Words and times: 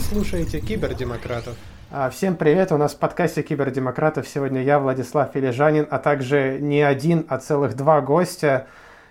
слушаете 0.00 0.60
Кибердемократов. 0.60 1.56
А, 1.90 2.08
всем 2.10 2.36
привет, 2.36 2.72
у 2.72 2.76
нас 2.76 2.94
в 2.94 2.98
подкасте 2.98 3.42
Кибердемократов 3.42 4.26
сегодня 4.26 4.62
я, 4.62 4.78
Владислав 4.78 5.32
Филижанин, 5.32 5.86
а 5.90 5.98
также 5.98 6.58
не 6.60 6.82
один, 6.82 7.26
а 7.28 7.38
целых 7.38 7.76
два 7.76 8.00
гостя. 8.00 8.66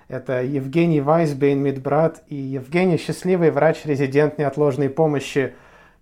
Это 0.07 0.41
Евгений 0.41 1.01
Вайсбейн, 1.01 1.59
медбрат, 1.59 2.23
и 2.27 2.35
Евгений 2.35 2.97
Счастливый, 2.97 3.51
врач-резидент 3.51 4.39
неотложной 4.39 4.89
помощи. 4.89 5.53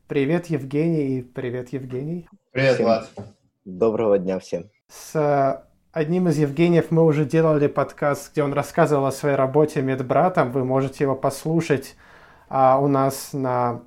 Привет, 0.08 0.48
Евгений, 0.48 1.20
и 1.20 1.22
привет, 1.22 1.74
Евгений. 1.74 2.30
Привет, 2.52 2.76
всем. 2.76 2.86
Влад. 2.86 3.10
Доброго 3.66 4.18
дня 4.18 4.40
всем. 4.40 4.70
С 4.88 5.16
а, 5.16 5.66
одним 5.92 6.30
из 6.30 6.38
Евгениев 6.38 6.92
мы 6.92 7.04
уже 7.04 7.26
делали 7.26 7.68
подкаст, 7.68 8.32
где 8.32 8.44
он 8.44 8.54
рассказывал 8.54 9.06
о 9.08 9.12
своей 9.12 9.36
работе 9.36 9.82
медбратом. 9.82 10.52
Вы 10.52 10.64
можете 10.64 11.04
его 11.04 11.16
послушать 11.16 11.96
а, 12.50 12.80
у 12.80 12.88
нас 12.88 13.34
на 13.34 13.82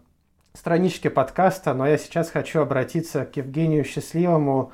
страничке 0.55 1.11
подкаста, 1.11 1.75
но 1.75 1.87
я 1.87 1.99
сейчас 1.99 2.31
хочу 2.31 2.61
обратиться 2.61 3.25
к 3.25 3.37
Евгению 3.37 3.85
Счастливому. 3.85 4.73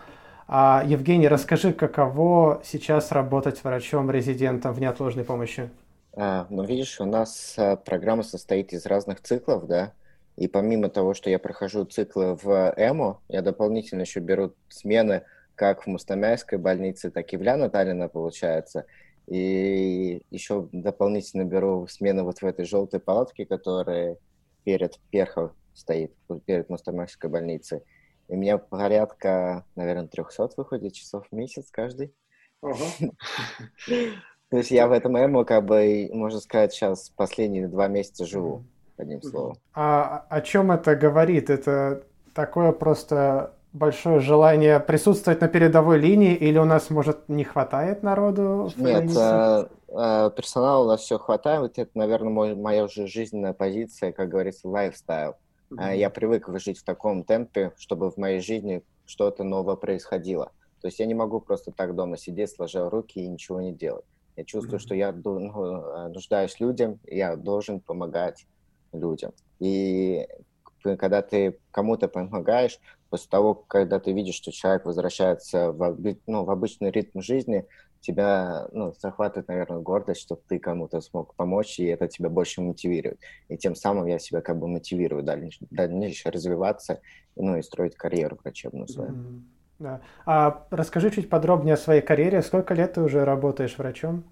А, 0.48 0.82
Евгений, 0.86 1.28
расскажи, 1.28 1.72
каково 1.72 2.60
сейчас 2.64 3.12
работать 3.12 3.62
врачом-резидентом 3.62 4.72
в 4.72 4.80
неотложной 4.80 5.24
помощи? 5.24 5.70
А, 6.14 6.46
ну, 6.50 6.64
видишь, 6.64 7.00
у 7.00 7.04
нас 7.04 7.54
а, 7.58 7.76
программа 7.76 8.22
состоит 8.22 8.72
из 8.72 8.86
разных 8.86 9.20
циклов, 9.20 9.66
да, 9.66 9.92
и 10.36 10.48
помимо 10.48 10.88
того, 10.88 11.14
что 11.14 11.30
я 11.30 11.38
прохожу 11.38 11.84
циклы 11.84 12.34
в 12.34 12.74
ЭМО, 12.76 13.20
я 13.28 13.42
дополнительно 13.42 14.02
еще 14.02 14.20
беру 14.20 14.52
смены 14.68 15.22
как 15.54 15.82
в 15.82 15.86
Мустамяйской 15.86 16.58
больнице, 16.58 17.10
так 17.10 17.32
и 17.32 17.36
в 17.36 17.42
Ляна 17.42 17.70
Таллина, 17.70 18.08
получается. 18.08 18.84
И 19.26 20.22
еще 20.30 20.68
дополнительно 20.70 21.44
беру 21.44 21.86
смены 21.88 22.22
вот 22.22 22.42
в 22.42 22.44
этой 22.44 22.66
желтой 22.66 23.00
палатке, 23.00 23.46
которая 23.46 24.18
перед 24.64 24.98
Перхов 25.10 25.52
стоит 25.76 26.12
перед 26.46 26.68
Мустамахской 26.68 27.30
больницей. 27.30 27.82
И 28.28 28.34
у 28.34 28.36
меня 28.36 28.58
порядка, 28.58 29.64
наверное, 29.76 30.08
300 30.08 30.50
выходит 30.56 30.94
часов 30.94 31.26
в 31.30 31.34
месяц 31.34 31.70
каждый. 31.70 32.12
То 34.48 34.58
есть 34.58 34.70
я 34.70 34.86
в 34.86 34.92
этом 34.92 35.18
эмо, 35.18 35.44
как 35.44 35.64
бы, 35.64 36.08
можно 36.12 36.40
сказать, 36.40 36.72
сейчас 36.72 37.10
последние 37.10 37.68
два 37.68 37.88
месяца 37.88 38.24
живу, 38.24 38.64
одним 38.96 39.22
словом. 39.22 39.56
А 39.74 40.24
о 40.30 40.40
чем 40.40 40.70
это 40.70 40.94
говорит? 40.94 41.50
Это 41.50 42.04
такое 42.32 42.72
просто 42.72 43.52
большое 43.72 44.20
желание 44.20 44.80
присутствовать 44.80 45.40
на 45.40 45.48
передовой 45.48 45.98
линии, 45.98 46.34
или 46.34 46.58
у 46.58 46.64
нас, 46.64 46.90
может, 46.90 47.28
не 47.28 47.44
хватает 47.44 48.02
народу? 48.02 48.70
Нет, 48.76 49.10
э, 49.16 49.66
э, 49.88 50.30
персонала 50.34 50.84
у 50.84 50.88
нас 50.88 51.00
все 51.00 51.18
хватает. 51.18 51.78
Это, 51.78 51.90
наверное, 51.94 52.30
мой, 52.30 52.54
моя 52.54 52.84
уже 52.84 53.06
жизненная 53.06 53.52
позиция, 53.52 54.12
как 54.12 54.28
говорится, 54.28 54.68
лайфстайл. 54.68 55.34
Mm-hmm. 55.70 55.96
Я 55.96 56.10
привык 56.10 56.48
жить 56.58 56.78
в 56.78 56.84
таком 56.84 57.24
темпе, 57.24 57.72
чтобы 57.76 58.10
в 58.10 58.16
моей 58.16 58.40
жизни 58.40 58.82
что-то 59.04 59.44
новое 59.44 59.76
происходило. 59.76 60.52
То 60.80 60.88
есть 60.88 60.98
я 60.98 61.06
не 61.06 61.14
могу 61.14 61.40
просто 61.40 61.72
так 61.72 61.94
дома 61.94 62.16
сидеть, 62.16 62.50
сложа 62.50 62.88
руки 62.88 63.20
и 63.20 63.28
ничего 63.28 63.60
не 63.60 63.72
делать. 63.72 64.04
Я 64.36 64.44
чувствую, 64.44 64.78
mm-hmm. 64.78 64.82
что 64.82 64.94
я 64.94 65.12
ну, 65.12 65.82
э, 65.82 66.08
нуждаюсь 66.08 66.60
людям, 66.60 67.00
я 67.06 67.36
должен 67.36 67.80
помогать 67.80 68.46
людям. 68.92 69.32
И 69.58 70.28
когда 70.82 71.22
ты 71.22 71.58
кому-то 71.72 72.06
помогаешь, 72.06 72.78
после 73.10 73.28
того, 73.30 73.54
когда 73.54 73.98
ты 73.98 74.12
видишь, 74.12 74.34
что 74.34 74.52
человек 74.52 74.84
возвращается 74.84 75.72
в, 75.72 75.96
ну, 76.26 76.44
в 76.44 76.50
обычный 76.50 76.90
ритм 76.90 77.20
жизни, 77.20 77.66
тебя 78.06 78.68
ну, 78.72 78.94
захватывает, 78.98 79.48
наверное, 79.48 79.80
гордость, 79.80 80.20
что 80.20 80.36
ты 80.36 80.58
кому-то 80.58 81.00
смог 81.00 81.34
помочь, 81.34 81.80
и 81.80 81.86
это 81.86 82.08
тебя 82.08 82.28
больше 82.28 82.60
мотивирует. 82.60 83.20
И 83.48 83.56
тем 83.56 83.74
самым 83.74 84.06
я 84.06 84.18
себя 84.18 84.40
как 84.40 84.58
бы 84.58 84.68
мотивирую 84.68 85.22
дальше, 85.22 85.66
дальше 85.70 86.30
развиваться 86.30 87.00
ну, 87.34 87.56
и 87.56 87.62
строить 87.62 87.96
карьеру 87.96 88.38
врачебную 88.42 88.88
свою. 88.88 89.10
Mm-hmm. 89.10 89.40
Да. 89.78 90.00
А 90.24 90.66
расскажи 90.70 91.10
чуть 91.10 91.28
подробнее 91.28 91.74
о 91.74 91.76
своей 91.76 92.00
карьере. 92.00 92.40
Сколько 92.42 92.72
лет 92.74 92.94
ты 92.94 93.02
уже 93.02 93.24
работаешь 93.24 93.76
врачом? 93.76 94.24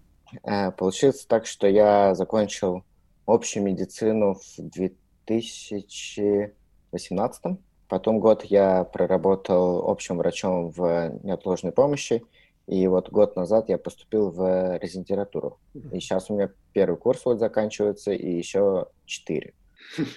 Э, 0.43 0.70
получилось 0.70 1.26
так, 1.26 1.44
что 1.47 1.66
я 1.66 2.15
закончил 2.15 2.84
общую 3.26 3.65
медицину 3.65 4.34
в 4.34 4.43
2018 4.59 7.59
Потом 7.88 8.19
год 8.19 8.44
я 8.44 8.84
проработал 8.84 9.88
общим 9.88 10.16
врачом 10.16 10.70
в 10.70 11.12
неотложной 11.22 11.72
помощи, 11.72 12.22
и 12.66 12.86
вот 12.86 13.10
год 13.10 13.36
назад 13.36 13.69
я 13.69 13.78
поступил 13.78 14.30
в 14.30 14.78
резидентуратуру. 14.78 15.58
И 15.75 16.00
сейчас 16.00 16.30
у 16.30 16.34
меня 16.34 16.50
первый 16.72 16.97
курс 16.97 17.25
вот 17.25 17.38
заканчивается, 17.38 18.12
и 18.12 18.30
еще 18.30 18.86
четыре 19.04 19.54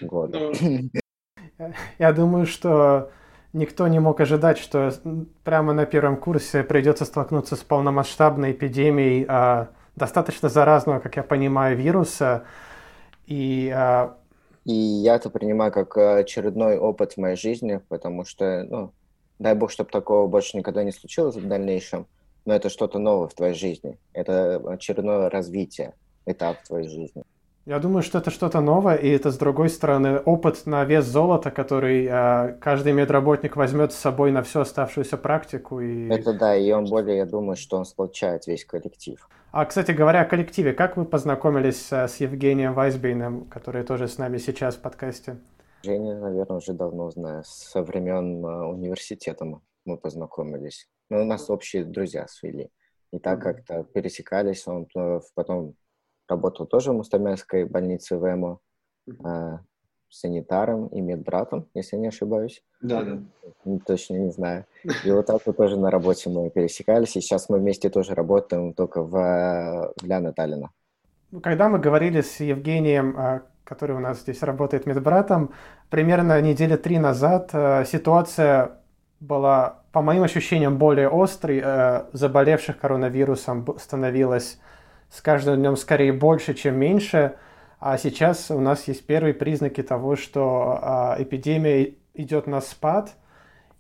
года. 0.02 0.52
Я 2.00 2.14
думаю, 2.14 2.46
что 2.46 3.12
никто 3.52 3.88
не 3.88 4.00
мог 4.00 4.20
ожидать, 4.22 4.60
что 4.60 4.92
прямо 5.44 5.74
на 5.74 5.86
первом 5.86 6.18
курсе 6.18 6.64
придется 6.64 7.04
столкнуться 7.04 7.56
с 7.56 7.64
полномасштабной 7.64 8.52
эпидемией 8.52 9.26
а, 9.28 9.70
достаточно 9.96 10.50
заразного, 10.50 11.00
как 11.00 11.16
я 11.16 11.24
понимаю, 11.24 11.76
вируса. 11.76 12.46
И 13.26 13.72
а, 13.76 14.18
и 14.68 14.74
я 14.74 15.16
это 15.16 15.30
принимаю 15.30 15.72
как 15.72 15.96
э, 15.96 16.20
очередной 16.20 16.78
опыт 16.78 17.14
в 17.14 17.18
моей 17.18 17.38
жизни, 17.38 17.80
потому 17.88 18.26
что, 18.26 18.66
ну, 18.70 18.92
дай 19.40 19.56
бог, 19.56 19.72
чтобы 19.72 19.90
такого 19.90 20.28
больше 20.28 20.58
никогда 20.58 20.84
не 20.84 20.92
случилось 20.92 21.38
в 21.38 21.48
дальнейшем, 21.48 22.06
но 22.48 22.56
это 22.56 22.70
что-то 22.70 22.98
новое 22.98 23.28
в 23.28 23.34
твоей 23.34 23.54
жизни. 23.54 24.00
Это 24.14 24.56
очередное 24.66 25.30
развитие, 25.30 25.94
этап 26.26 26.58
в 26.64 26.68
твоей 26.68 26.88
жизни. 26.88 27.24
Я 27.66 27.80
думаю, 27.80 28.02
что 28.02 28.20
это 28.20 28.32
что-то 28.32 28.62
новое, 28.62 28.96
и 28.96 29.10
это, 29.10 29.30
с 29.30 29.38
другой 29.38 29.68
стороны, 29.68 30.20
опыт 30.20 30.66
на 30.66 30.86
вес 30.86 31.04
золота, 31.04 31.52
который 31.52 32.08
э, 32.10 32.54
каждый 32.62 32.94
медработник 32.94 33.58
возьмет 33.58 33.92
с 33.92 33.98
собой 33.98 34.32
на 34.32 34.42
всю 34.42 34.62
оставшуюся 34.62 35.18
практику. 35.18 35.82
И... 35.82 36.08
Это 36.08 36.34
да, 36.34 36.56
и 36.56 36.72
он 36.72 36.86
более, 36.86 37.18
я 37.18 37.26
думаю, 37.26 37.58
что 37.58 37.78
он 37.78 37.84
сплочает 37.84 38.48
весь 38.48 38.64
коллектив. 38.64 39.28
А, 39.52 39.66
кстати 39.66 39.92
говоря, 39.92 40.22
о 40.22 40.26
коллективе, 40.26 40.72
как 40.72 40.96
вы 40.96 41.04
познакомились 41.04 41.92
э, 41.92 42.08
с 42.08 42.22
Евгением 42.22 42.74
Вайсбейном, 42.74 43.50
который 43.50 43.84
тоже 43.84 44.08
с 44.08 44.18
нами 44.18 44.38
сейчас 44.38 44.76
в 44.76 44.80
подкасте? 44.80 45.36
Женя, 45.84 46.18
наверное, 46.18 46.60
уже 46.60 46.72
давно 46.72 47.12
знаю, 47.12 47.44
со 47.46 47.84
времен 47.84 48.46
э, 48.46 48.66
университета 48.68 49.46
мы 49.84 49.98
познакомились. 49.98 50.88
Ну, 51.10 51.22
у 51.22 51.26
нас 51.26 51.50
общие 51.50 51.86
друзья 51.86 52.28
свели. 52.28 52.70
И 53.12 53.20
так 53.20 53.40
mm-hmm. 53.40 53.42
как-то 53.42 53.84
пересекались, 53.84 54.68
он 54.68 54.88
э, 54.96 55.20
потом 55.36 55.76
работал 56.28 56.66
тоже 56.66 56.92
в 56.92 56.96
Мустамянской 56.96 57.66
больнице 57.66 58.18
ВМО, 58.18 58.60
э, 59.08 59.58
санитаром 60.10 60.88
и 60.88 61.02
медбратом, 61.02 61.68
если 61.74 61.98
не 61.98 62.08
ошибаюсь. 62.08 62.64
Да, 62.82 63.04
да. 63.04 63.20
Точно 63.86 64.16
не 64.16 64.32
знаю. 64.32 64.66
И 65.06 65.12
вот 65.12 65.26
так 65.26 65.42
вот 65.46 65.58
тоже 65.58 65.78
на 65.78 65.92
работе 65.92 66.30
мы 66.30 66.50
пересекались, 66.50 67.16
и 67.16 67.22
сейчас 67.22 67.50
мы 67.50 67.60
вместе 67.60 67.90
тоже 67.90 68.14
работаем, 68.14 68.74
только 68.74 69.02
в, 69.02 69.12
в 69.12 70.06
Ляна 70.06 70.34
Таллина. 70.34 70.72
Когда 71.44 71.68
мы 71.70 71.80
говорили 71.80 72.22
с 72.22 72.40
Евгением, 72.40 73.16
а, 73.18 73.42
который 73.64 73.96
у 73.96 74.00
нас 74.00 74.22
здесь 74.22 74.44
работает 74.44 74.86
медбратом, 74.86 75.54
примерно 75.90 76.42
недели 76.42 76.78
три 76.78 77.00
назад 77.00 77.50
э, 77.54 77.84
ситуация 77.86 78.80
была, 79.20 79.82
по 79.92 80.02
моим 80.02 80.24
ощущениям, 80.24 80.78
более 80.78 81.10
острой. 81.10 81.62
Э, 81.64 82.06
заболевших 82.14 82.80
коронавирусом 82.80 83.66
становилось 83.80 84.60
с 85.10 85.22
каждым 85.22 85.58
днем 85.58 85.76
скорее 85.76 86.14
больше, 86.14 86.54
чем 86.54 86.78
меньше. 86.78 87.36
А 87.80 87.98
сейчас 87.98 88.52
у 88.52 88.60
нас 88.60 88.88
есть 88.88 89.06
первые 89.06 89.34
признаки 89.34 89.84
того, 89.84 90.16
что 90.16 90.80
а, 90.82 91.16
эпидемия 91.20 91.94
идет 92.16 92.48
на 92.48 92.60
спад. 92.60 93.16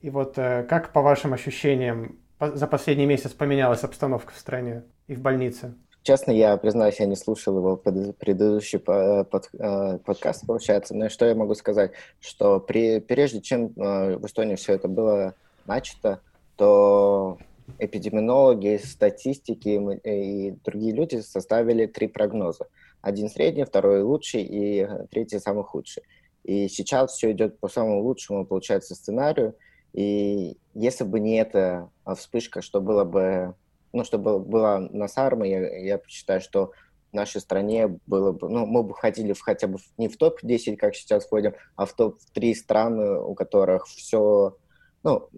И 0.01 0.09
вот 0.09 0.37
э, 0.37 0.63
как 0.69 0.93
по 0.93 1.01
вашим 1.01 1.33
ощущениям 1.33 2.17
за 2.39 2.67
последний 2.67 3.07
месяц 3.07 3.31
поменялась 3.31 3.83
обстановка 3.83 4.33
в 4.33 4.37
стране 4.37 4.83
и 5.07 5.15
в 5.15 5.21
больнице? 5.21 5.73
Честно, 6.07 6.31
я 6.31 6.55
признаюсь, 6.55 7.01
я 7.01 7.05
не 7.05 7.17
слушал 7.17 7.57
его 7.57 7.75
предыдущий 7.75 8.79
под, 8.79 9.49
э, 9.59 9.97
подкаст, 10.05 10.47
получается. 10.47 10.95
Но 10.95 11.09
что 11.09 11.25
я 11.25 11.35
могу 11.35 11.53
сказать? 11.53 11.91
Что 12.21 12.61
при, 12.61 13.01
прежде 13.01 13.41
чем 13.41 13.73
э, 13.75 14.15
в 14.15 14.25
Эстонии 14.25 14.55
все 14.55 14.75
это 14.75 14.87
было 14.87 15.33
начато, 15.65 16.21
то 16.55 17.37
эпидемиологи, 17.77 18.79
статистики 18.81 19.99
и 20.07 20.51
другие 20.63 20.93
люди 20.93 21.17
составили 21.17 21.87
три 21.87 22.07
прогноза. 22.07 22.67
Один 23.01 23.27
средний, 23.27 23.65
второй 23.65 24.01
лучший 24.01 24.43
и 24.43 24.83
э, 24.83 25.07
третий 25.11 25.39
самый 25.39 25.65
худший. 25.65 26.03
И 26.45 26.69
сейчас 26.69 27.11
все 27.11 27.33
идет 27.33 27.59
по 27.59 27.67
самому 27.67 28.01
лучшему, 28.01 28.45
получается, 28.45 28.95
сценарию. 28.95 29.55
И 29.91 30.55
если 30.73 31.03
бы 31.03 31.19
не 31.19 31.35
эта 31.35 31.89
вспышка, 32.15 32.61
что 32.61 32.79
было 32.79 33.03
бы, 33.03 33.55
ну, 33.97 34.03
что 34.03 34.17
было, 34.17 34.39
была 34.39 34.79
на 34.79 35.07
Сарме, 35.07 35.49
я, 35.49 35.77
я 35.77 36.01
считаю, 36.07 36.41
что 36.41 36.71
в 37.11 37.15
нашей 37.15 37.41
стране 37.41 37.99
было 38.05 38.31
бы, 38.31 38.49
ну, 38.49 38.65
мы 38.65 38.83
бы 38.83 38.93
входили 38.93 39.33
в, 39.33 39.41
хотя 39.41 39.67
бы 39.67 39.79
не 39.97 40.07
в 40.07 40.17
топ-10, 40.17 40.77
как 40.77 40.95
сейчас 40.95 41.25
входим, 41.25 41.53
а 41.75 41.85
в 41.85 41.93
топ-3 41.93 42.53
страны, 42.53 43.19
у 43.19 43.33
которых 43.33 43.87
все, 43.87 44.57
ну, 45.03 45.29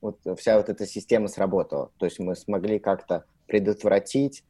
вот 0.00 0.18
вся 0.38 0.56
вот 0.56 0.68
эта 0.68 0.86
система 0.86 1.28
сработала. 1.28 1.90
То 1.98 2.06
есть 2.06 2.18
мы 2.18 2.36
смогли 2.36 2.78
как-то 2.78 3.24
предотвратить. 3.46 4.44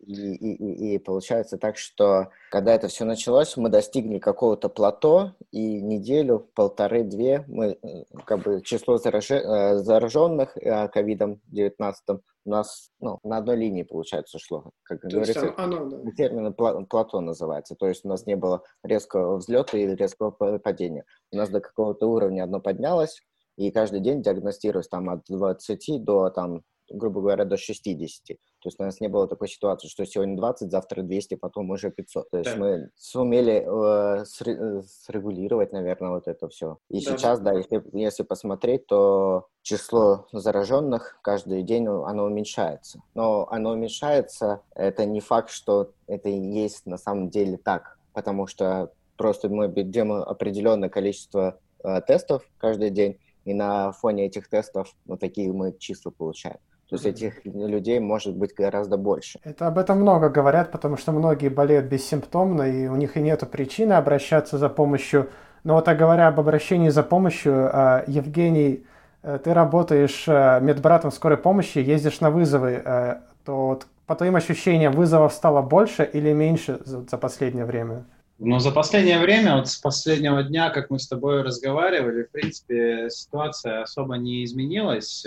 И, 0.00 0.34
и, 0.34 0.94
и, 0.94 0.98
получается 0.98 1.56
так, 1.56 1.76
что 1.76 2.30
когда 2.50 2.74
это 2.74 2.88
все 2.88 3.04
началось, 3.04 3.56
мы 3.56 3.68
достигли 3.68 4.18
какого-то 4.18 4.68
плато, 4.68 5.34
и 5.52 5.80
неделю, 5.80 6.50
полторы-две 6.54 7.44
мы 7.46 7.78
э, 7.80 8.04
как 8.26 8.42
бы 8.42 8.62
число 8.62 8.98
зараже, 8.98 9.36
э, 9.36 9.76
зараженных 9.76 10.56
э, 10.56 10.88
ковидом-19 10.88 12.20
у 12.44 12.50
нас 12.50 12.90
ну, 12.98 13.20
на 13.22 13.36
одной 13.36 13.56
линии, 13.56 13.84
получается, 13.84 14.40
шло. 14.40 14.72
Как 14.82 15.00
То 15.02 15.08
говорится, 15.08 15.46
есть, 15.46 15.54
оно, 15.56 15.88
да. 15.88 16.10
термин 16.16 16.52
плато 16.52 17.20
называется. 17.20 17.76
То 17.76 17.86
есть 17.86 18.04
у 18.04 18.08
нас 18.08 18.26
не 18.26 18.34
было 18.34 18.64
резкого 18.82 19.36
взлета 19.36 19.78
или 19.78 19.94
резкого 19.94 20.32
падения. 20.58 21.04
У 21.30 21.36
нас 21.36 21.50
до 21.50 21.60
какого-то 21.60 22.08
уровня 22.08 22.42
одно 22.42 22.58
поднялось, 22.58 23.22
и 23.56 23.70
каждый 23.70 24.00
день 24.00 24.22
диагностируешь 24.22 24.88
там 24.88 25.08
от 25.10 25.22
20 25.28 26.02
до 26.02 26.30
там 26.30 26.62
грубо 26.92 27.20
говоря, 27.20 27.44
до 27.44 27.56
60. 27.56 28.38
То 28.62 28.68
есть 28.68 28.78
у 28.78 28.84
нас 28.84 29.00
не 29.00 29.08
было 29.08 29.26
такой 29.26 29.48
ситуации, 29.48 29.88
что 29.88 30.06
сегодня 30.06 30.36
20, 30.36 30.70
завтра 30.70 31.02
200, 31.02 31.34
потом 31.34 31.70
уже 31.70 31.90
500. 31.90 32.30
То 32.30 32.38
есть 32.38 32.52
да. 32.52 32.56
мы 32.56 32.90
сумели 32.96 33.66
э, 33.66 34.24
срегулировать, 34.24 35.72
наверное, 35.72 36.10
вот 36.10 36.28
это 36.28 36.48
все. 36.48 36.78
И 36.88 37.04
да. 37.04 37.16
сейчас, 37.16 37.40
да, 37.40 37.52
если, 37.52 37.82
если 37.92 38.22
посмотреть, 38.22 38.86
то 38.86 39.48
число 39.62 40.26
зараженных 40.32 41.18
каждый 41.22 41.62
день 41.64 41.88
оно 41.88 42.24
уменьшается. 42.24 43.02
Но 43.14 43.48
оно 43.50 43.70
уменьшается, 43.70 44.62
это 44.74 45.04
не 45.06 45.20
факт, 45.20 45.50
что 45.50 45.90
это 46.06 46.28
и 46.28 46.38
есть 46.38 46.86
на 46.86 46.98
самом 46.98 47.30
деле 47.30 47.56
так, 47.56 47.98
потому 48.12 48.46
что 48.46 48.92
просто 49.16 49.48
мы 49.48 49.68
делаем 49.68 50.22
определенное 50.22 50.88
количество 50.88 51.58
э, 51.82 52.00
тестов 52.02 52.48
каждый 52.58 52.90
день, 52.90 53.18
и 53.44 53.54
на 53.54 53.90
фоне 53.92 54.26
этих 54.26 54.48
тестов 54.48 54.94
вот 55.04 55.18
такие 55.18 55.52
мы 55.52 55.76
числа 55.76 56.10
получаем. 56.10 56.58
То 56.92 56.96
есть 56.96 57.06
этих 57.06 57.42
людей 57.46 58.00
может 58.00 58.36
быть 58.36 58.54
гораздо 58.54 58.98
больше. 58.98 59.38
Это 59.44 59.66
об 59.66 59.78
этом 59.78 60.02
много 60.02 60.28
говорят, 60.28 60.70
потому 60.70 60.98
что 60.98 61.12
многие 61.12 61.48
болеют 61.48 61.86
бессимптомно, 61.86 62.64
и 62.64 62.86
у 62.86 62.96
них 62.96 63.16
и 63.16 63.22
нет 63.22 63.50
причины 63.50 63.94
обращаться 63.94 64.58
за 64.58 64.68
помощью. 64.68 65.30
Но 65.64 65.76
вот 65.76 65.88
а 65.88 65.94
говоря 65.94 66.28
об 66.28 66.38
обращении 66.38 66.90
за 66.90 67.02
помощью, 67.02 67.70
а, 67.72 68.04
Евгений, 68.06 68.84
э, 69.22 69.38
ты 69.42 69.54
работаешь 69.54 70.24
э, 70.28 70.58
медбратом 70.60 71.12
скорой 71.12 71.38
помощи, 71.38 71.78
ездишь 71.78 72.20
на 72.20 72.30
вызовы, 72.30 72.82
э, 72.84 73.20
то 73.46 73.68
вот 73.68 73.86
по 74.06 74.14
твоим 74.14 74.36
ощущениям 74.36 74.92
вызовов 74.92 75.32
стало 75.32 75.62
больше 75.62 76.04
или 76.12 76.34
меньше 76.34 76.78
за 76.84 77.16
последнее 77.16 77.64
время? 77.64 78.04
Ну, 78.38 78.58
за 78.58 78.70
последнее 78.70 79.18
время, 79.18 79.56
вот 79.56 79.68
с 79.68 79.78
последнего 79.78 80.42
дня, 80.42 80.68
как 80.68 80.90
мы 80.90 80.98
с 80.98 81.08
тобой 81.08 81.40
разговаривали, 81.40 82.24
в 82.24 82.30
принципе, 82.32 83.08
ситуация 83.08 83.80
особо 83.80 84.16
не 84.16 84.44
изменилась 84.44 85.24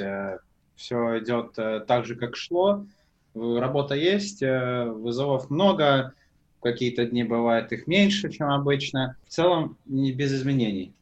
все 0.76 1.20
идет 1.20 1.58
э, 1.58 1.82
так 1.88 2.06
же, 2.06 2.16
как 2.16 2.36
шло. 2.36 2.86
Работа 3.34 3.96
есть, 3.96 4.42
э, 4.42 4.86
вызовов 4.86 5.50
много, 5.50 6.14
какие-то 6.62 7.06
дни 7.06 7.24
бывает 7.24 7.72
их 7.72 7.88
меньше, 7.88 8.30
чем 8.32 8.50
обычно. 8.50 9.18
В 9.28 9.30
целом 9.30 9.78
не 9.86 10.12
без 10.12 10.34
изменений. 10.34 10.94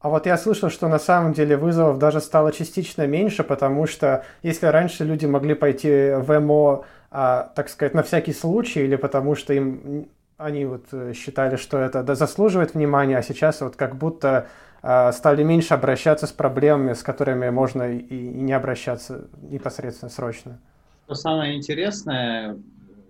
А 0.00 0.08
вот 0.08 0.26
я 0.26 0.36
слышал, 0.36 0.68
что 0.68 0.88
на 0.88 0.98
самом 0.98 1.32
деле 1.32 1.56
вызовов 1.56 1.98
даже 1.98 2.20
стало 2.20 2.52
частично 2.52 3.06
меньше, 3.06 3.44
потому 3.44 3.86
что 3.86 4.24
если 4.42 4.66
раньше 4.66 5.04
люди 5.04 5.26
могли 5.26 5.54
пойти 5.54 6.14
в 6.16 6.40
МО, 6.40 6.84
а, 7.12 7.52
так 7.54 7.68
сказать, 7.68 7.94
на 7.94 8.02
всякий 8.02 8.32
случай, 8.32 8.80
или 8.80 8.96
потому 8.96 9.36
что 9.36 9.52
им 9.52 10.08
они 10.38 10.64
вот 10.64 10.86
э, 10.92 11.12
считали, 11.14 11.56
что 11.56 11.78
это 11.78 12.14
заслуживает 12.16 12.74
внимания, 12.74 13.16
а 13.16 13.22
сейчас 13.22 13.60
вот 13.60 13.76
как 13.76 13.96
будто 13.96 14.48
стали 14.82 15.42
меньше 15.44 15.74
обращаться 15.74 16.26
с 16.26 16.32
проблемами, 16.32 16.92
с 16.92 17.02
которыми 17.02 17.48
можно 17.50 17.92
и 17.92 18.14
не 18.14 18.52
обращаться 18.52 19.28
непосредственно 19.42 20.10
срочно. 20.10 20.58
Что 21.06 21.14
самое 21.14 21.56
интересное, 21.56 22.56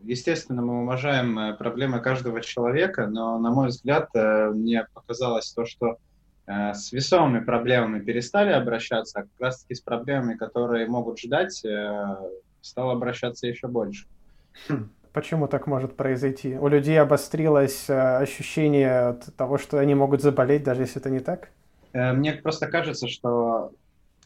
естественно, 0.02 0.62
мы 0.62 0.82
уважаем 0.82 1.38
э, 1.38 1.54
проблемы 1.54 2.00
каждого 2.00 2.40
человека, 2.40 3.06
но, 3.06 3.38
на 3.38 3.50
мой 3.50 3.68
взгляд, 3.68 4.08
э, 4.14 4.50
мне 4.50 4.86
показалось 4.92 5.52
то, 5.52 5.64
что 5.64 5.98
э, 6.46 6.74
с 6.74 6.92
весомыми 6.92 7.44
проблемами 7.44 8.00
перестали 8.00 8.50
обращаться, 8.50 9.20
а 9.20 9.22
как 9.22 9.30
раз-таки 9.38 9.74
с 9.74 9.80
проблемами, 9.80 10.34
которые 10.34 10.86
могут 10.88 11.20
ждать, 11.20 11.64
стало 12.60 12.92
обращаться 12.92 13.46
еще 13.46 13.68
больше. 13.68 14.06
Хм. 14.68 14.90
Почему 15.12 15.46
так 15.46 15.66
может 15.66 15.94
произойти? 15.94 16.56
У 16.56 16.68
людей 16.68 16.98
обострилось 17.00 17.90
ощущение 17.90 19.18
того, 19.36 19.58
что 19.58 19.78
они 19.78 19.94
могут 19.94 20.22
заболеть, 20.22 20.64
даже 20.64 20.82
если 20.82 21.00
это 21.00 21.10
не 21.10 21.20
так? 21.20 21.50
Э, 21.92 22.12
мне 22.12 22.32
просто 22.32 22.66
кажется, 22.66 23.08
что 23.08 23.72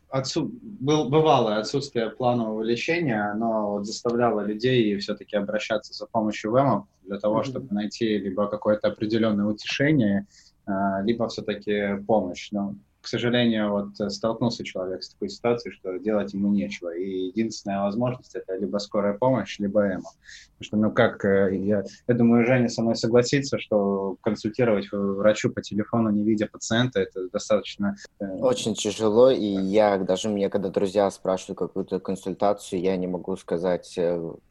отсу... 0.09 0.51
был, 0.63 1.09
бывалое 1.09 1.59
отсутствие 1.59 2.11
планового 2.11 2.63
лечения, 2.63 3.31
оно 3.31 3.73
вот 3.73 3.87
заставляло 3.87 4.41
людей 4.41 4.97
все-таки 4.99 5.37
обращаться 5.37 5.93
за 5.93 6.07
помощью 6.07 6.53
ВЭМов 6.53 6.87
для 7.03 7.19
того, 7.19 7.41
mm-hmm. 7.41 7.45
чтобы 7.45 7.75
найти 7.75 8.19
либо 8.19 8.49
какое-то 8.49 8.89
определенное 8.89 9.47
утешение, 9.47 10.27
э, 10.67 10.73
либо 11.03 11.29
все-таки 11.29 12.03
помощь. 12.07 12.51
Но 12.53 12.75
к 13.07 13.09
сожалению, 13.09 13.71
вот 13.71 14.01
э, 14.01 14.11
столкнулся 14.11 14.65
человек 14.65 15.05
с 15.05 15.11
такой 15.11 15.29
ситуацией, 15.29 15.73
что 15.75 15.97
делать 15.97 16.35
ему 16.35 16.53
нечего. 16.53 16.93
И 16.93 17.29
единственная 17.29 17.83
возможность 17.83 18.35
это 18.35 18.57
либо 18.57 18.79
скорая 18.79 19.15
помощь, 19.17 19.61
либо 19.61 19.87
эмо. 19.87 20.11
Потому 20.59 20.63
что, 20.63 20.77
ну 20.77 20.91
как, 20.91 21.25
э, 21.25 21.57
я, 21.57 21.85
я 22.09 22.15
думаю, 22.15 22.45
Женя 22.45 22.69
со 22.69 22.83
мной 22.83 22.97
согласится, 22.97 23.61
что 23.61 24.17
консультировать 24.23 24.91
врачу 24.91 25.51
по 25.51 25.63
телефону, 25.63 26.11
не 26.11 26.25
видя 26.25 26.49
пациента, 26.49 26.99
это 26.99 27.31
достаточно... 27.31 27.95
Э, 28.19 28.27
Очень 28.41 28.75
тяжело, 28.75 29.31
и 29.31 29.45
я, 29.45 29.99
даже 29.99 30.29
мне, 30.29 30.51
когда 30.51 30.71
друзья 30.71 31.09
спрашивают 31.13 31.61
какую-то 31.61 32.01
консультацию, 32.01 32.81
я 32.81 32.97
не 32.97 33.07
могу 33.07 33.37
сказать 33.37 33.97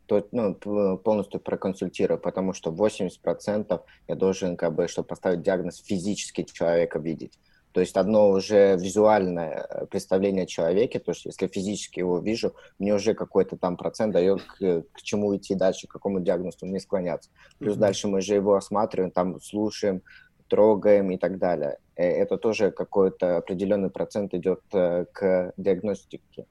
то, 0.06 0.28
ну, 0.32 0.56
полностью 1.04 1.42
проконсультирую, 1.42 2.20
потому 2.20 2.54
что 2.54 2.72
80% 2.72 3.82
я 4.08 4.16
должен, 4.16 4.56
как 4.56 4.74
бы, 4.74 4.88
чтобы 4.88 5.10
поставить 5.10 5.42
диагноз, 5.42 5.84
физически 5.84 6.44
человека 6.44 7.00
видеть. 7.00 7.38
То 7.76 7.82
есть 7.82 7.98
одно 7.98 8.30
уже 8.30 8.78
визуальное 8.78 9.68
э, 9.70 9.86
представление 9.88 10.44
о 10.46 10.48
человеке, 10.48 10.98
то 11.00 11.12
есть 11.12 11.26
если 11.26 11.48
физически 11.48 12.00
его 12.00 12.20
вижу, 12.20 12.56
мне 12.80 12.96
уже 12.96 13.14
какой-то 13.14 13.58
там 13.58 13.76
процент 13.76 14.14
дает, 14.14 14.44
к, 14.44 14.84
к 14.94 15.02
чему 15.02 15.36
идти 15.36 15.56
дальше, 15.56 15.86
к 15.86 15.92
какому 15.92 16.22
диагнозу 16.22 16.66
мне 16.66 16.80
склоняться. 16.80 17.30
Плюс 17.60 17.76
mm-hmm. 17.76 17.80
дальше 17.80 18.08
мы 18.08 18.22
же 18.22 18.34
его 18.34 18.56
осматриваем, 18.56 19.12
там 19.12 19.42
слушаем, 19.42 20.04
трогаем 20.48 21.12
и 21.12 21.18
так 21.18 21.38
далее. 21.38 21.80
Э, 21.98 22.08
это 22.08 22.38
тоже 22.38 22.72
какой-то 22.72 23.36
определенный 23.36 23.90
процент 23.90 24.34
идет 24.34 24.62
э, 24.72 25.04
к 25.12 25.52
диагностике. 25.58 26.46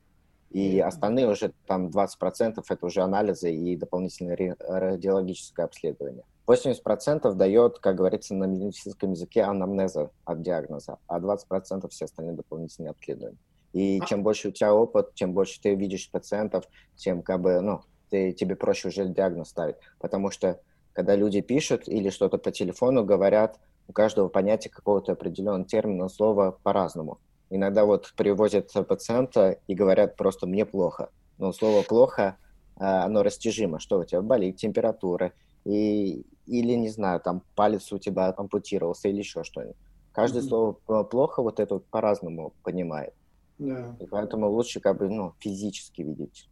И 0.54 0.78
остальные 0.78 1.28
уже 1.28 1.52
там 1.66 1.88
20% 1.88 2.64
это 2.68 2.86
уже 2.86 3.00
анализы 3.02 3.52
и 3.52 3.76
дополнительное 3.76 4.56
радиологическое 4.60 5.66
обследование. 5.66 6.22
80% 6.46 7.34
дает, 7.34 7.80
как 7.80 7.96
говорится 7.96 8.34
на 8.34 8.44
медицинском 8.44 9.10
языке, 9.10 9.42
анамнеза 9.42 10.10
от 10.24 10.42
диагноза, 10.42 10.98
а 11.08 11.18
20% 11.18 11.88
все 11.88 12.04
остальные 12.04 12.36
дополнительные 12.36 12.90
обследования. 12.90 13.38
И 13.72 13.98
а 14.00 14.06
чем 14.06 14.22
больше 14.22 14.50
у 14.50 14.52
тебя 14.52 14.72
опыт, 14.72 15.12
чем 15.14 15.32
больше 15.32 15.60
ты 15.60 15.74
видишь 15.74 16.08
пациентов, 16.08 16.66
тем 16.94 17.22
как 17.22 17.40
бы, 17.40 17.60
ну, 17.60 17.80
ты, 18.10 18.30
тебе 18.32 18.54
проще 18.54 18.88
уже 18.88 19.08
диагноз 19.08 19.48
ставить. 19.48 19.74
Потому 19.98 20.30
что 20.30 20.60
когда 20.92 21.16
люди 21.16 21.40
пишут 21.40 21.88
или 21.88 22.10
что-то 22.10 22.38
по 22.38 22.52
телефону 22.52 23.04
говорят, 23.04 23.58
у 23.88 23.92
каждого 23.92 24.28
понятия 24.28 24.70
какого-то 24.70 25.12
определенного 25.12 25.64
термина, 25.64 26.08
слова 26.08 26.56
по-разному. 26.62 27.18
Иногда 27.54 27.84
вот 27.84 28.12
привозят 28.16 28.72
пациента 28.88 29.58
и 29.68 29.76
говорят 29.76 30.16
просто 30.16 30.44
«мне 30.44 30.66
плохо». 30.66 31.10
Но 31.38 31.52
слово 31.52 31.82
«плохо» 31.82 32.36
а, 32.76 33.04
оно 33.04 33.22
растяжимо, 33.22 33.78
что 33.78 34.00
у 34.00 34.04
тебя 34.04 34.22
болит, 34.22 34.56
температура, 34.56 35.32
и, 35.64 36.26
или, 36.46 36.72
не 36.72 36.88
знаю, 36.88 37.20
там 37.20 37.42
палец 37.54 37.92
у 37.92 37.98
тебя 37.98 38.34
ампутировался 38.36 39.08
или 39.08 39.18
еще 39.18 39.44
что-нибудь. 39.44 39.76
Каждое 40.10 40.42
mm-hmm. 40.42 40.48
слово 40.48 41.04
плохо 41.04 41.42
вот 41.42 41.60
это 41.60 41.74
вот 41.74 41.86
по-разному 41.86 42.54
понимает. 42.64 43.14
Да. 43.58 43.94
И 44.00 44.06
поэтому 44.06 44.50
лучше 44.50 44.80
как 44.80 44.98
бы 44.98 45.08
ну, 45.08 45.32
физически 45.38 46.02
видеть. 46.02 46.48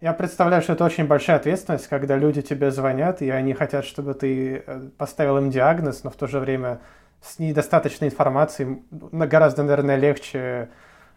Я 0.00 0.14
представляю, 0.14 0.62
что 0.62 0.72
это 0.72 0.84
очень 0.86 1.06
большая 1.06 1.36
ответственность, 1.36 1.88
когда 1.88 2.16
люди 2.16 2.40
тебе 2.40 2.70
звонят, 2.70 3.20
и 3.20 3.28
они 3.28 3.52
хотят, 3.52 3.84
чтобы 3.84 4.14
ты 4.14 4.62
э, 4.66 4.88
поставил 4.96 5.36
им 5.36 5.50
диагноз, 5.50 6.04
но 6.04 6.10
в 6.10 6.16
то 6.16 6.26
же 6.26 6.40
время 6.40 6.80
с 7.22 7.38
недостаточной 7.38 8.08
информацией 8.08 8.82
гораздо, 8.90 9.62
наверное, 9.62 9.96
легче 9.96 10.68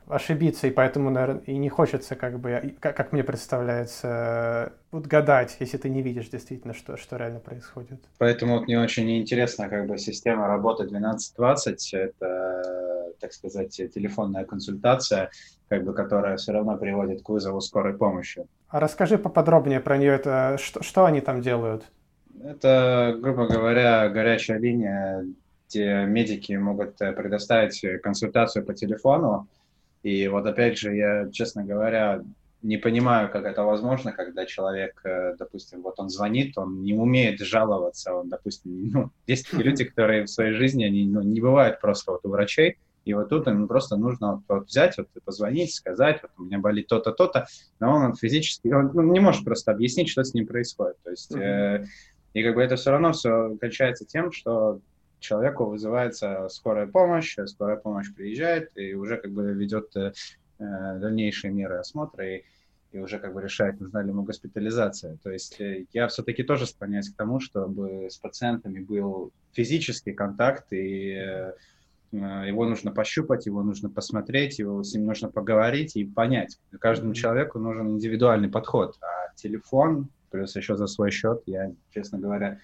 ошибиться, 0.07 0.67
и 0.67 0.71
поэтому, 0.71 1.09
наверное, 1.09 1.41
и 1.45 1.57
не 1.57 1.69
хочется, 1.69 2.15
как 2.15 2.39
бы, 2.39 2.75
как, 2.79 2.97
как 2.97 3.11
мне 3.11 3.23
представляется, 3.23 4.73
вот 4.91 5.07
гадать, 5.07 5.55
если 5.59 5.77
ты 5.77 5.89
не 5.89 6.01
видишь 6.01 6.27
действительно, 6.27 6.73
что, 6.73 6.97
что 6.97 7.17
реально 7.17 7.39
происходит. 7.39 8.03
Поэтому 8.17 8.57
вот 8.57 8.67
мне 8.67 8.79
очень 8.79 9.09
интересна 9.17 9.69
как 9.69 9.87
бы 9.87 9.97
система 9.97 10.47
работы 10.47 10.83
1220, 10.83 11.93
это, 11.93 13.13
так 13.19 13.31
сказать, 13.31 13.73
телефонная 13.75 14.43
консультация, 14.43 15.29
как 15.69 15.85
бы, 15.85 15.93
которая 15.93 16.35
все 16.35 16.51
равно 16.51 16.77
приводит 16.77 17.23
к 17.23 17.29
вызову 17.29 17.61
скорой 17.61 17.93
помощи. 17.93 18.45
А 18.67 18.79
расскажи 18.79 19.17
поподробнее 19.17 19.79
про 19.79 19.97
нее, 19.97 20.13
это 20.13 20.57
что, 20.59 20.83
что 20.83 21.05
они 21.05 21.21
там 21.21 21.41
делают? 21.41 21.85
Это, 22.43 23.15
грубо 23.21 23.47
говоря, 23.47 24.09
горячая 24.09 24.57
линия, 24.57 25.25
где 25.71 26.05
медики 26.05 26.53
могут 26.53 26.97
предоставить 26.97 27.81
консультацию 28.03 28.65
по 28.65 28.73
телефону, 28.73 29.47
и 30.03 30.27
вот 30.27 30.45
опять 30.45 30.77
же, 30.77 30.95
я, 30.95 31.29
честно 31.31 31.63
говоря, 31.63 32.21
не 32.61 32.77
понимаю, 32.77 33.29
как 33.31 33.45
это 33.45 33.63
возможно, 33.63 34.11
когда 34.11 34.45
человек, 34.45 35.01
э, 35.03 35.35
допустим, 35.37 35.81
вот 35.81 35.95
он 35.97 36.09
звонит, 36.09 36.57
он 36.57 36.83
не 36.83 36.93
умеет 36.93 37.39
жаловаться, 37.39 38.13
он, 38.13 38.29
допустим, 38.29 38.89
ну, 38.89 39.09
есть 39.25 39.49
такие 39.49 39.63
люди, 39.63 39.83
которые 39.83 40.25
в 40.25 40.29
своей 40.29 40.53
жизни, 40.53 40.83
они 40.83 41.07
ну, 41.07 41.21
не 41.21 41.41
бывают 41.41 41.81
просто 41.81 42.11
вот 42.11 42.21
у 42.23 42.29
врачей, 42.29 42.77
и 43.03 43.15
вот 43.15 43.29
тут 43.29 43.47
им 43.47 43.67
просто 43.67 43.97
нужно 43.97 44.35
вот, 44.35 44.41
вот 44.47 44.67
взять, 44.67 44.95
вот 44.97 45.07
позвонить, 45.25 45.73
сказать, 45.73 46.21
вот 46.21 46.31
у 46.37 46.43
меня 46.43 46.59
болит 46.59 46.87
то-то, 46.87 47.11
то-то, 47.11 47.47
но 47.79 47.95
он 47.95 48.15
физически, 48.15 48.67
он, 48.67 48.95
он 48.95 49.11
не 49.11 49.19
может 49.19 49.43
просто 49.43 49.71
объяснить, 49.71 50.09
что 50.09 50.23
с 50.23 50.35
ним 50.35 50.45
происходит. 50.45 50.97
То 51.03 51.09
есть, 51.09 51.31
mm-hmm. 51.31 51.83
э, 51.83 51.85
и 52.33 52.43
как 52.43 52.55
бы 52.55 52.61
это 52.61 52.75
все 52.75 52.91
равно 52.91 53.11
все 53.13 53.57
кончается 53.59 54.05
тем, 54.05 54.31
что 54.31 54.79
человеку 55.21 55.65
вызывается 55.65 56.49
скорая 56.49 56.87
помощь, 56.87 57.37
скорая 57.45 57.77
помощь 57.77 58.13
приезжает 58.13 58.71
и 58.75 58.93
уже 58.95 59.17
как 59.17 59.31
бы 59.31 59.53
ведет 59.53 59.95
э, 59.95 60.11
Э, 60.61 60.99
дальнейшие 60.99 61.51
меры 61.51 61.77
осмотра 61.77 62.35
и, 62.35 62.43
и 62.91 62.99
уже 62.99 63.17
как 63.17 63.33
бы 63.33 63.41
решает, 63.41 63.79
нужна 63.79 64.03
ли 64.03 64.09
ему 64.09 64.21
госпитализация. 64.21 65.17
То 65.23 65.31
есть 65.31 65.59
э, 65.59 65.85
я 65.91 66.07
все-таки 66.07 66.43
тоже 66.43 66.67
склоняюсь 66.67 67.09
к 67.09 67.15
тому, 67.15 67.39
чтобы 67.39 68.09
с 68.11 68.17
пациентами 68.17 68.79
был 68.79 69.31
физический 69.53 70.13
контакт, 70.13 70.71
и 70.71 71.13
э, 71.13 71.53
его 72.11 72.65
нужно 72.65 72.91
пощупать, 72.91 73.47
его 73.47 73.63
нужно 73.63 73.89
посмотреть, 73.89 74.59
его, 74.59 74.83
с 74.83 74.93
ним 74.93 75.07
нужно 75.07 75.31
поговорить 75.31 75.95
и 75.95 76.05
понять. 76.05 76.59
Каждому 76.79 77.15
человеку 77.15 77.57
нужен 77.57 77.89
индивидуальный 77.93 78.49
подход, 78.49 78.97
а 79.01 79.33
телефон, 79.35 80.09
плюс 80.29 80.55
еще 80.55 80.77
за 80.77 80.85
свой 80.85 81.09
счет, 81.09 81.41
я, 81.47 81.73
честно 81.89 82.19
говоря, 82.19 82.59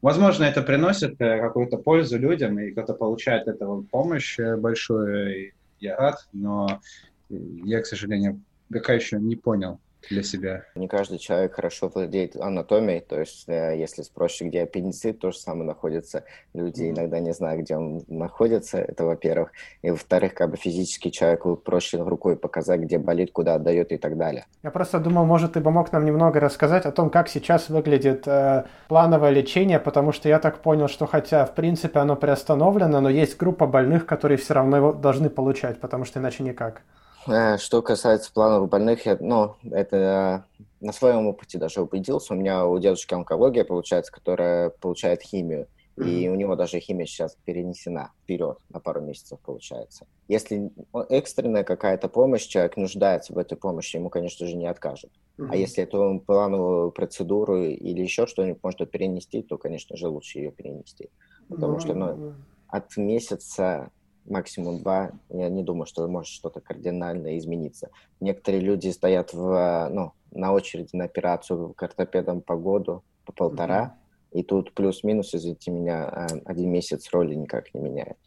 Возможно, 0.00 0.44
это 0.44 0.62
приносит 0.62 1.18
какую-то 1.18 1.76
пользу 1.76 2.18
людям, 2.18 2.58
и 2.58 2.70
кто-то 2.70 2.94
получает 2.94 3.48
этого 3.48 3.82
помощь 3.82 4.38
большую, 4.38 5.36
и 5.48 5.52
я 5.80 5.96
рад, 5.96 6.28
но 6.32 6.80
я, 7.28 7.80
к 7.80 7.86
сожалению, 7.86 8.40
пока 8.72 8.92
еще 8.92 9.18
не 9.18 9.36
понял 9.36 9.80
для 10.10 10.22
себя. 10.22 10.64
Не 10.74 10.88
каждый 10.88 11.18
человек 11.18 11.54
хорошо 11.54 11.90
владеет 11.92 12.36
анатомией, 12.36 13.00
то 13.00 13.18
есть 13.18 13.48
э, 13.48 13.76
если 13.78 14.02
спросишь, 14.02 14.46
где 14.46 14.62
аппендицит, 14.62 15.18
то 15.18 15.30
же 15.30 15.38
самое 15.38 15.64
находится. 15.64 16.24
Люди 16.54 16.90
иногда 16.90 17.18
не 17.20 17.32
знают, 17.32 17.62
где 17.62 17.76
он 17.76 18.02
находится, 18.08 18.78
это 18.78 19.04
во-первых. 19.04 19.52
И 19.82 19.90
во-вторых, 19.90 20.34
как 20.34 20.50
бы 20.50 20.56
физически 20.56 21.10
человеку 21.10 21.56
проще 21.56 22.02
рукой 22.02 22.36
показать, 22.36 22.80
где 22.80 22.98
болит, 22.98 23.32
куда 23.32 23.54
отдает 23.54 23.92
и 23.92 23.98
так 23.98 24.16
далее. 24.16 24.46
Я 24.62 24.70
просто 24.70 24.98
думал, 24.98 25.24
может, 25.26 25.54
ты 25.54 25.60
бы 25.60 25.70
мог 25.70 25.92
нам 25.92 26.04
немного 26.04 26.40
рассказать 26.40 26.86
о 26.86 26.92
том, 26.92 27.10
как 27.10 27.28
сейчас 27.28 27.68
выглядит 27.68 28.26
э, 28.26 28.64
плановое 28.88 29.30
лечение, 29.30 29.78
потому 29.78 30.12
что 30.12 30.28
я 30.28 30.38
так 30.38 30.62
понял, 30.62 30.88
что 30.88 31.06
хотя, 31.06 31.44
в 31.44 31.54
принципе, 31.54 31.98
оно 31.98 32.16
приостановлено, 32.16 33.00
но 33.00 33.10
есть 33.10 33.36
группа 33.36 33.66
больных, 33.66 34.06
которые 34.06 34.38
все 34.38 34.54
равно 34.54 34.76
его 34.76 34.92
должны 34.92 35.28
получать, 35.28 35.80
потому 35.80 36.04
что 36.04 36.20
иначе 36.20 36.42
никак. 36.42 36.82
Э, 37.28 37.58
что 37.58 37.82
касается 37.82 38.32
планов 38.32 38.68
больных, 38.68 39.06
я, 39.06 39.16
ну, 39.20 39.54
это 39.70 40.46
на 40.80 40.92
своем 40.92 41.26
опыте 41.26 41.58
даже 41.58 41.82
убедился. 41.82 42.34
У 42.34 42.36
меня 42.36 42.66
у 42.66 42.78
дедушки 42.78 43.14
онкология, 43.14 43.64
получается, 43.64 44.12
которая 44.12 44.70
получает 44.70 45.22
химию. 45.22 45.68
И 46.04 46.28
у 46.28 46.36
него 46.36 46.54
даже 46.54 46.78
химия 46.78 47.06
сейчас 47.06 47.36
перенесена 47.44 48.12
вперед 48.22 48.58
на 48.68 48.78
пару 48.78 49.00
месяцев, 49.00 49.40
получается. 49.40 50.06
Если 50.28 50.70
экстренная 51.08 51.64
какая-то 51.64 52.08
помощь, 52.08 52.46
человек 52.46 52.76
нуждается 52.76 53.32
в 53.32 53.38
этой 53.38 53.58
помощи, 53.58 53.96
ему, 53.96 54.08
конечно 54.08 54.46
же, 54.46 54.54
не 54.54 54.66
откажут. 54.66 55.10
Mm-hmm. 55.38 55.48
А 55.50 55.56
если 55.56 55.82
эту 55.82 56.22
плановую 56.24 56.92
процедуру 56.92 57.64
или 57.64 58.00
еще 58.00 58.28
что-нибудь 58.28 58.62
можно 58.62 58.86
перенести, 58.86 59.42
то, 59.42 59.58
конечно 59.58 59.96
же, 59.96 60.06
лучше 60.06 60.38
ее 60.38 60.52
перенести. 60.52 61.10
Потому 61.48 61.76
mm-hmm. 61.76 61.80
что 61.80 61.94
ну, 61.94 62.34
от 62.68 62.96
месяца 62.96 63.90
максимум 64.30 64.82
два, 64.82 65.10
я 65.28 65.48
не 65.48 65.62
думаю, 65.62 65.86
что 65.86 66.06
может 66.08 66.28
что-то 66.28 66.60
кардинально 66.60 67.38
измениться. 67.38 67.90
Некоторые 68.20 68.62
люди 68.62 68.88
стоят 68.88 69.32
в, 69.32 69.88
ну, 69.90 70.12
на 70.32 70.52
очереди 70.52 70.90
на 70.94 71.04
операцию 71.04 71.72
к 71.74 71.82
ортопедам 71.82 72.40
по 72.40 72.56
году, 72.56 73.02
по 73.24 73.32
полтора, 73.32 73.96
mm-hmm. 74.32 74.38
и 74.40 74.42
тут 74.42 74.74
плюс-минус, 74.74 75.34
извините 75.34 75.70
меня, 75.70 76.04
а, 76.04 76.26
один 76.44 76.70
месяц 76.70 77.10
роли 77.12 77.34
никак 77.34 77.72
не 77.74 77.80
меняет. 77.80 78.18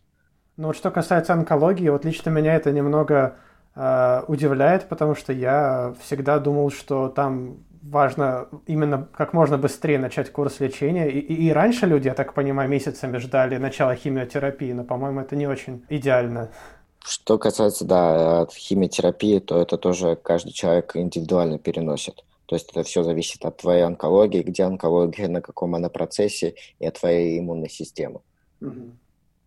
Ну 0.58 0.68
вот 0.68 0.76
что 0.76 0.92
касается 0.92 1.34
онкологии, 1.34 1.90
вот 1.90 2.06
лично 2.06 2.30
меня 2.30 2.56
это 2.56 2.72
немного 2.72 3.38
э, 3.74 4.22
удивляет, 4.28 4.90
потому 4.90 5.16
что 5.16 5.34
я 5.34 5.96
всегда 6.02 6.40
думал, 6.40 6.70
что 6.70 7.10
там 7.10 7.64
важно 7.82 8.48
именно 8.68 9.08
как 9.14 9.34
можно 9.34 9.58
быстрее 9.58 10.00
начать 10.00 10.32
курс 10.32 10.60
лечения. 10.60 11.10
И, 11.10 11.20
и, 11.20 11.48
и 11.48 11.52
раньше 11.52 11.86
люди, 11.86 12.08
я 12.08 12.14
так 12.14 12.34
понимаю, 12.34 12.70
месяцами 12.70 13.18
ждали 13.18 13.58
начала 13.58 13.96
химиотерапии, 13.96 14.72
но, 14.72 14.84
по-моему, 14.84 15.22
это 15.22 15.36
не 15.36 15.48
очень 15.48 15.84
идеально. 15.90 16.52
Что 17.04 17.40
касается, 17.40 17.86
да, 17.86 18.42
от 18.42 18.54
химиотерапии, 18.54 19.40
то 19.40 19.60
это 19.60 19.78
тоже 19.78 20.16
каждый 20.16 20.52
человек 20.52 20.96
индивидуально 20.96 21.58
переносит. 21.58 22.24
То 22.46 22.56
есть 22.56 22.70
это 22.72 22.84
все 22.84 23.02
зависит 23.04 23.46
от 23.46 23.58
твоей 23.58 23.84
онкологии, 23.84 24.44
где 24.44 24.64
онкология, 24.64 25.28
на 25.28 25.42
каком 25.42 25.74
она 25.74 25.90
процессе, 25.90 26.56
и 26.80 26.86
от 26.86 27.00
твоей 27.00 27.40
иммунной 27.40 27.70
системы. 27.70 28.20
Угу. 28.60 28.92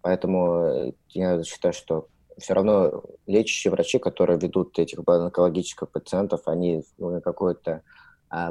Поэтому 0.01 0.65
э, 0.65 0.93
я 1.11 1.43
считаю, 1.45 1.75
что 1.75 2.09
все 2.39 2.55
равно 2.55 3.05
лечащие 3.27 3.71
врачи, 3.71 3.99
которые 3.99 4.39
ведут 4.39 4.79
этих 4.79 5.01
онкологических 5.07 5.89
пациентов, 5.91 6.43
они 6.47 6.83
ну, 6.99 7.11
на 7.11 7.21
какое-то 7.21 7.71
а, 7.73 7.83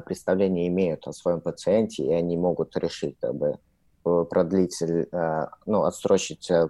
представление 0.06 0.68
имеют 0.68 1.08
о 1.08 1.14
своем 1.14 1.42
пациенте, 1.42 2.04
и 2.04 2.12
они 2.12 2.38
могут 2.38 2.76
решить, 2.78 3.18
как 3.20 3.36
бы, 3.36 3.58
продлить, 4.04 4.82
а, 5.12 5.50
ну, 5.66 5.84
отсрочить 5.84 6.50
э, 6.52 6.68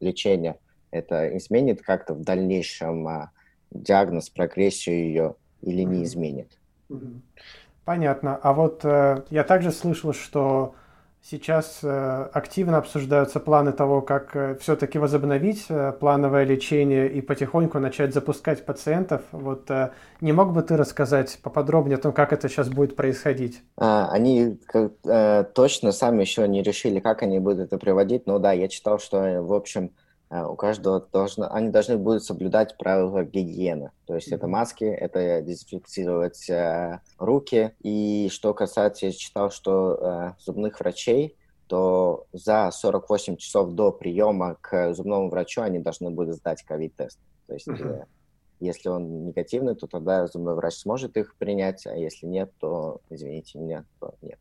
лечение. 0.00 0.58
Это 0.90 1.36
изменит 1.36 1.82
как-то 1.82 2.14
в 2.14 2.22
дальнейшем 2.22 3.06
а, 3.06 3.30
диагноз, 3.70 4.30
прогрессию 4.30 4.96
ее 4.96 5.34
или 5.60 5.82
не 5.82 6.04
изменит. 6.04 6.58
Понятно. 7.84 8.36
А 8.36 8.52
вот 8.52 8.84
э, 8.84 9.24
я 9.30 9.44
также 9.44 9.72
слышал, 9.72 10.12
что 10.12 10.74
Сейчас 11.30 11.80
э, 11.82 12.28
активно 12.32 12.78
обсуждаются 12.78 13.38
планы 13.38 13.72
того, 13.72 14.00
как 14.00 14.34
э, 14.34 14.56
все-таки 14.62 14.98
возобновить 14.98 15.66
э, 15.68 15.92
плановое 15.92 16.44
лечение 16.44 17.06
и 17.06 17.20
потихоньку 17.20 17.78
начать 17.78 18.14
запускать 18.14 18.64
пациентов. 18.64 19.20
Вот 19.32 19.68
не 20.22 20.32
мог 20.32 20.54
бы 20.54 20.62
ты 20.62 20.78
рассказать 20.78 21.38
поподробнее 21.42 21.98
о 21.98 22.00
том, 22.00 22.14
как 22.14 22.32
это 22.32 22.48
сейчас 22.48 22.70
будет 22.70 22.96
происходить? 22.96 23.60
А, 23.76 24.08
они 24.10 24.58
точно 25.02 25.92
сами 25.92 26.22
еще 26.22 26.48
не 26.48 26.62
решили, 26.62 26.98
как 26.98 27.22
они 27.22 27.40
будут 27.40 27.66
это 27.66 27.76
приводить. 27.76 28.26
Но 28.26 28.38
да, 28.38 28.52
я 28.52 28.68
читал, 28.68 28.98
что, 28.98 29.42
в 29.42 29.52
общем, 29.52 29.90
у 30.30 30.56
каждого 30.56 31.00
должно, 31.12 31.50
они 31.50 31.70
должны 31.70 31.96
будут 31.96 32.22
соблюдать 32.22 32.76
правила 32.76 33.24
гигиены. 33.24 33.92
То 34.06 34.14
есть 34.14 34.30
mm-hmm. 34.30 34.36
это 34.36 34.46
маски, 34.46 34.84
это 34.84 35.40
дезинфицировать 35.40 36.50
э, 36.50 37.00
руки. 37.18 37.72
И 37.80 38.28
что 38.30 38.52
касается, 38.52 39.06
я 39.06 39.12
читал, 39.12 39.50
что 39.50 39.94
э, 39.94 40.32
зубных 40.40 40.80
врачей, 40.80 41.36
то 41.66 42.26
за 42.32 42.70
48 42.70 43.36
часов 43.36 43.72
до 43.72 43.90
приема 43.90 44.56
к 44.60 44.92
зубному 44.94 45.30
врачу 45.30 45.62
они 45.62 45.78
должны 45.78 46.10
будут 46.10 46.36
сдать 46.36 46.62
ковид-тест. 46.62 47.18
То 47.46 47.54
есть 47.54 47.68
mm-hmm. 47.68 48.00
э, 48.00 48.04
если 48.60 48.88
он 48.88 49.24
негативный, 49.24 49.76
то 49.76 49.86
тогда 49.86 50.26
зубной 50.26 50.54
врач 50.54 50.74
сможет 50.74 51.16
их 51.16 51.36
принять, 51.36 51.86
а 51.86 51.94
если 51.94 52.26
нет, 52.26 52.52
то, 52.58 53.00
извините 53.08 53.58
меня, 53.58 53.84
то 54.00 54.14
нет. 54.20 54.38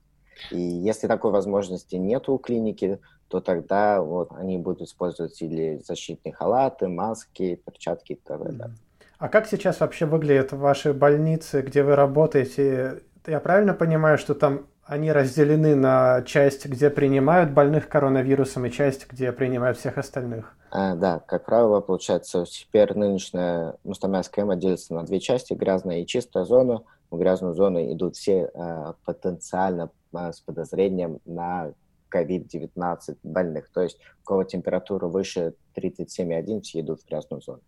И 0.51 0.59
если 0.59 1.07
такой 1.07 1.31
возможности 1.31 1.95
нет 1.95 2.29
у 2.29 2.37
клиники, 2.37 2.99
то 3.27 3.41
тогда 3.41 4.01
вот 4.01 4.31
они 4.31 4.57
будут 4.57 4.81
использовать 4.81 5.41
или 5.41 5.81
защитные 5.85 6.33
халаты, 6.33 6.87
маски, 6.87 7.61
перчатки 7.65 8.13
и 8.13 8.15
так 8.15 8.41
далее. 8.43 8.75
А 9.19 9.29
как 9.29 9.47
сейчас 9.47 9.79
вообще 9.79 10.05
выглядят 10.05 10.51
ваши 10.51 10.93
больницы, 10.93 11.61
где 11.61 11.83
вы 11.83 11.95
работаете? 11.95 13.01
Я 13.25 13.39
правильно 13.39 13.73
понимаю, 13.73 14.17
что 14.17 14.35
там 14.35 14.67
они 14.87 15.11
разделены 15.11 15.75
на 15.75 16.21
часть, 16.21 16.65
где 16.65 16.89
принимают 16.89 17.51
больных 17.51 17.89
коронавирусом, 17.89 18.65
и 18.65 18.71
часть, 18.71 19.07
где 19.11 19.33
принимают 19.33 19.77
всех 19.77 19.97
остальных? 19.97 20.55
А, 20.71 20.95
да, 20.95 21.19
как 21.19 21.45
правило, 21.45 21.81
получается, 21.81 22.45
теперь 22.45 22.93
нынешняя 22.93 23.75
Мустамянская 23.83 24.45
ЭМА 24.45 24.55
делится 24.55 24.93
на 24.93 25.03
две 25.03 25.19
части, 25.19 25.53
грязная 25.53 25.99
и 25.99 26.05
чистая 26.05 26.45
зона. 26.45 26.83
В 27.09 27.17
грязную 27.17 27.53
зону 27.55 27.79
идут 27.91 28.15
все 28.15 28.51
а, 28.53 28.95
потенциально 29.05 29.91
а, 30.13 30.33
с 30.33 30.41
подозрением 30.41 31.19
на 31.25 31.73
COVID-19 32.13 33.17
больных. 33.23 33.69
То 33.69 33.81
есть 33.81 33.97
у 34.21 34.25
кого 34.25 34.43
температура 34.43 35.07
выше 35.07 35.53
37,1, 35.75 36.61
все 36.61 36.81
идут 36.81 37.01
в 37.01 37.07
грязную 37.07 37.41
зону. 37.41 37.61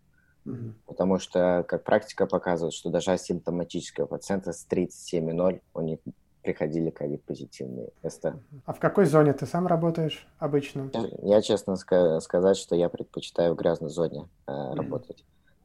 Mm-hmm. 0.46 0.72
Потому 0.86 1.18
что, 1.18 1.64
как 1.68 1.84
практика 1.84 2.26
показывает, 2.26 2.74
что 2.74 2.90
даже 2.90 3.12
асимптоматического 3.12 4.06
пациента 4.06 4.52
с 4.52 4.66
37,0 4.70 5.60
у 5.74 5.80
них 5.82 5.98
приходили 6.42 6.88
ковид-позитивные 6.88 7.90
тесты. 8.02 8.34
А 8.64 8.72
в 8.72 8.80
какой 8.80 9.04
зоне 9.04 9.34
ты 9.34 9.44
сам 9.44 9.66
работаешь 9.66 10.26
обычно? 10.38 10.90
Я, 10.94 11.36
я 11.36 11.42
честно 11.42 11.72
ска- 11.72 12.20
сказать, 12.20 12.56
что 12.56 12.74
я 12.74 12.88
предпочитаю 12.88 13.52
в 13.52 13.56
грязной 13.56 13.90
зоне 13.90 14.28
э, 14.46 14.50
mm-hmm. 14.50 15.16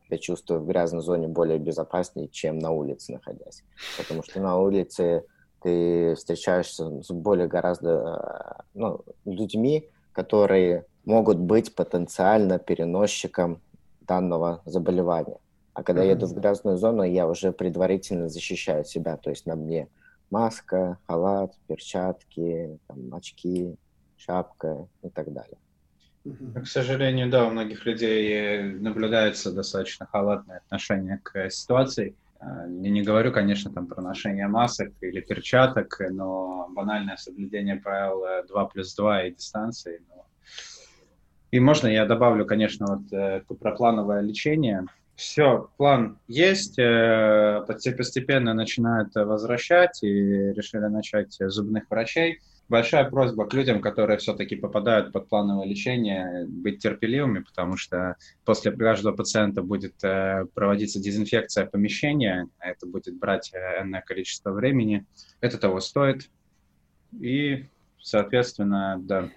Я 0.10 0.18
чувствую 0.18 0.62
в 0.62 0.68
грязной 0.68 1.02
зоне 1.02 1.28
более 1.28 1.58
безопаснее, 1.58 2.28
чем 2.28 2.60
на 2.60 2.72
улице 2.72 3.14
находясь. 3.14 3.64
Потому 3.98 4.24
что 4.24 4.40
на 4.40 4.58
улице 4.58 5.26
ты 5.62 6.14
встречаешься 6.16 7.02
с 7.02 7.10
более 7.12 7.48
гораздо 7.48 8.64
ну, 8.74 9.02
людьми, 9.26 9.90
которые 10.12 10.86
могут 11.06 11.40
быть 11.40 11.74
потенциально 11.74 12.60
переносчиком 12.60 13.62
данного 14.02 14.62
заболевания. 14.66 15.40
А 15.74 15.84
когда 15.84 16.06
mm-hmm. 16.06 16.10
еду 16.10 16.28
в 16.28 16.34
грязную 16.34 16.78
зону, 16.78 17.04
я 17.04 17.28
уже 17.28 17.52
предварительно 17.52 18.30
защищаю 18.30 18.86
себя. 18.86 19.18
То 19.18 19.30
есть 19.30 19.46
на 19.46 19.56
мне 19.56 19.90
маска, 20.30 21.00
халат, 21.08 21.54
перчатки, 21.68 22.80
там, 22.88 23.14
очки, 23.14 23.76
шапка 24.16 24.88
и 25.02 25.10
так 25.10 25.34
далее. 25.34 25.58
К 26.26 26.66
сожалению, 26.66 27.30
да, 27.30 27.46
у 27.46 27.52
многих 27.52 27.86
людей 27.86 28.64
наблюдается 28.80 29.52
достаточно 29.52 30.08
халатное 30.08 30.58
отношение 30.58 31.20
к 31.22 31.52
ситуации. 31.52 32.16
А, 32.40 32.66
я 32.68 32.90
не 32.90 33.04
говорю, 33.04 33.32
конечно, 33.32 33.72
там 33.72 33.86
про 33.86 34.02
ношение 34.02 34.48
масок 34.48 34.92
или 35.02 35.22
перчаток, 35.22 36.02
но 36.10 36.68
банальное 36.72 37.18
соблюдение 37.18 37.76
правил 37.76 38.24
2 38.48 38.66
плюс 38.66 38.96
2 38.96 39.24
и 39.26 39.32
дистанции. 39.36 40.02
Но... 40.10 40.26
И 41.52 41.60
можно 41.60 41.88
я 41.88 42.06
добавлю, 42.06 42.46
конечно, 42.46 42.88
вот 42.88 43.14
э, 43.14 43.42
про 43.42 43.76
плановое 43.76 44.22
лечение. 44.22 44.86
Все, 45.16 45.70
план 45.78 46.18
есть, 46.28 46.80
э, 46.80 47.64
постепенно 47.68 48.56
начинают 48.56 49.14
возвращать 49.14 50.02
и 50.02 50.08
решили 50.54 50.88
начать 50.88 51.38
зубных 51.40 51.84
врачей 51.90 52.42
большая 52.70 53.10
просьба 53.10 53.48
к 53.48 53.54
людям, 53.54 53.82
которые 53.82 54.18
все-таки 54.18 54.56
попадают 54.56 55.12
под 55.12 55.30
плановое 55.30 55.68
лечение, 55.68 56.46
быть 56.48 56.82
терпеливыми, 56.82 57.40
потому 57.40 57.78
что 57.78 58.16
после 58.44 58.72
каждого 58.72 59.16
пациента 59.16 59.62
будет 59.62 60.04
э, 60.04 60.46
проводиться 60.54 61.00
дезинфекция 61.00 61.66
помещения, 61.66 62.48
это 62.60 62.88
будет 62.88 63.18
брать 63.18 63.52
э, 63.54 63.82
энное 63.82 64.02
количество 64.02 64.52
времени. 64.52 65.06
Это 65.42 65.58
того 65.58 65.80
стоит. 65.80 66.30
И, 67.20 67.66
соответственно, 68.02 68.98
да, 69.00 69.30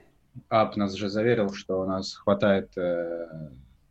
АП 0.49 0.76
нас 0.76 0.94
же 0.94 1.08
заверил, 1.08 1.52
что 1.52 1.80
у 1.80 1.87
нас 1.87 2.14
хватает 2.14 2.70
э, 2.76 3.50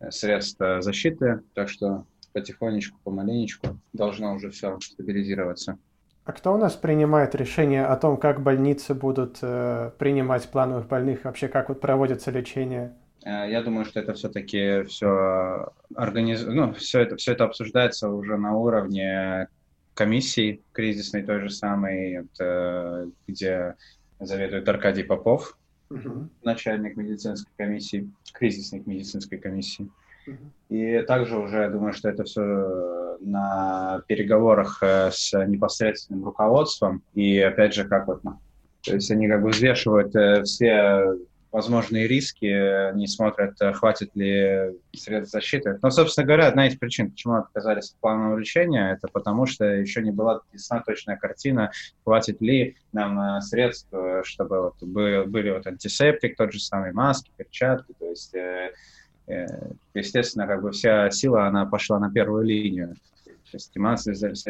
средств 0.10 0.60
защиты, 0.80 1.42
так 1.54 1.70
что 1.70 2.06
потихонечку, 2.34 3.00
помаленечку 3.04 3.80
должно 3.94 4.36
уже 4.36 4.52
все 4.52 4.80
стабилизироваться. 4.80 5.80
А 6.28 6.34
кто 6.34 6.54
у 6.54 6.58
нас 6.58 6.76
принимает 6.76 7.36
решение 7.36 7.86
о 7.86 7.96
том, 7.96 8.18
как 8.18 8.44
больницы 8.44 8.94
будут 8.94 9.38
э, 9.42 9.92
принимать 9.98 10.50
плановых 10.50 10.86
больных, 10.86 11.24
вообще 11.24 11.48
как 11.48 11.70
вот 11.70 11.80
проводится 11.80 12.32
лечение? 12.32 12.94
Э, 13.24 13.50
я 13.50 13.62
думаю, 13.64 13.86
что 13.86 14.02
это 14.02 14.14
все-таки 14.14 14.84
все 14.84 15.72
организ... 15.96 16.44
ну, 16.46 16.74
все 16.74 17.00
это, 17.00 17.16
все 17.16 17.32
это 17.32 17.46
обсуждается 17.46 18.10
уже 18.10 18.36
на 18.36 18.58
уровне 18.58 19.48
комиссии 19.94 20.62
кризисной 20.74 21.24
той 21.24 21.40
же 21.40 21.50
самой, 21.50 22.28
э, 22.38 23.08
где 23.26 23.76
заведует 24.20 24.68
Аркадий 24.68 25.04
Попов, 25.04 25.58
угу. 25.90 26.28
начальник 26.44 26.98
медицинской 26.98 27.54
комиссии, 27.56 28.12
кризисной 28.34 28.84
медицинской 28.86 29.38
комиссии. 29.38 29.90
И 30.70 31.02
также 31.08 31.38
уже, 31.38 31.58
я 31.58 31.70
думаю, 31.70 31.94
что 31.94 32.10
это 32.10 32.24
все 32.24 33.18
на 33.22 34.02
переговорах 34.08 34.80
э, 34.82 35.10
с 35.12 35.34
непосредственным 35.46 36.26
руководством. 36.26 37.04
И 37.14 37.40
опять 37.40 37.74
же, 37.74 37.86
как 37.86 38.08
вот, 38.08 38.24
ну, 38.24 38.40
то 38.84 38.94
есть 38.94 39.10
они 39.12 39.28
как 39.28 39.42
бы 39.42 39.50
взвешивают 39.50 40.16
э, 40.16 40.44
все 40.44 41.16
возможные 41.52 42.08
риски, 42.08 42.94
не 42.94 43.08
смотрят, 43.08 43.60
э, 43.62 43.72
хватит 43.74 44.12
ли 44.16 44.78
средств 44.94 45.32
защиты. 45.32 45.80
Но, 45.82 45.90
собственно 45.90 46.28
говоря, 46.28 46.48
одна 46.48 46.68
из 46.68 46.78
причин, 46.78 47.10
почему 47.10 47.36
отказались 47.36 47.92
от 47.92 48.00
планового 48.00 48.38
лечения, 48.38 48.92
это 48.92 49.08
потому 49.08 49.46
что 49.46 49.66
еще 49.66 50.02
не 50.02 50.12
была 50.12 50.42
ясна 50.52 50.84
точная 50.86 51.16
картина, 51.16 51.72
хватит 52.04 52.42
ли 52.42 52.76
нам 52.92 53.42
средств, 53.42 53.90
чтобы 54.24 54.62
вот 54.62 54.84
были 54.84 55.52
вот 55.52 55.66
антисептик, 55.66 56.36
тот 56.36 56.52
же 56.52 56.60
самый 56.60 56.92
маски, 56.92 57.32
перчатки, 57.38 57.94
то 57.98 58.06
есть 58.06 58.36
Э, 58.36 58.72
естественно, 59.94 60.48
как 60.48 60.62
бы 60.62 60.72
вся 60.72 61.10
сила, 61.12 61.48
она 61.48 61.66
пошла 61.66 62.00
на 62.00 62.12
первую 62.12 62.44
линию. 62.44 62.96
То 63.52 63.56
есть 63.56 63.72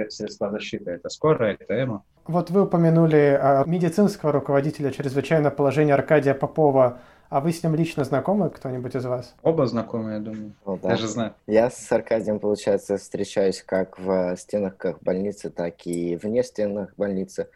средства 0.10 0.50
защиты. 0.50 0.91
Это 0.91 1.10
скорая, 1.10 1.57
это 1.60 1.84
ЭМО. 1.84 2.03
Вот 2.25 2.50
вы 2.50 2.63
упомянули 2.63 3.38
а, 3.39 3.63
медицинского 3.65 4.31
руководителя 4.31 4.91
чрезвычайного 4.91 5.53
положения 5.53 5.93
Аркадия 5.93 6.33
Попова. 6.33 7.00
А 7.29 7.42
вы 7.42 7.51
с 7.51 7.61
ним 7.61 7.75
лично 7.75 8.05
знакомы, 8.05 8.50
кто-нибудь 8.50 8.96
из 8.96 9.05
вас? 9.05 9.35
Оба 9.44 9.68
знакомы, 9.68 10.13
я 10.13 10.20
думаю. 10.20 10.53
О, 10.66 10.77
да. 10.81 10.90
Даже 10.90 11.07
знаю. 11.07 11.33
Я 11.46 11.70
с 11.70 11.92
Аркадием, 11.92 12.40
получается, 12.40 12.98
встречаюсь 12.98 13.61
как 13.61 14.00
в 14.00 14.35
стенах 14.37 14.75
больницы, 15.01 15.50
так 15.50 15.85
и 15.85 16.16
вне 16.16 16.44
стенах 16.44 16.94
больницы. 16.96 17.50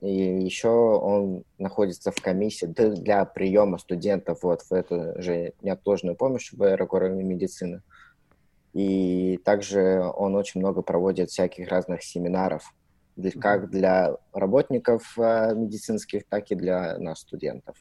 И 0.00 0.44
еще 0.44 0.68
он 0.68 1.44
находится 1.58 2.10
в 2.10 2.20
комиссии 2.20 2.66
для 2.66 3.24
приема 3.24 3.78
студентов 3.78 4.40
вот 4.42 4.62
в 4.62 4.72
эту 4.72 5.20
же 5.20 5.52
неотложную 5.62 6.16
помощь 6.16 6.52
в 6.52 6.62
аэрокоровой 6.62 7.22
медицины. 7.22 7.82
И 8.72 9.38
также 9.44 10.02
он 10.02 10.34
очень 10.34 10.60
много 10.60 10.82
проводит 10.82 11.30
всяких 11.30 11.68
разных 11.68 12.02
семинаров, 12.02 12.74
как 13.40 13.70
для 13.70 14.16
работников 14.34 15.18
э, 15.18 15.54
медицинских, 15.54 16.26
так 16.28 16.50
и 16.50 16.54
для 16.54 16.98
нас, 16.98 17.20
студентов. 17.20 17.76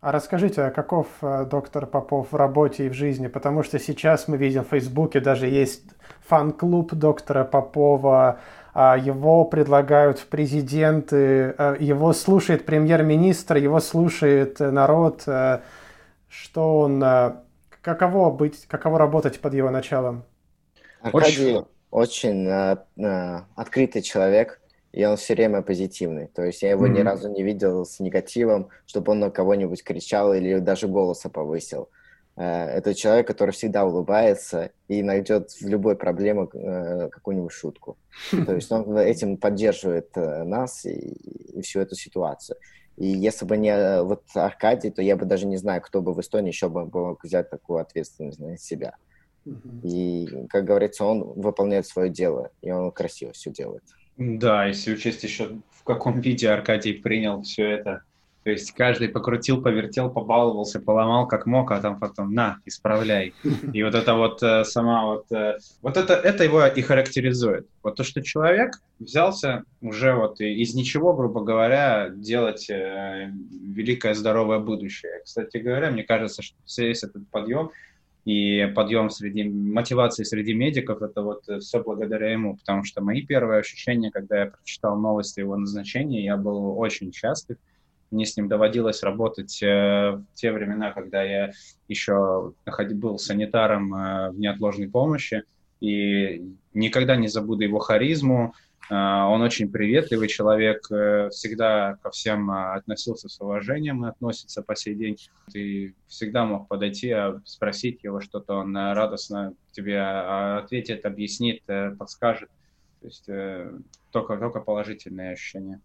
А 0.00 0.12
расскажите, 0.12 0.62
а 0.62 0.70
каков 0.70 1.06
э, 1.22 1.46
доктор 1.50 1.86
Попов 1.86 2.32
в 2.32 2.36
работе 2.36 2.86
и 2.86 2.88
в 2.90 2.92
жизни? 2.92 3.28
Потому 3.28 3.62
что 3.62 3.78
сейчас 3.78 4.28
мы 4.28 4.36
видим 4.36 4.62
в 4.64 4.68
Фейсбуке 4.68 5.20
даже 5.20 5.46
есть 5.46 5.84
фан-клуб 6.26 6.92
доктора 6.92 7.44
Попова, 7.44 8.40
его 8.74 9.44
предлагают 9.44 10.18
в 10.18 10.26
президенты, 10.26 11.54
а, 11.56 11.76
его 11.78 12.12
слушает 12.12 12.66
премьер-министр, 12.66 13.56
его 13.56 13.78
слушает 13.78 14.58
народ, 14.58 15.22
а, 15.26 15.62
что 16.28 16.80
он, 16.80 17.04
каково 17.82 18.30
быть, 18.30 18.66
каково 18.66 18.98
работать 18.98 19.40
под 19.40 19.54
его 19.54 19.70
началом? 19.70 20.24
Аркадий 21.00 21.54
очень, 21.54 21.66
очень 21.90 23.38
открытый 23.54 24.02
человек, 24.02 24.60
и 24.90 25.04
он 25.04 25.16
все 25.16 25.34
время 25.34 25.62
позитивный. 25.62 26.26
То 26.26 26.42
есть 26.42 26.62
я 26.62 26.70
его 26.70 26.86
mm-hmm. 26.86 26.98
ни 26.98 27.00
разу 27.00 27.28
не 27.28 27.44
видел 27.44 27.84
с 27.84 28.00
негативом, 28.00 28.70
чтобы 28.86 29.12
он 29.12 29.20
на 29.20 29.30
кого-нибудь 29.30 29.84
кричал 29.84 30.34
или 30.34 30.58
даже 30.58 30.88
голоса 30.88 31.28
повысил. 31.28 31.88
Э, 32.36 32.66
это 32.66 32.94
человек, 32.94 33.26
который 33.26 33.50
всегда 33.50 33.84
улыбается 33.84 34.70
и 34.88 35.02
найдет 35.02 35.50
в 35.50 35.66
любой 35.66 35.96
проблеме 35.96 36.48
э, 36.52 37.08
какую-нибудь 37.10 37.52
шутку. 37.52 37.96
То 38.30 38.54
есть 38.54 38.70
он 38.72 38.96
этим 38.98 39.36
поддерживает 39.36 40.10
э, 40.16 40.44
нас 40.44 40.84
и, 40.84 40.94
и 40.94 41.62
всю 41.62 41.80
эту 41.80 41.94
ситуацию. 41.94 42.56
И 42.96 43.06
если 43.06 43.44
бы 43.44 43.56
не 43.56 44.02
вот 44.02 44.22
Аркадий, 44.34 44.90
то 44.90 45.02
я 45.02 45.16
бы 45.16 45.26
даже 45.26 45.46
не 45.46 45.56
знаю, 45.56 45.82
кто 45.82 46.00
бы 46.00 46.12
в 46.12 46.20
Эстонии 46.20 46.48
еще 46.48 46.68
бы 46.68 46.86
мог 46.86 47.24
взять 47.24 47.50
такую 47.50 47.80
ответственность 47.80 48.38
на 48.38 48.56
себя. 48.56 48.94
И, 49.82 50.46
как 50.48 50.64
говорится, 50.64 51.04
он 51.04 51.22
выполняет 51.34 51.86
свое 51.86 52.08
дело, 52.08 52.50
и 52.62 52.70
он 52.70 52.90
красиво 52.92 53.32
все 53.32 53.50
делает. 53.50 53.82
Да, 54.16 54.64
если 54.64 54.94
учесть 54.94 55.24
еще, 55.24 55.58
в 55.72 55.82
каком 55.82 56.20
виде 56.20 56.48
Аркадий 56.48 56.94
принял 56.94 57.42
все 57.42 57.68
это, 57.68 58.02
то 58.44 58.50
есть 58.50 58.72
каждый 58.72 59.08
покрутил, 59.08 59.62
повертел, 59.62 60.10
побаловался, 60.10 60.78
поломал 60.78 61.26
как 61.26 61.46
мог, 61.46 61.72
а 61.72 61.80
там 61.80 61.98
потом 61.98 62.34
на, 62.34 62.58
исправляй. 62.66 63.32
И 63.72 63.82
вот 63.82 63.94
это 63.94 64.14
вот 64.14 64.42
э, 64.42 64.64
сама 64.64 65.06
вот... 65.06 65.32
Э, 65.32 65.56
вот 65.80 65.96
это, 65.96 66.12
это 66.12 66.44
его 66.44 66.66
и 66.66 66.82
характеризует. 66.82 67.66
Вот 67.82 67.96
то, 67.96 68.04
что 68.04 68.22
человек 68.22 68.82
взялся 68.98 69.64
уже 69.80 70.12
вот 70.12 70.42
из 70.42 70.74
ничего, 70.74 71.14
грубо 71.14 71.42
говоря, 71.42 72.10
делать 72.10 72.68
э, 72.68 73.30
великое 73.62 74.12
здоровое 74.12 74.58
будущее. 74.58 75.22
Кстати 75.24 75.56
говоря, 75.56 75.90
мне 75.90 76.02
кажется, 76.02 76.42
что 76.42 76.58
весь 76.76 77.02
этот 77.02 77.26
подъем 77.30 77.70
и 78.26 78.70
подъем 78.76 79.08
среди 79.08 79.44
мотивации 79.44 80.24
среди 80.24 80.52
медиков, 80.52 81.00
это 81.00 81.22
вот 81.22 81.44
все 81.60 81.82
благодаря 81.82 82.30
ему, 82.30 82.56
потому 82.58 82.84
что 82.84 83.02
мои 83.02 83.22
первые 83.22 83.60
ощущения, 83.60 84.10
когда 84.10 84.40
я 84.40 84.46
прочитал 84.46 84.98
новости 84.98 85.40
его 85.40 85.56
назначения, 85.56 86.24
я 86.24 86.36
был 86.36 86.78
очень 86.78 87.10
счастлив, 87.10 87.56
мне 88.14 88.24
с 88.24 88.36
ним 88.36 88.48
доводилось 88.48 89.02
работать 89.02 89.62
э, 89.62 90.12
в 90.12 90.24
те 90.34 90.52
времена, 90.52 90.92
когда 90.92 91.22
я 91.22 91.50
еще 91.88 92.54
был 92.92 93.18
санитаром 93.18 93.94
э, 93.94 94.30
в 94.30 94.38
неотложной 94.38 94.88
помощи, 94.88 95.42
и 95.80 96.42
никогда 96.72 97.16
не 97.16 97.28
забуду 97.28 97.64
его 97.64 97.80
харизму. 97.80 98.54
Э, 98.88 98.94
он 98.94 99.42
очень 99.42 99.70
приветливый 99.70 100.28
человек, 100.28 100.84
всегда 101.32 101.96
ко 102.02 102.10
всем 102.10 102.50
относился 102.50 103.28
с 103.28 103.40
уважением 103.40 104.04
и 104.04 104.08
относится 104.08 104.62
по 104.62 104.76
сей 104.76 104.94
день. 104.94 105.16
Ты 105.52 105.94
всегда 106.06 106.44
мог 106.44 106.68
подойти, 106.68 107.14
спросить 107.44 108.04
его 108.04 108.20
что-то, 108.20 108.54
он 108.54 108.76
радостно 108.76 109.54
тебе 109.72 110.00
ответит, 110.00 111.04
объяснит, 111.04 111.62
подскажет. 111.98 112.48
То 113.00 113.08
есть 113.08 113.28
только, 114.12 114.38
только 114.38 114.60
положительные 114.60 115.32
ощущения 115.32 115.80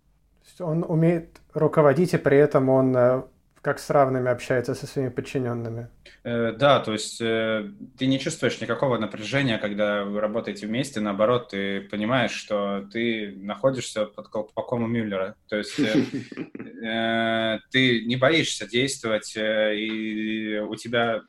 он 0.59 0.85
умеет 0.87 1.39
руководить, 1.53 2.13
и 2.13 2.17
при 2.17 2.37
этом 2.37 2.69
он 2.69 2.95
э, 2.95 3.23
как 3.61 3.79
с 3.79 3.89
равными 3.89 4.29
общается 4.29 4.75
со 4.75 4.87
своими 4.87 5.09
подчиненными. 5.09 5.87
Э, 6.23 6.53
да, 6.53 6.79
то 6.79 6.93
есть 6.93 7.19
э, 7.21 7.69
ты 7.97 8.07
не 8.07 8.19
чувствуешь 8.19 8.59
никакого 8.61 8.97
напряжения, 8.97 9.57
когда 9.57 10.03
вы 10.03 10.19
работаете 10.19 10.67
вместе, 10.67 10.99
наоборот, 10.99 11.49
ты 11.49 11.81
понимаешь, 11.81 12.31
что 12.31 12.87
ты 12.91 13.33
находишься 13.37 14.05
под 14.05 14.27
колпаком 14.29 14.83
у 14.83 14.87
Мюллера, 14.87 15.35
то 15.47 15.57
есть 15.57 15.75
ты 17.71 18.05
не 18.05 18.15
боишься 18.15 18.67
действовать, 18.67 19.35
и 19.35 20.61
у 20.67 20.75
тебя 20.75 21.21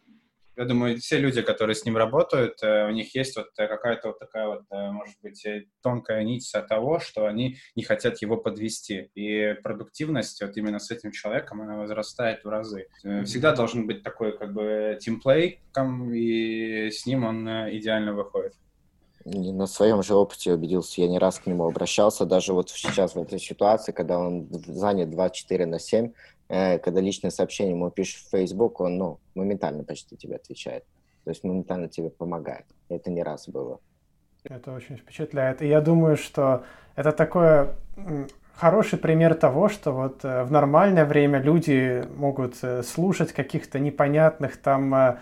я 0.61 0.67
думаю, 0.67 0.99
все 0.99 1.19
люди, 1.19 1.43
которые 1.43 1.75
с 1.75 1.85
ним 1.85 1.97
работают, 1.97 2.63
э, 2.63 2.87
у 2.87 2.91
них 2.91 3.15
есть 3.15 3.37
вот 3.37 3.47
какая-то 3.57 4.09
вот 4.09 4.19
такая 4.19 4.47
вот, 4.47 4.63
может 4.71 5.17
быть, 5.23 5.47
тонкая 5.83 6.23
нить 6.23 6.55
от 6.55 6.69
того, 6.69 7.01
что 7.01 7.27
они 7.27 7.57
не 7.75 7.83
хотят 7.83 8.21
его 8.23 8.37
подвести. 8.37 9.11
И 9.15 9.55
продуктивность 9.63 10.43
вот 10.43 10.57
именно 10.57 10.79
с 10.79 10.91
этим 10.91 11.13
человеком, 11.13 11.63
она 11.63 11.77
возрастает 11.77 12.45
в 12.45 12.49
разы. 12.49 12.87
Всегда 13.25 13.55
должен 13.55 13.87
быть 13.87 14.03
такой 14.03 14.37
как 14.37 14.53
бы 14.53 14.99
тимплей, 15.01 15.61
и 16.15 16.91
с 16.91 17.07
ним 17.07 17.25
он 17.25 17.49
идеально 17.49 18.13
выходит 18.13 18.55
на 19.31 19.67
своем 19.67 20.03
же 20.03 20.15
опыте 20.15 20.53
убедился, 20.53 21.01
я 21.01 21.09
не 21.09 21.19
раз 21.19 21.39
к 21.39 21.47
нему 21.47 21.67
обращался, 21.67 22.27
даже 22.27 22.53
вот 22.53 22.71
сейчас 22.71 23.15
в 23.15 23.19
этой 23.19 23.39
ситуации, 23.39 23.93
когда 23.93 24.19
он 24.19 24.49
занят 24.51 25.11
24 25.11 25.67
на 25.67 25.79
7, 25.79 26.13
э, 26.49 26.79
когда 26.79 27.01
личное 27.01 27.31
сообщение 27.31 27.75
ему 27.75 27.91
пишешь 27.91 28.25
в 28.25 28.31
Facebook, 28.31 28.81
он 28.81 28.99
ну, 28.99 29.21
моментально 29.35 29.85
почти 29.85 30.17
тебе 30.17 30.37
отвечает. 30.37 30.85
То 31.25 31.31
есть 31.31 31.45
моментально 31.45 31.89
тебе 31.89 32.11
помогает. 32.11 32.67
Это 32.89 33.11
не 33.11 33.23
раз 33.23 33.49
было. 33.49 33.79
Это 34.45 34.73
очень 34.73 34.97
впечатляет. 34.97 35.63
И 35.63 35.69
я 35.69 35.81
думаю, 35.81 36.17
что 36.17 36.65
это 36.97 37.13
такой 37.13 37.69
хороший 38.55 38.99
пример 38.99 39.35
того, 39.35 39.69
что 39.69 39.93
вот 39.93 40.25
э, 40.25 40.45
в 40.45 40.51
нормальное 40.51 41.05
время 41.05 41.41
люди 41.41 42.05
могут 42.17 42.57
э, 42.63 42.83
слушать 42.83 43.33
каких-то 43.33 43.79
непонятных 43.79 44.57
там 44.57 44.95
Э, 44.95 45.19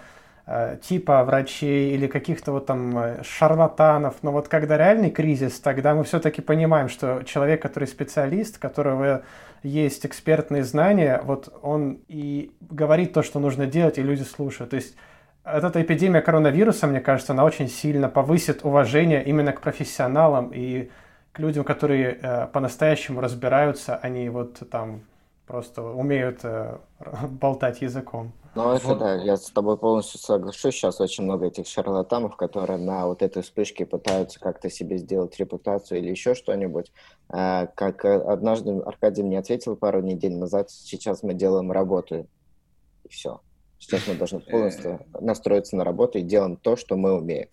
типа 0.82 1.24
врачей 1.24 1.94
или 1.94 2.06
каких-то 2.06 2.52
вот 2.52 2.66
там 2.66 2.98
э, 2.98 3.22
шарлатанов. 3.22 4.16
Но 4.22 4.32
вот 4.32 4.48
когда 4.48 4.78
реальный 4.78 5.10
кризис, 5.10 5.60
тогда 5.60 5.94
мы 5.94 6.04
все-таки 6.04 6.40
понимаем, 6.40 6.88
что 6.88 7.22
человек, 7.24 7.60
который 7.60 7.86
специалист, 7.86 8.56
которого 8.56 9.22
есть 9.62 10.06
экспертные 10.06 10.64
знания, 10.64 11.20
вот 11.22 11.52
он 11.62 11.98
и 12.08 12.52
говорит 12.60 13.12
то, 13.12 13.22
что 13.22 13.40
нужно 13.40 13.66
делать, 13.66 13.98
и 13.98 14.02
люди 14.02 14.22
слушают. 14.22 14.70
То 14.70 14.76
есть 14.76 14.96
вот 15.44 15.64
эта 15.64 15.82
эпидемия 15.82 16.22
коронавируса, 16.22 16.86
мне 16.86 17.00
кажется, 17.00 17.32
она 17.32 17.44
очень 17.44 17.68
сильно 17.68 18.08
повысит 18.08 18.64
уважение 18.64 19.22
именно 19.24 19.52
к 19.52 19.60
профессионалам 19.60 20.50
и 20.54 20.90
к 21.32 21.40
людям, 21.40 21.64
которые 21.64 22.18
э, 22.22 22.46
по-настоящему 22.46 23.20
разбираются, 23.20 23.96
они 23.96 24.30
вот 24.30 24.62
там 24.70 25.02
просто 25.46 25.82
умеют 25.82 26.40
э, 26.42 26.76
болтать 27.28 27.82
языком. 27.82 28.32
Ну, 28.58 28.72
это 28.72 28.88
вот. 28.88 28.98
да, 28.98 29.14
я 29.14 29.36
с 29.36 29.50
тобой 29.50 29.78
полностью 29.78 30.18
соглашусь. 30.18 30.74
Сейчас 30.74 31.00
очень 31.00 31.22
много 31.22 31.46
этих 31.46 31.68
шарлатанов, 31.68 32.36
которые 32.36 32.78
на 32.78 33.06
вот 33.06 33.22
этой 33.22 33.42
вспышке 33.42 33.86
пытаются 33.86 34.40
как-то 34.40 34.68
себе 34.68 34.98
сделать 34.98 35.38
репутацию 35.38 36.00
или 36.00 36.10
еще 36.10 36.34
что-нибудь. 36.34 36.90
А, 37.28 37.66
как 37.66 38.04
э, 38.04 38.14
однажды 38.14 38.72
Аркадий 38.80 39.22
мне 39.22 39.38
ответил 39.38 39.76
пару 39.76 40.02
недель 40.02 40.34
назад, 40.36 40.70
сейчас 40.70 41.22
мы 41.22 41.34
делаем 41.34 41.70
работу, 41.70 42.26
и 43.04 43.08
все. 43.08 43.40
Сейчас 43.78 44.08
мы 44.08 44.14
должны 44.14 44.40
полностью 44.40 45.06
настроиться 45.20 45.76
на 45.76 45.84
работу 45.84 46.18
и 46.18 46.22
делаем 46.22 46.56
то, 46.56 46.76
что 46.76 46.96
мы 46.96 47.12
умеем. 47.12 47.48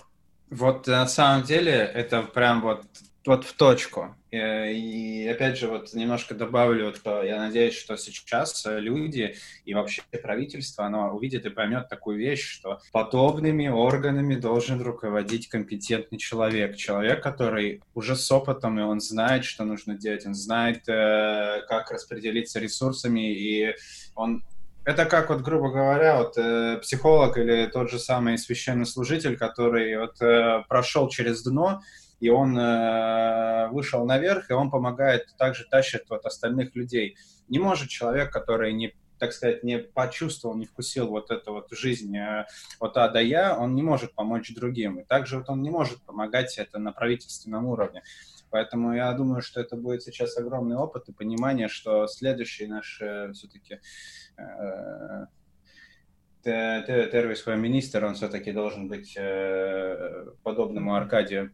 Вот 0.50 0.88
на 0.88 1.06
самом 1.08 1.44
деле 1.44 1.74
это 1.74 2.24
прям 2.24 2.62
вот 2.62 2.84
вот 3.26 3.46
в 3.46 3.54
точку. 3.54 4.16
Э, 4.32 4.72
и 4.72 5.28
опять 5.28 5.58
же, 5.58 5.68
вот 5.68 5.94
немножко 5.94 6.36
добавлю, 6.36 6.94
что 6.94 7.24
я 7.24 7.40
надеюсь, 7.40 7.76
что 7.76 7.98
сейчас 7.98 8.66
люди 8.66 9.36
и 9.66 9.74
вообще 9.74 10.04
правительство, 10.22 10.86
оно 10.86 11.16
увидит 11.16 11.46
и 11.46 11.50
поймет 11.50 11.90
такую 11.90 12.18
вещь, 12.18 12.48
что 12.48 12.80
подобными 12.92 13.68
органами 13.68 14.36
должен 14.36 14.82
руководить 14.82 15.50
компетентный 15.50 16.18
человек. 16.18 16.76
Человек, 16.76 17.24
который 17.24 17.82
уже 17.94 18.16
с 18.16 18.32
опытом, 18.32 18.80
и 18.80 18.84
он 18.84 19.00
знает, 19.00 19.46
что 19.46 19.64
нужно 19.64 19.96
делать, 19.96 20.26
он 20.26 20.36
знает, 20.36 20.88
э, 20.88 21.62
как 21.68 21.92
распределиться 21.92 22.60
ресурсами, 22.60 23.34
и 23.34 23.76
он 24.16 24.44
это 24.86 25.06
как, 25.06 25.30
вот, 25.30 25.42
грубо 25.42 25.72
говоря, 25.72 26.18
вот, 26.20 26.38
э, 26.38 26.78
психолог 26.78 27.40
или 27.40 27.66
тот 27.66 27.90
же 27.90 27.98
самый 27.98 28.38
священнослужитель, 28.38 29.36
который 29.36 29.98
вот, 29.98 30.22
э, 30.22 30.64
прошел 30.70 31.10
через 31.10 31.42
дно, 31.42 31.82
и 32.26 32.30
он 32.30 32.58
э, 32.58 33.68
вышел 33.70 34.04
наверх, 34.04 34.50
и 34.50 34.54
он 34.54 34.72
помогает, 34.72 35.28
также 35.38 35.64
тащит 35.70 36.06
вот 36.10 36.26
остальных 36.26 36.76
людей. 36.76 37.18
Не 37.50 37.60
может 37.60 37.88
человек, 37.90 38.32
который 38.32 38.74
не 38.74 38.96
так 39.20 39.32
сказать, 39.32 39.64
не 39.64 39.78
почувствовал, 39.78 40.58
не 40.58 40.66
вкусил 40.66 41.08
вот 41.08 41.30
эту 41.30 41.54
вот 41.54 41.68
жизнь 41.72 42.18
э, 42.18 42.48
от 42.80 42.98
А 42.98 43.10
до 43.10 43.22
Я, 43.22 43.56
он 43.56 43.76
не 43.76 43.84
может 43.84 44.16
помочь 44.16 44.54
другим. 44.56 45.00
И 45.00 45.04
также 45.04 45.38
вот 45.38 45.50
он 45.50 45.62
не 45.62 45.70
может 45.70 46.02
помогать 46.02 46.58
это 46.58 46.80
на 46.80 46.92
правительственном 46.92 47.68
уровне. 47.68 48.02
Поэтому 48.50 48.96
я 48.96 49.14
думаю, 49.14 49.44
что 49.44 49.62
это 49.62 49.78
будет 49.78 50.02
сейчас 50.02 50.36
огромный 50.36 50.78
опыт 50.78 51.08
и 51.08 51.14
понимание, 51.14 51.68
что 51.68 52.08
следующий 52.08 52.66
наш 52.66 53.00
э, 53.02 53.32
все-таки 53.34 53.80
э, 54.38 55.28
первый 56.44 57.36
свой 57.36 57.56
министр, 57.56 58.04
он 58.06 58.16
все-таки 58.16 58.52
должен 58.52 58.88
быть 58.88 59.18
подобному 60.44 60.96
Аркадию 60.96 61.52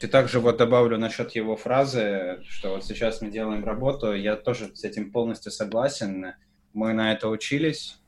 и 0.00 0.06
также 0.06 0.40
вот 0.40 0.56
добавлю 0.56 0.98
насчет 0.98 1.32
его 1.32 1.56
фразы, 1.56 2.42
что 2.48 2.70
вот 2.70 2.84
сейчас 2.84 3.20
мы 3.20 3.30
делаем 3.30 3.64
работу, 3.64 4.14
я 4.14 4.36
тоже 4.36 4.74
с 4.74 4.84
этим 4.84 5.12
полностью 5.12 5.52
согласен. 5.52 6.34
Мы 6.72 6.92
на 6.92 7.12
это 7.12 7.28
учились, 7.28 7.98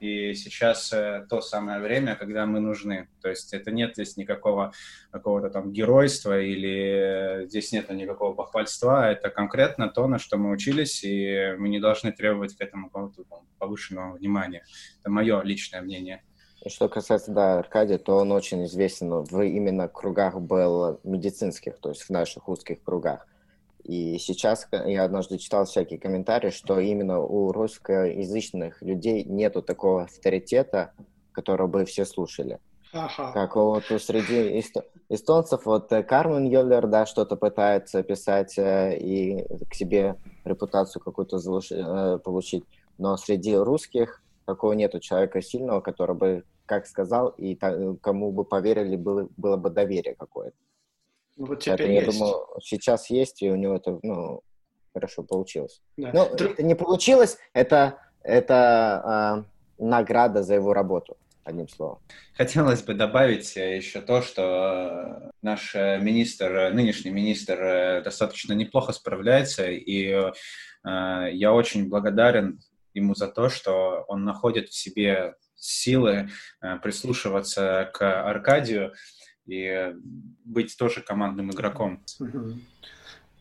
и 0.00 0.32
сейчас 0.32 0.92
э, 0.94 1.26
то 1.28 1.42
самое 1.42 1.78
время, 1.78 2.16
когда 2.16 2.46
мы 2.46 2.60
нужны. 2.60 3.08
То 3.20 3.28
есть 3.28 3.52
это 3.52 3.70
нет 3.70 3.92
здесь 3.94 4.16
никакого 4.16 4.72
какого-то 5.10 5.50
там 5.50 5.72
геройства 5.72 6.40
или 6.40 7.46
здесь 7.46 7.70
нет 7.72 7.90
никакого 7.90 8.34
похвальства. 8.34 9.10
Это 9.10 9.28
конкретно 9.28 9.88
то, 9.88 10.06
на 10.06 10.18
что 10.18 10.38
мы 10.38 10.52
учились, 10.52 11.04
и 11.04 11.54
мы 11.58 11.68
не 11.68 11.80
должны 11.80 12.12
требовать 12.12 12.56
к 12.56 12.62
этому 12.62 12.88
какого-то 12.88 13.24
повышенного 13.58 14.16
внимания. 14.16 14.64
Это 15.00 15.10
мое 15.10 15.42
личное 15.42 15.82
мнение. 15.82 16.22
Что 16.66 16.88
касается, 16.88 17.32
да, 17.32 17.58
Аркадия, 17.58 17.98
то 17.98 18.16
он 18.16 18.32
очень 18.32 18.64
известен 18.66 19.22
в 19.22 19.40
именно 19.40 19.88
кругах 19.88 20.40
был 20.40 21.00
медицинских, 21.04 21.78
то 21.78 21.88
есть 21.88 22.02
в 22.02 22.10
наших 22.10 22.48
узких 22.48 22.82
кругах. 22.82 23.26
И 23.82 24.18
сейчас 24.18 24.68
я 24.70 25.04
однажды 25.04 25.38
читал 25.38 25.64
всякие 25.64 25.98
комментарии, 25.98 26.50
что 26.50 26.78
именно 26.78 27.20
у 27.20 27.50
русскоязычных 27.50 28.82
людей 28.82 29.24
нету 29.24 29.62
такого 29.62 30.02
авторитета, 30.02 30.92
которого 31.32 31.66
бы 31.66 31.84
все 31.86 32.04
слушали. 32.04 32.58
Ага. 32.92 33.32
Как 33.32 33.56
вот 33.56 33.84
среди 33.84 34.60
эстонцев, 35.08 35.64
вот 35.64 35.92
э, 35.92 36.02
Кармен 36.02 36.44
Йоллер, 36.44 36.88
да, 36.88 37.06
что-то 37.06 37.36
пытается 37.36 38.02
писать 38.02 38.58
э, 38.58 38.98
и 38.98 39.44
к 39.70 39.74
себе 39.74 40.16
репутацию 40.44 41.00
какую-то 41.00 41.38
э, 41.70 42.18
получить, 42.18 42.64
но 42.98 43.16
среди 43.16 43.54
русских 43.56 44.20
такого 44.50 44.72
нету 44.72 44.98
человека 44.98 45.40
сильного, 45.40 45.80
который 45.80 46.16
бы, 46.16 46.44
как 46.66 46.86
сказал, 46.86 47.28
и 47.28 47.54
кому 48.00 48.32
бы 48.32 48.44
поверили, 48.44 48.96
было, 48.96 49.28
было 49.36 49.56
бы 49.56 49.70
доверие 49.70 50.16
какое-то. 50.16 50.56
Ну, 51.36 51.46
вот 51.46 51.60
теперь 51.60 51.86
Поэтому, 51.86 51.94
есть. 51.94 52.06
я 52.06 52.18
думаю, 52.18 52.46
сейчас 52.62 53.10
есть, 53.10 53.42
и 53.42 53.50
у 53.50 53.56
него 53.56 53.76
это, 53.76 53.98
ну, 54.02 54.42
хорошо 54.92 55.22
получилось. 55.22 55.80
Да. 55.96 56.10
Ну, 56.12 56.36
Друг... 56.36 56.52
это 56.52 56.62
не 56.64 56.74
получилось, 56.74 57.38
это, 57.52 57.98
это 58.22 59.44
э, 59.78 59.84
награда 59.84 60.42
за 60.42 60.54
его 60.54 60.74
работу 60.74 61.16
одним 61.44 61.68
словом. 61.68 62.00
Хотелось 62.34 62.82
бы 62.82 62.94
добавить 62.94 63.54
еще 63.56 64.00
то, 64.00 64.20
что 64.20 65.32
наш 65.42 65.74
министр, 65.74 66.72
нынешний 66.72 67.12
министр 67.12 68.02
достаточно 68.04 68.52
неплохо 68.52 68.92
справляется, 68.92 69.70
и 69.70 70.08
э, 70.08 70.32
я 71.32 71.52
очень 71.52 71.88
благодарен 71.88 72.60
ему 72.94 73.14
за 73.14 73.28
то, 73.28 73.48
что 73.48 74.04
он 74.08 74.24
находит 74.24 74.68
в 74.68 74.74
себе 74.74 75.34
силы 75.54 76.28
э, 76.62 76.76
прислушиваться 76.78 77.90
к 77.92 78.28
Аркадию 78.28 78.92
и 79.46 79.94
быть 80.44 80.76
тоже 80.76 81.02
командным 81.02 81.50
игроком. 81.50 82.02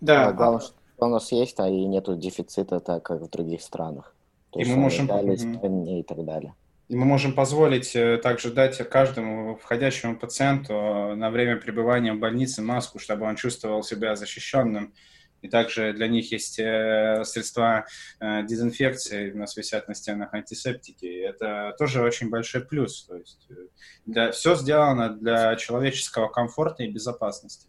Да, 0.02 0.32
главное, 0.32 0.62
что 0.62 0.74
у 0.98 1.08
нас 1.08 1.32
есть, 1.32 1.60
а 1.60 1.68
и 1.68 1.86
нету 1.86 2.16
дефицита, 2.16 2.80
так 2.80 3.04
как 3.04 3.22
в 3.22 3.30
других 3.30 3.62
странах. 3.62 4.14
То 4.52 4.60
и 4.60 4.66
мы 4.66 4.76
можем... 4.76 5.06
и 5.06 6.04
так 6.04 6.26
далее. 6.26 6.56
И 6.88 6.96
мы 6.96 7.06
можем 7.06 7.34
позволить 7.34 7.96
э, 7.96 8.18
также 8.18 8.52
дать 8.52 8.78
каждому 8.90 9.56
входящему 9.58 10.18
пациенту 10.18 10.74
на 11.16 11.30
время 11.30 11.58
пребывания 11.58 12.14
в 12.14 12.20
больнице 12.20 12.64
маску, 12.64 12.98
чтобы 12.98 13.28
он 13.28 13.36
чувствовал 13.36 13.84
себя 13.84 14.16
защищенным 14.16 14.94
и 15.42 15.48
также 15.48 15.94
для 15.94 16.08
них 16.08 16.32
есть 16.32 16.60
э, 16.60 17.24
средства 17.24 17.86
э, 18.20 18.44
дезинфекции, 18.44 19.32
у 19.32 19.38
нас 19.38 19.56
висят 19.56 19.88
на 19.88 19.96
стенах 19.96 20.34
антисептики. 20.34 21.06
Это 21.06 21.74
тоже 21.78 22.02
очень 22.02 22.30
большой 22.30 22.62
плюс. 22.62 23.06
То 23.06 23.16
есть 23.16 23.48
э, 23.50 23.54
для, 24.06 24.32
все 24.32 24.56
сделано 24.56 25.10
для 25.10 25.56
человеческого 25.56 26.28
комфорта 26.28 26.84
и 26.84 26.92
безопасности. 26.92 27.68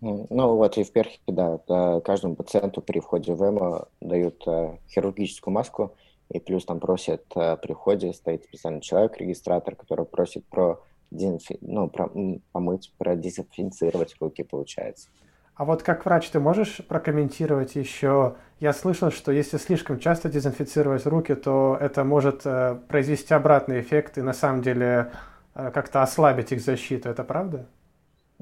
Ну 0.00 0.56
вот 0.56 0.76
и 0.76 0.84
в 0.84 0.92
Перхе, 0.92 1.18
да, 1.26 1.58
каждому 2.04 2.36
пациенту 2.36 2.82
при 2.82 3.00
входе 3.00 3.32
в 3.32 3.42
ЭМО 3.42 3.88
дают 4.02 4.44
хирургическую 4.90 5.54
маску, 5.54 5.96
и 6.28 6.38
плюс 6.38 6.66
там 6.66 6.80
просят 6.80 7.26
при 7.28 7.72
входе, 7.72 8.12
стоит 8.12 8.44
специальный 8.44 8.82
человек, 8.82 9.16
регистратор, 9.16 9.74
который 9.74 10.04
просит 10.04 10.44
про, 10.48 10.82
дезинфи... 11.10 11.56
ну, 11.62 11.88
про 11.88 12.10
помыть, 12.52 12.92
продезинфицировать 12.98 14.16
руки, 14.20 14.42
получается. 14.42 15.08
А 15.56 15.64
вот 15.64 15.82
как 15.82 16.04
врач 16.04 16.28
ты 16.28 16.38
можешь 16.38 16.82
прокомментировать 16.86 17.76
еще? 17.76 18.36
Я 18.60 18.74
слышал, 18.74 19.10
что 19.10 19.32
если 19.32 19.56
слишком 19.56 19.98
часто 19.98 20.28
дезинфицировать 20.28 21.06
руки, 21.06 21.34
то 21.34 21.78
это 21.80 22.04
может 22.04 22.42
э, 22.44 22.78
произвести 22.88 23.32
обратный 23.32 23.80
эффект 23.80 24.18
и 24.18 24.22
на 24.22 24.34
самом 24.34 24.60
деле 24.60 25.12
э, 25.54 25.70
как-то 25.70 26.02
ослабить 26.02 26.52
их 26.52 26.60
защиту. 26.60 27.08
Это 27.08 27.24
правда? 27.24 27.66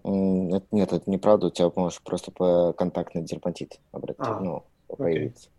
Нет, 0.03 0.65
это 0.73 1.09
неправда. 1.09 1.47
У 1.47 1.51
тебя 1.51 1.71
может 1.77 2.03
просто 2.03 2.33
по 2.33 2.73
контактный 2.73 3.23
дерматит 3.23 3.79
обратить, 3.93 4.19
а, 4.19 4.41
ну, 4.41 4.65
появиться. 4.89 5.51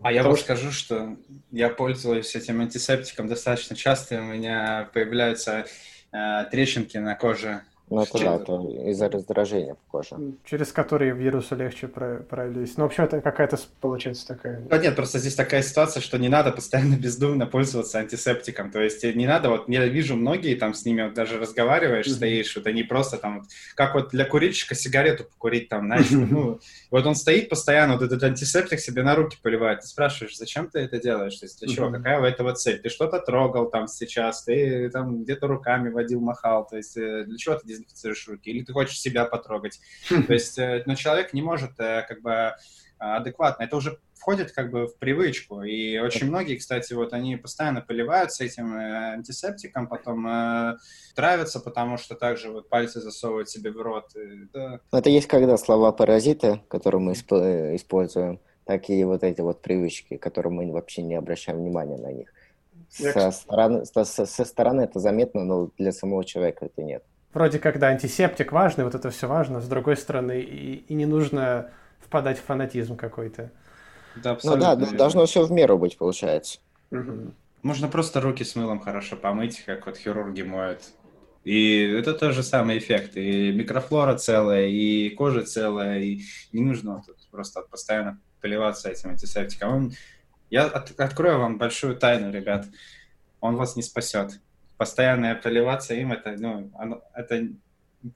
А 0.00 0.12
я 0.12 0.22
вам 0.22 0.36
скажу, 0.36 0.70
что 0.70 1.16
я 1.50 1.70
пользуюсь 1.70 2.36
этим 2.36 2.60
антисептиком 2.60 3.28
достаточно 3.28 3.74
часто. 3.74 4.20
У 4.20 4.24
меня 4.24 4.90
появляются 4.92 5.64
э, 6.12 6.44
трещинки 6.50 6.98
на 6.98 7.14
коже 7.14 7.62
ну, 7.90 8.02
это 8.02 8.18
да, 8.18 8.36
это 8.36 8.52
из-за 8.90 9.08
раздражения 9.08 9.74
в 9.74 9.90
коже. 9.90 10.16
Через 10.44 10.72
которые 10.72 11.14
вирусу 11.14 11.56
легче 11.56 11.88
пролезть. 11.88 12.76
Ну, 12.76 12.84
вообще, 12.84 13.04
это 13.04 13.20
какая-то 13.20 13.58
получается 13.80 14.28
такая... 14.28 14.62
Ну, 14.68 14.80
нет, 14.80 14.94
просто 14.94 15.18
здесь 15.18 15.34
такая 15.34 15.62
ситуация, 15.62 16.00
что 16.00 16.18
не 16.18 16.28
надо 16.28 16.52
постоянно 16.52 16.96
бездумно 16.96 17.46
пользоваться 17.46 17.98
антисептиком. 17.98 18.70
То 18.70 18.80
есть 18.80 19.04
не 19.04 19.26
надо, 19.26 19.48
вот 19.50 19.68
я 19.68 19.86
вижу 19.86 20.16
многие 20.16 20.54
там 20.54 20.74
с 20.74 20.84
ними 20.84 21.02
вот, 21.02 21.14
даже 21.14 21.38
разговариваешь, 21.38 22.06
mm-hmm. 22.06 22.16
стоишь, 22.16 22.56
вот 22.56 22.66
они 22.66 22.82
просто 22.82 23.16
там, 23.16 23.46
как 23.74 23.94
вот 23.94 24.10
для 24.10 24.24
курильщика 24.24 24.74
сигарету 24.74 25.24
покурить 25.24 25.68
там, 25.68 25.86
знаешь, 25.86 26.10
ну, 26.10 26.60
вот 26.90 27.06
он 27.06 27.14
стоит 27.14 27.48
постоянно, 27.48 27.94
вот 27.94 28.02
этот 28.02 28.22
антисептик 28.22 28.80
себе 28.80 29.02
на 29.02 29.14
руки 29.14 29.38
поливает. 29.42 29.80
Ты 29.80 29.86
спрашиваешь, 29.86 30.36
зачем 30.36 30.68
ты 30.68 30.80
это 30.80 30.98
делаешь? 30.98 31.36
То 31.36 31.46
есть 31.46 31.60
для 31.60 31.74
чего? 31.74 31.90
Какая 31.90 32.20
у 32.20 32.24
этого 32.24 32.54
цель? 32.54 32.78
Ты 32.78 32.88
что-то 32.90 33.18
трогал 33.20 33.70
там 33.70 33.88
сейчас, 33.88 34.44
ты 34.44 34.90
там 34.90 35.22
где-то 35.22 35.46
руками 35.46 35.88
водил, 35.88 36.20
махал. 36.20 36.66
То 36.66 36.76
есть 36.76 36.96
э, 36.96 37.24
для 37.24 37.36
чего 37.36 37.54
ты 37.54 37.77
дезинфицируешь 37.78 38.28
руки, 38.28 38.50
или 38.50 38.64
ты 38.64 38.72
хочешь 38.72 39.00
себя 39.00 39.24
потрогать. 39.24 39.80
Хм. 40.10 40.24
То 40.24 40.32
есть, 40.32 40.58
э, 40.58 40.82
но 40.86 40.94
человек 40.94 41.32
не 41.32 41.42
может 41.42 41.78
э, 41.78 42.04
как 42.08 42.22
бы 42.22 42.54
адекватно. 42.98 43.62
Это 43.62 43.76
уже 43.76 43.98
входит 44.14 44.52
как 44.52 44.70
бы 44.70 44.86
в 44.86 44.96
привычку. 44.96 45.62
И 45.62 45.98
очень 45.98 46.28
многие, 46.28 46.56
кстати, 46.56 46.92
вот 46.92 47.12
они 47.12 47.36
постоянно 47.36 47.80
поливаются 47.80 48.44
этим 48.44 48.76
э, 48.76 49.12
антисептиком, 49.14 49.86
потом 49.86 50.26
э, 50.26 50.76
травятся, 51.14 51.60
потому 51.60 51.96
что 51.96 52.14
также 52.14 52.50
вот 52.50 52.68
пальцы 52.68 53.00
засовывают 53.00 53.48
себе 53.48 53.70
в 53.70 53.80
рот. 53.80 54.14
И, 54.16 54.48
да. 54.52 54.80
Это 54.92 55.10
есть 55.10 55.28
когда 55.28 55.56
слова 55.56 55.92
паразиты, 55.92 56.60
которые 56.68 57.00
мы 57.00 57.12
используем, 57.12 58.40
так 58.64 58.90
и 58.90 59.02
вот 59.04 59.22
эти 59.22 59.40
вот 59.40 59.62
привычки, 59.62 60.16
которые 60.16 60.52
мы 60.52 60.70
вообще 60.72 61.02
не 61.02 61.14
обращаем 61.14 61.58
внимания 61.58 61.96
на 61.96 62.12
них. 62.12 62.32
Со 62.90 63.30
стороны, 63.30 63.84
со, 63.84 64.04
со 64.04 64.44
стороны 64.44 64.82
это 64.82 64.98
заметно, 64.98 65.44
но 65.44 65.70
для 65.78 65.92
самого 65.92 66.24
человека 66.24 66.66
это 66.66 66.82
нет 66.82 67.04
вроде 67.38 67.60
как, 67.60 67.78
да, 67.78 67.88
антисептик 67.88 68.50
важный, 68.50 68.82
вот 68.82 68.96
это 68.96 69.10
все 69.10 69.28
важно, 69.28 69.60
с 69.60 69.68
другой 69.68 69.96
стороны, 69.96 70.40
и, 70.40 70.84
и 70.88 70.94
не 70.94 71.06
нужно 71.06 71.70
впадать 72.00 72.38
в 72.38 72.42
фанатизм 72.42 72.96
какой-то. 72.96 73.52
Да, 74.16 74.36
ну 74.42 74.56
да, 74.56 74.74
верно. 74.74 74.98
должно 74.98 75.26
все 75.26 75.46
в 75.46 75.52
меру 75.52 75.78
быть, 75.78 75.96
получается. 75.96 76.58
Угу. 76.90 77.32
Можно 77.62 77.86
просто 77.86 78.20
руки 78.20 78.42
с 78.42 78.56
мылом 78.56 78.80
хорошо 78.80 79.16
помыть, 79.16 79.62
как 79.64 79.86
вот 79.86 79.96
хирурги 79.96 80.42
моют. 80.42 80.80
И 81.44 81.80
это 81.82 82.12
тот 82.12 82.34
же 82.34 82.42
самый 82.42 82.78
эффект. 82.78 83.16
И 83.16 83.52
микрофлора 83.52 84.16
целая, 84.18 84.66
и 84.66 85.10
кожа 85.10 85.42
целая, 85.42 86.00
и 86.00 86.22
не 86.52 86.62
нужно 86.62 87.04
тут 87.06 87.16
просто 87.30 87.62
постоянно 87.62 88.18
поливаться 88.40 88.90
этим 88.90 89.10
антисептиком. 89.10 89.92
Я 90.50 90.64
от, 90.66 90.98
открою 90.98 91.38
вам 91.38 91.58
большую 91.58 91.96
тайну, 91.96 92.32
ребят. 92.32 92.66
Он 93.40 93.54
вас 93.54 93.76
не 93.76 93.82
спасет 93.82 94.40
постоянно 94.78 95.34
проливаться 95.34 95.94
им, 95.94 96.12
это, 96.12 96.34
ну, 96.38 96.70
оно, 96.78 97.02
это 97.14 97.48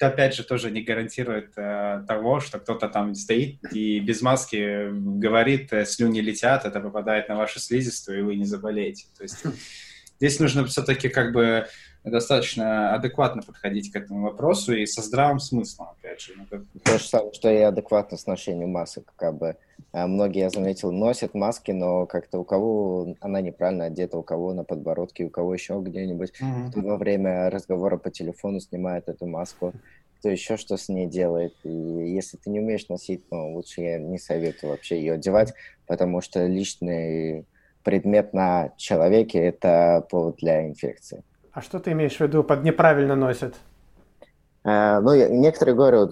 опять 0.01 0.35
же 0.35 0.45
тоже 0.45 0.71
не 0.71 0.83
гарантирует 0.83 1.53
э, 1.57 2.05
того, 2.07 2.41
что 2.41 2.61
кто-то 2.61 2.89
там 2.89 3.15
стоит 3.15 3.59
и 3.73 3.99
без 4.01 4.23
маски 4.23 4.89
говорит, 5.19 5.73
э, 5.73 5.85
слюни 5.85 6.21
летят, 6.21 6.65
это 6.65 6.81
попадает 6.81 7.29
на 7.29 7.37
вашу 7.37 7.59
слизистую, 7.59 8.21
и 8.21 8.23
вы 8.23 8.37
не 8.37 8.45
заболеете. 8.45 9.07
То 9.17 9.25
есть 9.25 9.43
здесь 10.19 10.39
нужно 10.39 10.65
все-таки 10.67 11.09
как 11.09 11.33
бы 11.33 11.67
достаточно 12.05 12.95
адекватно 12.95 13.43
подходить 13.43 13.93
к 13.93 13.97
этому 13.97 14.23
вопросу 14.23 14.75
и 14.75 14.87
со 14.87 15.03
здравым 15.03 15.39
смыслом, 15.39 15.89
опять 15.99 16.21
же. 16.21 16.33
Ну, 16.37 16.65
То 16.85 16.99
же 16.99 17.05
самое, 17.05 17.33
что 17.33 17.51
и 17.51 17.59
адекватно 17.59 18.17
с 18.17 18.27
ношением 18.27 18.71
масок. 18.71 19.13
Как 19.17 19.37
бы. 19.37 19.57
А 19.93 20.07
многие, 20.07 20.41
я 20.41 20.51
заметил, 20.51 20.91
носят 20.91 21.35
маски, 21.35 21.71
но 21.71 22.07
как-то 22.07 22.39
у 22.39 22.45
кого 22.45 23.15
она 23.21 23.41
неправильно 23.41 23.85
одета, 23.85 24.17
у 24.17 24.23
кого 24.23 24.55
на 24.55 24.65
подбородке, 24.65 25.25
у 25.25 25.31
кого 25.31 25.53
еще 25.53 25.81
где-нибудь. 25.81 26.33
Mm-hmm. 26.41 26.81
Во 26.83 26.97
время 26.97 27.51
разговора 27.51 27.99
по 27.99 28.11
телефону 28.11 28.59
снимает 28.61 29.09
эту 29.09 29.27
маску 29.27 29.75
кто 30.23 30.29
еще 30.29 30.57
что 30.57 30.77
с 30.77 30.89
ней 30.89 31.09
делает. 31.09 31.53
И 31.65 31.69
если 31.69 32.37
ты 32.37 32.49
не 32.49 32.61
умеешь 32.61 32.89
носить, 32.89 33.25
ну, 33.33 33.55
лучше 33.55 33.81
я 33.81 33.99
не 33.99 34.21
советую 34.21 34.71
вообще 34.71 34.99
ее 34.99 35.15
одевать, 35.15 35.53
потому 35.89 36.21
что 36.21 36.47
личный 36.47 37.45
предмет 37.83 38.33
на 38.33 38.73
человеке– 38.77 39.39
это 39.41 40.07
повод 40.09 40.37
для 40.37 40.65
инфекции. 40.65 41.25
А 41.53 41.61
что 41.61 41.81
ты 41.81 41.93
имеешь 41.93 42.17
в 42.17 42.21
виду 42.21 42.43
под 42.43 42.65
неправильно 42.65 43.15
носят? 43.15 43.57
Э, 44.65 45.01
ну, 45.01 45.15
некоторые 45.15 45.75
говорят, 45.75 46.11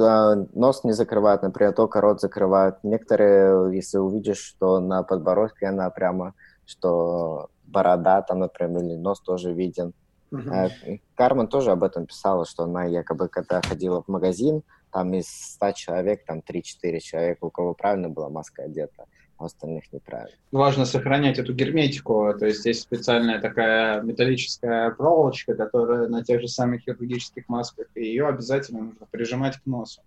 нос 0.54 0.84
не 0.84 0.92
закрывают, 0.92 1.42
например, 1.42 1.72
только 1.72 2.00
рот 2.00 2.20
закрывают. 2.20 2.76
Некоторые, 2.82 3.74
если 3.74 3.98
увидишь, 3.98 4.38
что 4.38 4.80
на 4.80 5.02
подбородке 5.02 5.66
она 5.66 5.88
прямо, 5.90 6.34
что 6.66 7.48
борода 7.64 8.20
там, 8.22 8.40
например, 8.40 8.82
или 8.82 8.96
нос 8.96 9.20
тоже 9.20 9.52
виден. 9.52 9.94
Uh-huh. 10.32 11.00
Кармен 11.16 11.48
тоже 11.48 11.72
об 11.72 11.82
этом 11.82 12.06
писала, 12.06 12.44
что 12.44 12.64
она 12.64 12.84
якобы, 12.84 13.28
когда 13.28 13.60
ходила 13.62 14.02
в 14.02 14.08
магазин, 14.08 14.62
там 14.92 15.12
из 15.14 15.26
100 15.26 15.72
человек, 15.72 16.24
там 16.24 16.40
3-4 16.40 17.00
человека, 17.00 17.44
у 17.44 17.50
кого 17.50 17.74
правильно 17.74 18.08
была 18.08 18.28
маска 18.28 18.62
одета 18.62 19.06
у 19.40 19.44
остальных 19.44 19.92
неправильно. 19.92 20.36
Важно 20.52 20.84
сохранять 20.84 21.38
эту 21.38 21.54
герметику, 21.54 22.32
то 22.38 22.46
есть 22.46 22.64
есть 22.66 22.82
специальная 22.82 23.40
такая 23.40 24.02
металлическая 24.02 24.90
проволочка, 24.90 25.54
которая 25.54 26.08
на 26.08 26.22
тех 26.22 26.40
же 26.40 26.48
самых 26.48 26.82
хирургических 26.82 27.48
масках, 27.48 27.86
и 27.94 28.04
ее 28.04 28.28
обязательно 28.28 28.82
нужно 28.82 29.06
прижимать 29.10 29.56
к 29.56 29.66
носу. 29.66 30.02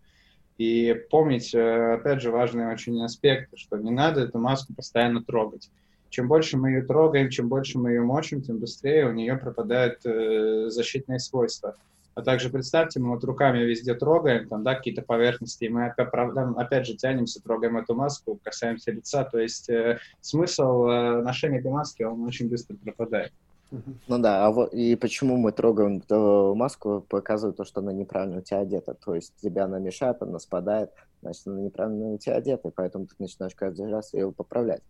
И 0.58 0.96
помнить, 1.10 1.54
э, 1.56 1.93
опять 1.96 2.22
же, 2.22 2.30
важный 2.30 2.72
очень 2.72 3.04
аспект, 3.04 3.50
что 3.58 3.78
не 3.78 3.89
надо 3.89 4.22
эту 4.22 4.38
маску 4.38 4.74
постоянно 4.74 5.24
трогать. 5.24 5.69
Чем 6.10 6.28
больше 6.28 6.58
мы 6.58 6.69
ее 6.69 6.84
трогаем, 6.84 7.32
чем 7.32 7.50
больше 7.50 7.80
мы 7.80 7.89
ее 7.89 8.02
мочим, 8.02 8.43
тем 8.43 8.60
быстрее 8.60 9.08
у 9.08 9.13
нее 9.13 9.36
пропадают 9.36 10.06
э, 10.06 10.69
защитные 10.69 11.17
свойства. 11.17 11.76
А 12.15 12.21
также 12.21 12.49
представьте, 12.49 12.99
мы 12.99 13.10
вот 13.10 13.23
руками 13.23 13.60
везде 13.60 13.95
трогаем, 13.95 14.47
там, 14.47 14.63
да, 14.63 14.76
какие-то 14.76 15.02
поверхности, 15.02 15.65
и 15.65 15.69
мы 15.69 15.88
опять, 15.88 16.10
опять 16.13 16.86
же 16.86 16.95
тянемся, 16.95 17.41
трогаем 17.41 17.78
эту 17.78 17.95
маску, 17.95 18.39
касаемся 18.43 18.91
лица, 18.91 19.23
то 19.23 19.39
есть 19.39 19.69
э, 19.69 19.97
смысл 20.21 20.86
э, 20.86 21.21
ношения 21.21 21.60
этой 21.60 21.71
маски, 21.71 22.04
он 22.04 22.23
очень 22.23 22.49
быстро 22.49 22.76
пропадает. 22.76 23.34
Ну 24.08 24.19
да, 24.19 24.45
а 24.45 24.52
вот 24.52 24.71
и 24.73 24.95
почему 24.95 25.38
мы 25.38 25.52
трогаем 25.52 25.97
эту 25.97 26.54
маску, 26.56 27.04
показывает 27.10 27.58
то, 27.58 27.63
что 27.65 27.82
она 27.82 27.91
неправильно 27.91 28.38
у 28.38 28.41
тебя 28.41 28.60
одета. 28.60 28.93
То 28.93 29.15
есть 29.15 29.34
тебя 29.41 29.65
она 29.65 29.80
мешает, 29.80 30.21
она 30.21 30.38
спадает, 30.38 30.91
значит, 31.23 31.47
она 31.47 31.60
неправильно 31.60 32.10
у 32.10 32.17
тебя 32.19 32.36
одета, 32.36 32.67
и 32.67 32.71
поэтому 32.71 33.08
ты 33.08 33.15
начинаешь 33.17 33.56
каждый 33.56 33.89
раз 33.89 34.13
ее 34.13 34.32
поправлять. 34.32 34.84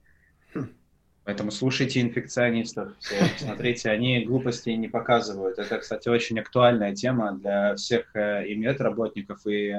Поэтому 1.26 1.52
слушайте 1.52 2.02
инфекционистов, 2.02 2.90
смотрите, 3.38 3.90
они 3.90 4.26
глупости 4.26 4.72
не 4.72 4.90
показывают. 4.90 5.58
Это, 5.58 5.78
кстати, 5.78 6.10
очень 6.10 6.38
актуальная 6.40 6.94
тема 6.94 7.32
для 7.34 7.76
всех 7.76 8.14
э, 8.14 8.46
и 8.48 8.56
медработников, 8.56 9.48
и 9.48 9.74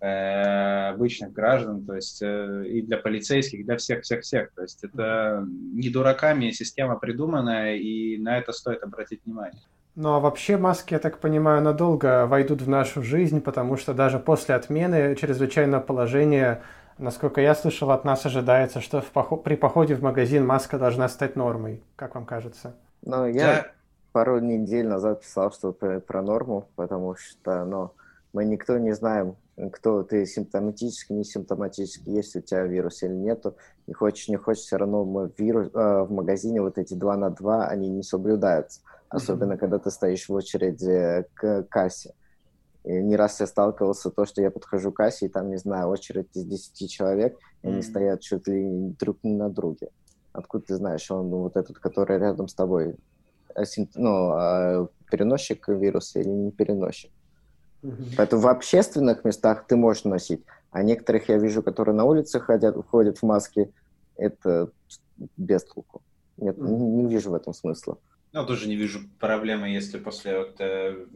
э, 0.00 0.88
обычных 0.88 1.32
граждан, 1.32 1.84
то 1.84 1.94
есть 1.94 2.20
э, 2.22 2.64
и 2.66 2.82
для 2.82 2.96
полицейских, 2.96 3.64
для 3.64 3.76
всех-всех-всех. 3.76 4.50
То 4.52 4.62
есть 4.62 4.82
это 4.82 5.46
не 5.48 5.90
дураками 5.90 6.50
система 6.50 6.96
придуманная, 6.96 7.76
и 7.76 8.18
на 8.18 8.38
это 8.38 8.50
стоит 8.50 8.82
обратить 8.82 9.20
внимание. 9.24 9.62
Ну 9.94 10.14
а 10.14 10.20
вообще 10.20 10.56
маски, 10.56 10.94
я 10.94 10.98
так 10.98 11.18
понимаю, 11.18 11.62
надолго 11.62 12.26
войдут 12.26 12.62
в 12.62 12.68
нашу 12.68 13.02
жизнь, 13.02 13.40
потому 13.40 13.76
что 13.76 13.92
даже 13.94 14.18
после 14.18 14.56
отмены 14.56 15.14
чрезвычайного 15.14 15.80
положения 15.80 16.62
Насколько 17.00 17.40
я 17.40 17.54
слышал, 17.54 17.90
от 17.92 18.04
нас 18.04 18.26
ожидается, 18.26 18.82
что 18.82 19.00
в 19.00 19.10
поход, 19.10 19.42
при 19.42 19.54
походе 19.54 19.94
в 19.94 20.02
магазин 20.02 20.46
маска 20.46 20.78
должна 20.78 21.08
стать 21.08 21.34
нормой. 21.34 21.82
Как 21.96 22.14
вам 22.14 22.26
кажется? 22.26 22.74
Ну, 23.00 23.26
я 23.26 23.46
да. 23.46 23.66
пару 24.12 24.38
недель 24.38 24.86
назад 24.86 25.22
писал 25.22 25.50
что-то 25.50 26.00
про 26.00 26.20
норму, 26.20 26.68
потому 26.76 27.16
что 27.16 27.64
ну, 27.64 27.92
мы 28.34 28.44
никто 28.44 28.76
не 28.76 28.92
знаем, 28.92 29.36
кто 29.72 30.02
ты 30.02 30.26
симптоматически, 30.26 31.14
не 31.14 31.24
симптоматически, 31.24 32.10
есть 32.10 32.36
у 32.36 32.42
тебя 32.42 32.64
вирус 32.64 33.02
или 33.02 33.14
нету. 33.14 33.56
Не 33.86 33.94
хочешь, 33.94 34.28
не 34.28 34.36
хочешь, 34.36 34.64
все 34.64 34.76
равно 34.76 35.06
мы 35.06 35.30
вирус, 35.38 35.70
э, 35.72 36.02
в 36.02 36.12
магазине 36.12 36.60
вот 36.60 36.76
эти 36.76 36.92
два 36.92 37.16
на 37.16 37.30
два, 37.30 37.66
они 37.66 37.88
не 37.88 38.02
соблюдаются. 38.02 38.82
Особенно, 39.08 39.54
mm-hmm. 39.54 39.56
когда 39.56 39.78
ты 39.78 39.90
стоишь 39.90 40.28
в 40.28 40.34
очереди 40.34 41.24
к 41.32 41.62
кассе. 41.70 42.12
И 42.84 42.92
не 42.92 43.16
раз 43.16 43.40
я 43.40 43.46
сталкивался 43.46 44.10
то, 44.10 44.24
что 44.24 44.40
я 44.40 44.50
подхожу 44.50 44.90
к 44.90 44.96
кассе, 44.96 45.26
и 45.26 45.28
там, 45.28 45.50
не 45.50 45.58
знаю, 45.58 45.88
очередь 45.88 46.28
из 46.34 46.44
10 46.44 46.90
человек, 46.90 47.38
и 47.62 47.66
mm-hmm. 47.66 47.72
они 47.72 47.82
стоят 47.82 48.20
чуть 48.20 48.46
ли 48.48 48.94
друг 48.98 49.18
не 49.22 49.34
на 49.34 49.50
друге. 49.50 49.90
Откуда 50.32 50.64
ты 50.66 50.76
знаешь, 50.76 51.10
он 51.10 51.28
ну, 51.28 51.38
вот 51.38 51.56
этот, 51.56 51.78
который 51.78 52.18
рядом 52.18 52.48
с 52.48 52.54
тобой, 52.54 52.96
ну, 53.94 54.30
а 54.32 54.88
переносчик 55.10 55.68
вируса 55.68 56.20
или 56.20 56.28
не 56.28 56.52
переносчик? 56.52 57.10
Mm-hmm. 57.82 58.14
Поэтому 58.16 58.42
в 58.42 58.48
общественных 58.48 59.24
местах 59.24 59.66
ты 59.66 59.76
можешь 59.76 60.04
носить, 60.04 60.42
А 60.70 60.82
некоторых 60.82 61.28
я 61.28 61.36
вижу, 61.38 61.62
которые 61.62 61.94
на 61.94 62.04
улице 62.04 62.40
ходят, 62.40 62.76
ходят 62.86 63.18
в 63.18 63.22
маске, 63.24 63.70
это 64.16 64.70
без 65.36 65.64
толку. 65.64 66.02
Нет, 66.36 66.56
mm. 66.56 66.68
не, 66.68 66.86
не 66.86 67.06
вижу 67.06 67.30
в 67.30 67.34
этом 67.34 67.52
смысла. 67.52 67.98
Ну, 68.32 68.46
тоже 68.46 68.68
не 68.68 68.76
вижу 68.76 69.00
проблемы, 69.18 69.68
если 69.68 69.98
после 69.98 70.38
вот, 70.38 70.60
э, 70.60 71.06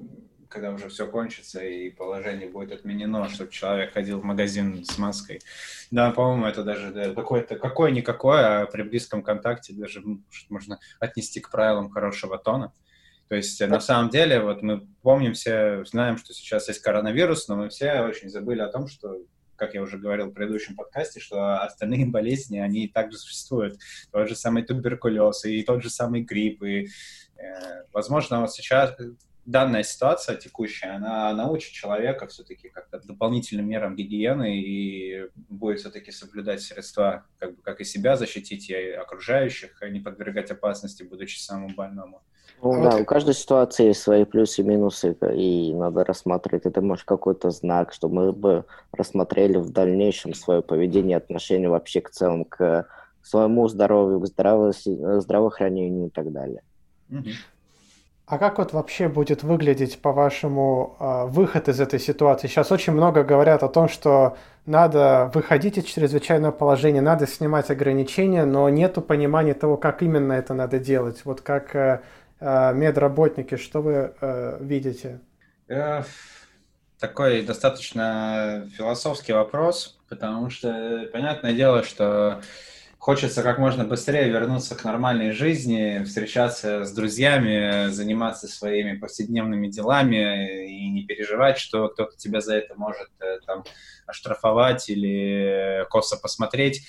когда 0.55 0.71
уже 0.71 0.89
все 0.89 1.09
кончится 1.09 1.65
и 1.65 1.91
положение 1.91 2.49
будет 2.49 2.71
отменено, 2.71 3.29
чтобы 3.29 3.51
человек 3.51 3.93
ходил 3.93 4.21
в 4.21 4.25
магазин 4.25 4.85
с 4.85 4.97
маской. 4.99 5.41
Да, 5.91 6.13
по-моему, 6.13 6.47
это 6.47 6.63
даже 6.63 6.93
да, 6.93 7.13
какое-то 7.13 7.59
какое-никакое, 7.59 8.63
а 8.63 8.67
при 8.67 8.83
близком 8.83 9.23
контакте 9.23 9.75
даже 9.75 10.03
можно 10.49 10.79
отнести 11.01 11.41
к 11.41 11.51
правилам 11.51 11.91
хорошего 11.91 12.39
тона. 12.39 12.73
То 13.29 13.35
есть 13.35 13.61
на 13.61 13.81
самом 13.81 14.11
деле, 14.11 14.41
вот 14.41 14.63
мы 14.63 14.87
помним 15.03 15.33
все, 15.33 15.85
знаем, 15.87 16.19
что 16.19 16.33
сейчас 16.33 16.69
есть 16.69 16.81
коронавирус, 16.81 17.49
но 17.49 17.57
мы 17.57 17.69
все 17.69 18.03
очень 18.03 18.29
забыли 18.29 18.61
о 18.61 18.69
том, 18.69 18.87
что 18.87 19.17
как 19.57 19.75
я 19.75 19.83
уже 19.83 19.99
говорил 19.99 20.27
в 20.27 20.35
предыдущем 20.35 20.77
подкасте, 20.77 21.21
что 21.21 21.63
остальные 21.63 22.07
болезни, 22.07 22.59
они 22.59 22.87
также 22.87 23.19
существуют. 23.19 23.79
Тот 24.13 24.29
же 24.29 24.37
самый 24.37 24.63
туберкулез 24.63 25.45
и 25.45 25.63
тот 25.63 25.83
же 25.83 25.91
самый 25.91 26.23
грипп. 26.23 26.63
И, 26.63 26.89
э, 27.37 27.85
возможно, 27.93 28.41
вот 28.41 28.53
сейчас 28.53 28.95
данная 29.47 29.83
ситуация 29.83 30.37
текущая, 30.37 30.97
она 30.97 31.33
научит 31.33 31.73
человека 31.73 32.27
все-таки 32.27 32.69
как-то 32.69 33.01
дополнительным 33.05 33.69
мерам 33.69 33.97
гигиены 33.97 34.59
и 34.59 35.29
будет 35.49 35.81
все-таки 35.81 36.11
соблюдать 36.11 36.63
средства, 36.63 37.25
как 37.39 37.57
бы 37.57 37.63
как 37.63 37.81
и 37.81 37.85
себя 37.85 38.17
защитить, 38.17 38.71
и 38.71 38.75
окружающих, 38.75 39.83
а 39.83 39.89
не 39.89 40.01
подвергать 40.01 40.51
опасности, 40.51 41.03
будучи 41.03 41.39
самому 41.39 41.75
больному. 41.75 42.23
Ну 42.63 42.73
а 42.73 42.83
да, 42.83 42.91
вот... 42.93 43.01
у 43.03 43.05
каждой 43.05 43.35
ситуации 43.35 43.89
есть 43.89 44.01
свои 44.01 44.25
плюсы 44.25 44.63
и 44.63 44.65
минусы, 44.65 45.17
и 45.35 45.75
надо 45.75 46.05
рассматривать. 46.05 46.65
Это 46.67 46.81
может 46.81 47.05
какой-то 47.05 47.51
знак, 47.51 47.93
что 47.93 48.09
мы 48.09 48.33
бы 48.33 48.65
рассмотрели 48.93 49.59
в 49.59 49.71
дальнейшем 49.71 50.35
свое 50.35 50.63
поведение, 50.63 51.17
отношение 51.17 51.69
вообще 51.69 52.01
к 52.01 52.11
целому, 52.11 52.45
к 52.45 52.87
своему 53.23 53.69
здоровью, 53.69 54.21
к 54.21 54.27
здраво... 54.27 54.73
здравоохранению 54.73 56.07
и 56.07 56.11
так 56.11 56.33
далее. 56.33 56.63
Угу. 57.11 57.31
А 58.27 58.39
как 58.39 58.57
вот 58.59 58.73
вообще 58.73 59.09
будет 59.09 59.43
выглядеть, 59.43 60.01
по-вашему, 60.01 60.97
а, 60.99 61.27
выход 61.27 61.69
из 61.69 61.79
этой 61.79 62.01
ситуации? 62.01 62.49
Сейчас 62.49 62.73
очень 62.73 62.95
много 62.95 63.23
говорят 63.23 63.63
о 63.63 63.69
том, 63.69 63.87
что 63.87 64.39
надо 64.65 65.31
выходить 65.35 65.77
из 65.77 65.85
чрезвычайного 65.85 66.51
положения, 66.51 67.03
надо 67.03 67.27
снимать 67.27 67.71
ограничения, 67.71 68.47
но 68.47 68.71
нету 68.71 69.03
понимания 69.03 69.53
того, 69.53 69.77
как 69.77 70.03
именно 70.03 70.33
это 70.33 70.55
надо 70.55 70.79
делать. 70.79 71.21
Вот 71.25 71.43
как 71.43 71.77
э, 71.77 72.01
э, 72.41 72.73
медработники, 72.73 73.57
что 73.57 73.83
вы 73.83 74.15
э, 74.19 74.57
видите? 74.59 75.21
Такой 76.99 77.43
достаточно 77.43 78.67
философский 78.75 79.35
вопрос, 79.35 79.99
потому 80.09 80.49
что 80.49 81.11
понятное 81.13 81.53
дело, 81.53 81.83
что 81.83 82.41
хочется 83.05 83.43
как 83.43 83.59
можно 83.59 83.85
быстрее 83.85 84.31
вернуться 84.31 84.75
к 84.75 84.83
нормальной 84.83 85.33
жизни, 85.33 86.03
встречаться 86.05 86.87
с 86.87 86.93
друзьями, 86.95 87.91
заниматься 87.91 88.49
своими 88.49 88.97
повседневными 88.97 89.69
делами 89.69 90.67
и 90.71 90.89
не 90.89 91.05
переживать, 91.05 91.59
что 91.59 91.91
кто-то 91.91 92.17
тебя 92.17 92.41
за 92.41 92.57
это 92.57 92.75
может 92.77 93.11
э, 93.21 93.41
там 93.47 93.65
оштрафовать 94.07 94.89
или 94.89 95.85
косо 95.91 96.17
посмотреть. 96.17 96.87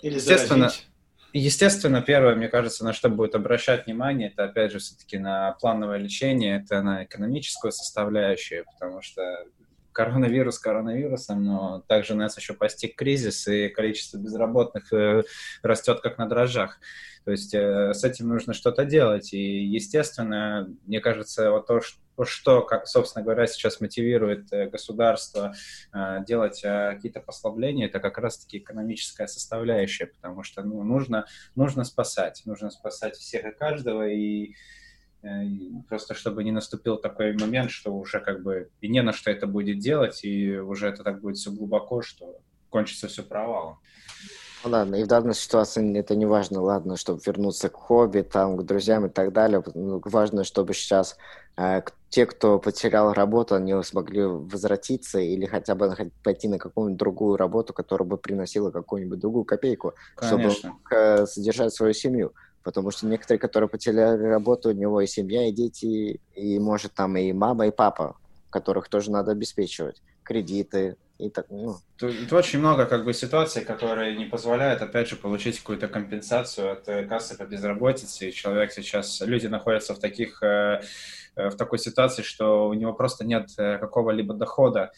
Или 0.00 0.14
естественно, 0.14 0.70
заразить. 0.70 0.88
Естественно, 1.34 2.00
первое, 2.00 2.34
мне 2.34 2.48
кажется, 2.48 2.82
на 2.82 2.94
что 2.94 3.10
будет 3.10 3.34
обращать 3.34 3.84
внимание, 3.84 4.30
это 4.30 4.44
опять 4.44 4.72
же 4.72 4.78
все-таки 4.78 5.18
на 5.18 5.52
плановое 5.60 5.98
лечение, 5.98 6.62
это 6.62 6.80
на 6.80 7.04
экономическую 7.04 7.72
составляющую, 7.72 8.64
потому 8.72 9.02
что 9.02 9.22
коронавирус 9.92 10.58
коронавирусом, 10.58 11.44
но 11.44 11.84
также 11.86 12.14
нас 12.14 12.36
еще 12.36 12.54
постиг 12.54 12.96
кризис, 12.96 13.46
и 13.48 13.68
количество 13.68 14.18
безработных 14.18 14.92
э, 14.92 15.22
растет 15.62 16.00
как 16.00 16.18
на 16.18 16.28
дрожжах. 16.28 16.78
То 17.24 17.30
есть 17.30 17.54
э, 17.54 17.92
с 17.94 18.02
этим 18.02 18.28
нужно 18.28 18.52
что-то 18.52 18.84
делать. 18.84 19.32
И, 19.32 19.64
естественно, 19.64 20.68
мне 20.86 21.00
кажется, 21.00 21.50
вот 21.50 21.66
то, 21.66 21.80
что, 22.24 22.62
как, 22.62 22.86
собственно 22.86 23.22
говоря, 23.22 23.46
сейчас 23.46 23.80
мотивирует 23.80 24.52
э, 24.52 24.68
государство 24.68 25.54
делать 26.26 26.62
какие-то 26.62 27.20
послабления, 27.20 27.86
это 27.86 28.00
как 28.00 28.18
раз-таки 28.18 28.58
экономическая 28.58 29.26
составляющая, 29.26 30.06
потому 30.06 30.42
что 30.42 30.62
ну, 30.62 30.82
нужно, 30.82 31.26
нужно 31.54 31.84
спасать, 31.84 32.42
нужно 32.44 32.70
спасать 32.70 33.16
всех 33.16 33.44
и 33.44 33.50
каждого, 33.52 34.08
и 34.08 34.54
просто 35.88 36.14
чтобы 36.14 36.44
не 36.44 36.52
наступил 36.52 36.96
такой 36.96 37.32
момент, 37.34 37.70
что 37.70 37.94
уже 37.94 38.20
как 38.20 38.42
бы 38.42 38.70
и 38.80 38.88
не 38.88 39.02
на 39.02 39.12
что 39.12 39.30
это 39.30 39.46
будет 39.46 39.78
делать, 39.78 40.24
и 40.24 40.58
уже 40.58 40.88
это 40.88 41.04
так 41.04 41.20
будет 41.20 41.36
все 41.36 41.50
глубоко, 41.50 42.02
что 42.02 42.40
кончится 42.70 43.08
все 43.08 43.22
провалом. 43.22 43.78
Ну 44.64 44.70
ладно, 44.70 44.94
и 44.96 45.04
в 45.04 45.08
данной 45.08 45.34
ситуации 45.34 45.98
это 45.98 46.14
не 46.14 46.24
важно, 46.24 46.60
ладно, 46.60 46.96
чтобы 46.96 47.20
вернуться 47.24 47.68
к 47.68 47.74
хобби, 47.74 48.20
там, 48.20 48.56
к 48.56 48.62
друзьям 48.62 49.06
и 49.06 49.08
так 49.08 49.32
далее. 49.32 49.62
Ну, 49.74 50.00
важно, 50.04 50.44
чтобы 50.44 50.72
сейчас 50.72 51.16
э, 51.56 51.82
те, 52.10 52.26
кто 52.26 52.60
потерял 52.60 53.12
работу, 53.12 53.56
они 53.56 53.74
смогли 53.82 54.22
возвратиться 54.24 55.18
или 55.18 55.46
хотя 55.46 55.74
бы 55.74 56.12
пойти 56.22 56.46
на 56.46 56.58
какую-нибудь 56.58 56.98
другую 56.98 57.36
работу, 57.36 57.72
которая 57.72 58.08
бы 58.08 58.18
приносила 58.18 58.70
какую-нибудь 58.70 59.18
другую 59.18 59.44
копейку, 59.44 59.94
Конечно. 60.14 60.52
чтобы 60.52 60.74
э, 60.92 61.26
содержать 61.26 61.74
свою 61.74 61.92
семью 61.92 62.32
потому 62.62 62.90
что 62.90 63.06
некоторые, 63.06 63.38
которые 63.38 63.68
потеряли 63.68 64.24
работу, 64.24 64.70
у 64.70 64.72
него 64.72 65.00
и 65.00 65.06
семья, 65.06 65.48
и 65.48 65.52
дети, 65.52 66.20
и, 66.34 66.58
может, 66.58 66.94
там 66.94 67.16
и 67.16 67.32
мама, 67.32 67.66
и 67.66 67.70
папа, 67.70 68.16
которых 68.50 68.88
тоже 68.88 69.10
надо 69.10 69.32
обеспечивать, 69.32 70.02
кредиты 70.22 70.96
и 71.18 71.30
так, 71.30 71.46
ну. 71.50 71.76
Тут, 71.96 72.18
тут 72.18 72.32
очень 72.32 72.58
много 72.58 72.86
как 72.86 73.04
бы 73.04 73.14
ситуаций, 73.14 73.64
которые 73.64 74.16
не 74.16 74.24
позволяют, 74.24 74.82
опять 74.82 75.08
же, 75.08 75.16
получить 75.16 75.58
какую-то 75.58 75.88
компенсацию 75.88 76.72
от 76.72 76.88
э, 76.88 77.04
кассы 77.04 77.36
по 77.36 77.44
безработице, 77.44 78.28
и 78.28 78.32
человек 78.32 78.72
сейчас, 78.72 79.20
люди 79.20 79.46
находятся 79.46 79.94
в 79.94 80.00
таких, 80.00 80.42
э, 80.42 80.80
э, 81.36 81.48
в 81.48 81.56
такой 81.56 81.78
ситуации, 81.78 82.22
что 82.22 82.68
у 82.68 82.74
него 82.74 82.92
просто 82.92 83.24
нет 83.24 83.50
какого-либо 83.56 84.34
дохода, 84.34 84.92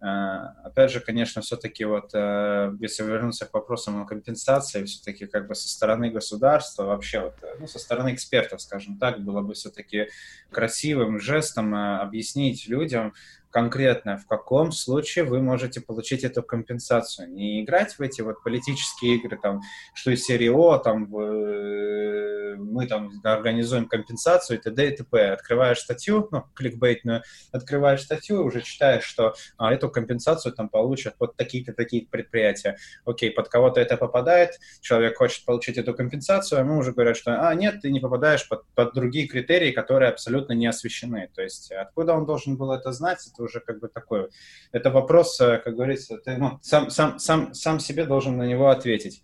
опять 0.00 0.92
же, 0.92 1.00
конечно, 1.00 1.42
все-таки 1.42 1.84
вот, 1.84 2.10
э, 2.14 2.72
если 2.80 3.02
вернуться 3.02 3.46
к 3.46 3.54
вопросам 3.54 4.00
о 4.00 4.06
компенсации, 4.06 4.84
все-таки 4.84 5.26
как 5.26 5.48
бы 5.48 5.56
со 5.56 5.68
стороны 5.68 6.10
государства, 6.10 6.84
вообще 6.84 7.20
вот, 7.20 7.34
э, 7.42 7.56
ну, 7.58 7.66
со 7.66 7.80
стороны 7.80 8.14
экспертов, 8.14 8.62
скажем 8.62 8.98
так, 8.98 9.20
было 9.20 9.40
бы 9.40 9.54
все-таки 9.54 10.08
красивым 10.50 11.18
жестом 11.18 11.74
объяснить 11.74 12.68
людям, 12.68 13.12
конкретно, 13.58 14.16
в 14.16 14.26
каком 14.26 14.70
случае 14.70 15.24
вы 15.24 15.42
можете 15.42 15.80
получить 15.80 16.22
эту 16.22 16.44
компенсацию. 16.44 17.28
Не 17.28 17.64
играть 17.64 17.98
в 17.98 18.00
эти 18.00 18.20
вот 18.20 18.40
политические 18.44 19.16
игры, 19.16 19.36
там, 19.36 19.62
что 19.94 20.12
из 20.12 20.24
серии 20.24 20.48
О, 20.48 20.78
там, 20.78 21.08
мы 21.10 22.86
там 22.86 23.10
организуем 23.24 23.88
компенсацию 23.88 24.58
и 24.58 24.62
т.д. 24.62 24.88
и 24.88 24.96
т.п. 24.96 25.32
Открываешь 25.32 25.78
статью, 25.78 26.28
ну, 26.30 26.44
кликбейтную, 26.54 27.22
открываешь 27.52 28.02
статью 28.02 28.36
и 28.36 28.44
уже 28.44 28.62
читаешь, 28.62 29.04
что 29.04 29.34
а, 29.56 29.72
эту 29.72 29.90
компенсацию 29.90 30.52
там 30.52 30.68
получат 30.68 31.14
вот 31.18 31.36
такие-то, 31.36 31.72
такие 31.72 32.06
предприятия. 32.06 32.76
Окей, 33.04 33.30
под 33.30 33.48
кого-то 33.48 33.80
это 33.80 33.96
попадает, 33.96 34.58
человек 34.80 35.16
хочет 35.16 35.44
получить 35.44 35.78
эту 35.78 35.94
компенсацию, 35.94 36.58
а 36.58 36.62
ему 36.62 36.78
уже 36.78 36.92
говорят, 36.92 37.16
что, 37.16 37.48
а, 37.48 37.54
нет, 37.54 37.80
ты 37.82 37.90
не 37.90 38.00
попадаешь 38.00 38.48
под, 38.48 38.64
под 38.74 38.94
другие 38.94 39.26
критерии, 39.26 39.72
которые 39.72 40.10
абсолютно 40.10 40.52
не 40.52 40.66
освещены. 40.66 41.30
То 41.34 41.42
есть 41.42 41.72
откуда 41.72 42.14
он 42.14 42.26
должен 42.26 42.56
был 42.56 42.72
это 42.72 42.92
знать, 42.92 43.26
это 43.32 43.42
уже 43.48 43.60
как 43.60 43.80
бы 43.80 43.88
такой, 43.88 44.28
это 44.72 44.90
вопрос, 44.90 45.40
э, 45.40 45.58
как 45.58 45.74
говорится, 45.74 46.18
ты 46.18 46.36
ну, 46.36 46.58
сам, 46.62 46.90
сам, 46.90 47.18
сам, 47.18 47.54
сам 47.54 47.80
себе 47.80 48.04
должен 48.04 48.36
на 48.36 48.46
него 48.46 48.68
ответить. 48.68 49.22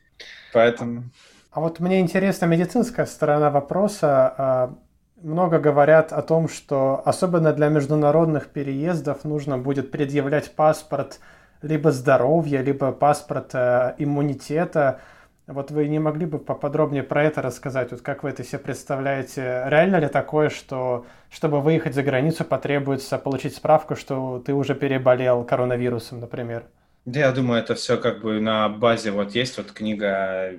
Поэтому... 0.53 1.05
А 1.51 1.61
вот 1.61 1.79
мне 1.79 2.01
интересна 2.01 2.47
медицинская 2.47 3.07
сторона 3.07 3.51
вопроса. 3.51 4.35
А, 4.37 4.75
много 5.23 5.61
говорят 5.61 6.13
о 6.13 6.21
том, 6.23 6.49
что 6.49 7.01
особенно 7.05 7.53
для 7.53 7.69
международных 7.69 8.49
переездов 8.49 9.25
нужно 9.25 9.57
будет 9.57 9.91
предъявлять 9.93 10.51
паспорт 10.57 11.21
либо 11.63 11.93
здоровья, 11.93 12.61
либо 12.61 12.93
паспорт 12.93 13.55
э, 13.55 13.95
иммунитета. 13.99 15.01
Вот 15.47 15.71
вы 15.71 15.89
не 15.89 15.99
могли 15.99 16.25
бы 16.25 16.39
поподробнее 16.39 17.03
про 17.03 17.23
это 17.25 17.43
рассказать? 17.43 17.91
Вот 17.91 18.01
как 18.01 18.23
вы 18.23 18.31
это 18.31 18.43
себе 18.43 18.61
представляете? 18.61 19.65
Реально 19.67 19.97
ли 19.97 20.09
такое, 20.09 20.49
что 20.49 21.05
чтобы 21.29 21.61
выехать 21.61 21.95
за 21.95 22.03
границу, 22.03 22.45
потребуется 22.45 23.19
получить 23.19 23.55
справку, 23.55 23.95
что 23.95 24.43
ты 24.45 24.55
уже 24.55 24.75
переболел 24.75 25.45
коронавирусом, 25.45 26.21
например? 26.21 26.65
Да, 27.05 27.21
я 27.21 27.33
думаю, 27.33 27.61
это 27.61 27.75
все 27.75 27.99
как 27.99 28.23
бы 28.23 28.41
на 28.41 28.71
базе, 28.71 29.11
вот 29.11 29.35
есть 29.35 29.59
вот 29.59 29.71
книга, 29.73 30.53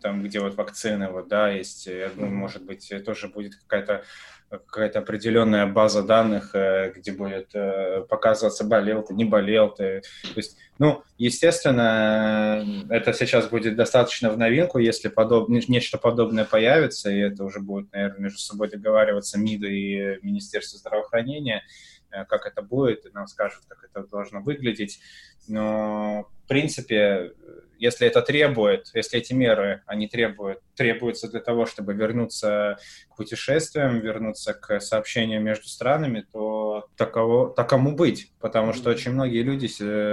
там, 0.00 0.24
где 0.24 0.40
вот 0.40 0.56
вакцины, 0.56 1.08
вот, 1.08 1.28
да, 1.28 1.50
есть, 1.50 1.86
я 1.86 2.08
думаю, 2.08 2.34
может 2.34 2.64
быть, 2.64 2.92
тоже 3.04 3.28
будет 3.28 3.54
какая-то 3.54 4.02
какая-то 4.50 5.00
определенная 5.00 5.66
база 5.66 6.02
данных, 6.02 6.54
э, 6.54 6.92
где 6.96 7.12
будет 7.12 7.54
э, 7.54 8.04
показываться, 8.08 8.64
болел 8.64 9.02
ты, 9.02 9.14
не 9.14 9.24
болел 9.24 9.70
ты. 9.70 10.02
То 10.22 10.36
есть, 10.36 10.56
ну, 10.78 11.02
естественно, 11.18 12.64
это 12.88 13.12
сейчас 13.12 13.48
будет 13.48 13.76
достаточно 13.76 14.30
в 14.30 14.38
новинку, 14.38 14.78
если 14.78 15.08
подоб... 15.08 15.48
нечто 15.48 15.98
подобное 15.98 16.44
появится, 16.44 17.10
и 17.10 17.18
это 17.18 17.44
уже 17.44 17.60
будет, 17.60 17.92
наверное, 17.92 18.20
между 18.20 18.38
собой 18.38 18.68
договариваться 18.68 19.38
МИДа 19.38 19.66
и 19.66 20.18
Министерство 20.22 20.78
здравоохранения. 20.78 21.62
э, 22.10 22.24
как 22.24 22.46
это 22.46 22.62
будет, 22.62 23.06
и 23.06 23.10
нам 23.10 23.26
скажут, 23.26 23.64
как 23.68 23.84
это 23.84 24.06
должно 24.08 24.40
выглядеть. 24.40 25.00
Но, 25.46 26.28
в 26.44 26.48
принципе, 26.48 27.32
если 27.78 28.06
это 28.06 28.22
требует, 28.22 28.90
если 28.94 29.18
эти 29.18 29.32
меры, 29.32 29.82
они 29.86 30.08
требуют, 30.08 30.60
требуются 30.74 31.28
для 31.28 31.40
того, 31.40 31.66
чтобы 31.66 31.94
вернуться 31.94 32.78
к 33.10 33.16
путешествиям, 33.16 34.00
вернуться 34.00 34.54
к 34.54 34.80
сообщению 34.80 35.40
между 35.40 35.68
странами, 35.68 36.26
то 36.32 36.88
таково, 36.96 37.50
такому 37.54 37.94
быть, 37.94 38.32
потому 38.40 38.72
что 38.72 38.90
очень 38.90 39.12
многие 39.12 39.42
люди 39.42 39.68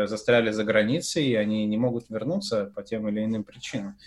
застряли 0.08 0.52
за 0.52 0.64
границей, 0.64 1.26
и 1.26 1.36
они 1.36 1.66
не 1.66 1.78
могут 1.78 2.10
вернуться 2.10 2.72
по 2.76 2.84
тем 2.84 3.08
или 3.10 3.24
иным 3.24 3.44
причинам 3.44 3.98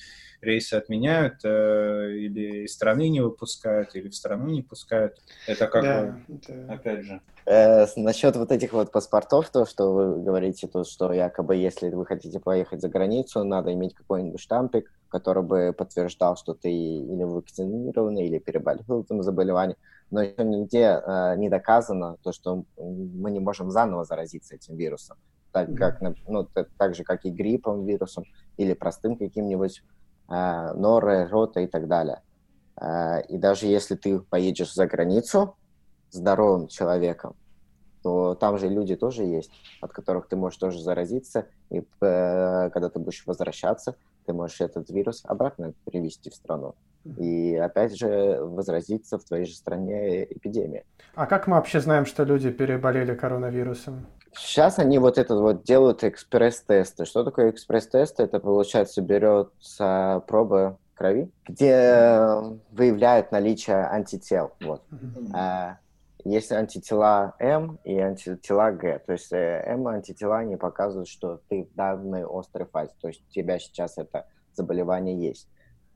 рейсы 0.41 0.75
отменяют 0.75 1.45
э, 1.45 2.13
или 2.17 2.65
из 2.65 2.75
страны 2.75 3.09
не 3.09 3.21
выпускают, 3.21 3.95
или 3.95 4.09
в 4.09 4.15
страну 4.15 4.49
не 4.49 4.63
пускают. 4.63 5.19
Это 5.47 5.67
как 5.67 5.83
да, 5.83 6.03
бы, 6.03 6.37
это... 6.37 6.73
опять 6.73 7.05
же. 7.05 7.21
Э, 7.47 7.87
насчет 7.97 8.37
вот 8.37 8.53
этих 8.53 8.73
вот 8.73 8.93
паспортов, 8.93 9.51
то, 9.51 9.65
что 9.65 9.93
вы 9.93 10.23
говорите, 10.23 10.67
то, 10.67 10.85
что 10.85 11.13
якобы 11.13 11.57
если 11.57 11.89
вы 11.91 12.07
хотите 12.07 12.41
поехать 12.41 12.81
за 12.81 12.89
границу, 12.89 13.45
надо 13.45 13.73
иметь 13.73 13.95
какой-нибудь 13.95 14.41
штампик, 14.41 14.93
который 15.09 15.43
бы 15.43 15.75
подтверждал, 15.77 16.37
что 16.37 16.55
ты 16.55 16.71
или 16.71 17.25
вакцинированный, 17.25 18.27
или 18.27 18.39
переболел 18.39 19.03
этим 19.03 19.23
заболеванием. 19.23 19.79
Но 20.11 20.23
еще 20.23 20.45
нигде 20.45 21.01
э, 21.05 21.37
не 21.37 21.49
доказано 21.49 22.17
то, 22.23 22.33
что 22.33 22.65
мы 22.77 23.31
не 23.31 23.41
можем 23.41 23.71
заново 23.71 24.05
заразиться 24.05 24.55
этим 24.55 24.77
вирусом. 24.77 25.17
Так, 25.53 25.75
как, 25.75 26.01
ну, 26.29 26.47
так 26.77 26.95
же, 26.95 27.05
как 27.05 27.25
и 27.25 27.31
гриппом 27.31 27.87
вирусом, 27.87 28.25
или 28.59 28.75
простым 28.75 29.17
каким-нибудь 29.17 29.83
норы, 30.29 31.27
рота 31.27 31.61
и 31.61 31.67
так 31.67 31.89
далее. 31.89 32.23
Э, 32.81 33.23
и 33.29 33.39
даже 33.39 33.67
если 33.67 33.95
ты 33.95 34.21
поедешь 34.21 34.75
за 34.75 34.87
границу 34.87 35.57
здоровым 36.11 36.69
человеком, 36.69 37.35
то 38.03 38.35
там 38.35 38.59
же 38.59 38.69
люди 38.69 38.97
тоже 38.97 39.25
есть, 39.25 39.51
от 39.81 39.93
которых 39.93 40.29
ты 40.29 40.37
можешь 40.37 40.59
тоже 40.59 40.81
заразиться, 40.81 41.47
и 41.71 41.79
э, 41.79 42.71
когда 42.71 42.89
ты 42.89 42.99
будешь 42.99 43.25
возвращаться, 43.27 43.97
ты 44.27 44.33
можешь 44.33 44.61
этот 44.61 44.91
вирус 44.91 45.23
обратно 45.25 45.73
привести 45.85 46.31
в 46.31 46.35
страну. 46.35 46.75
И 47.17 47.57
опять 47.57 47.97
же 47.97 48.39
возразиться 48.43 49.19
в 49.19 49.25
твоей 49.25 49.47
же 49.47 49.55
стране 49.55 50.25
эпидемия. 50.25 50.85
А 51.15 51.27
как 51.27 51.47
мы 51.47 51.57
вообще 51.57 51.81
знаем, 51.81 52.05
что 52.05 52.25
люди 52.25 52.51
переболели 52.51 53.15
коронавирусом? 53.15 54.07
Сейчас 54.41 54.79
они 54.79 54.99
вот 54.99 55.19
это 55.19 55.37
вот 55.37 55.65
делают 55.65 56.05
экспресс-тесты. 56.05 57.05
Что 57.05 57.25
такое 57.25 57.51
экспресс-тесты? 57.51 58.23
Это, 58.23 58.41
получается, 58.41 59.03
берется 59.03 60.23
проба 60.27 60.79
крови, 60.95 61.31
где 61.47 62.41
выявляют 62.71 63.31
наличие 63.33 63.87
антител. 63.87 64.53
Вот. 64.61 64.83
Mm-hmm. 64.91 65.77
Есть 66.25 66.53
антитела 66.53 67.35
М 67.39 67.79
и 67.85 67.99
антитела 67.99 68.73
Г. 68.73 68.99
То 69.07 69.13
есть 69.13 69.33
э, 69.33 69.63
М 69.67 69.87
антитела 69.87 70.45
не 70.45 70.57
показывают, 70.57 71.09
что 71.09 71.41
ты 71.49 71.65
в 71.65 71.75
данной 71.75 72.25
острой 72.25 72.67
фазе. 72.67 72.93
То 73.01 73.09
есть 73.09 73.23
у 73.29 73.33
тебя 73.33 73.59
сейчас 73.59 73.99
это 73.99 74.27
заболевание 74.53 75.17
есть. 75.17 75.49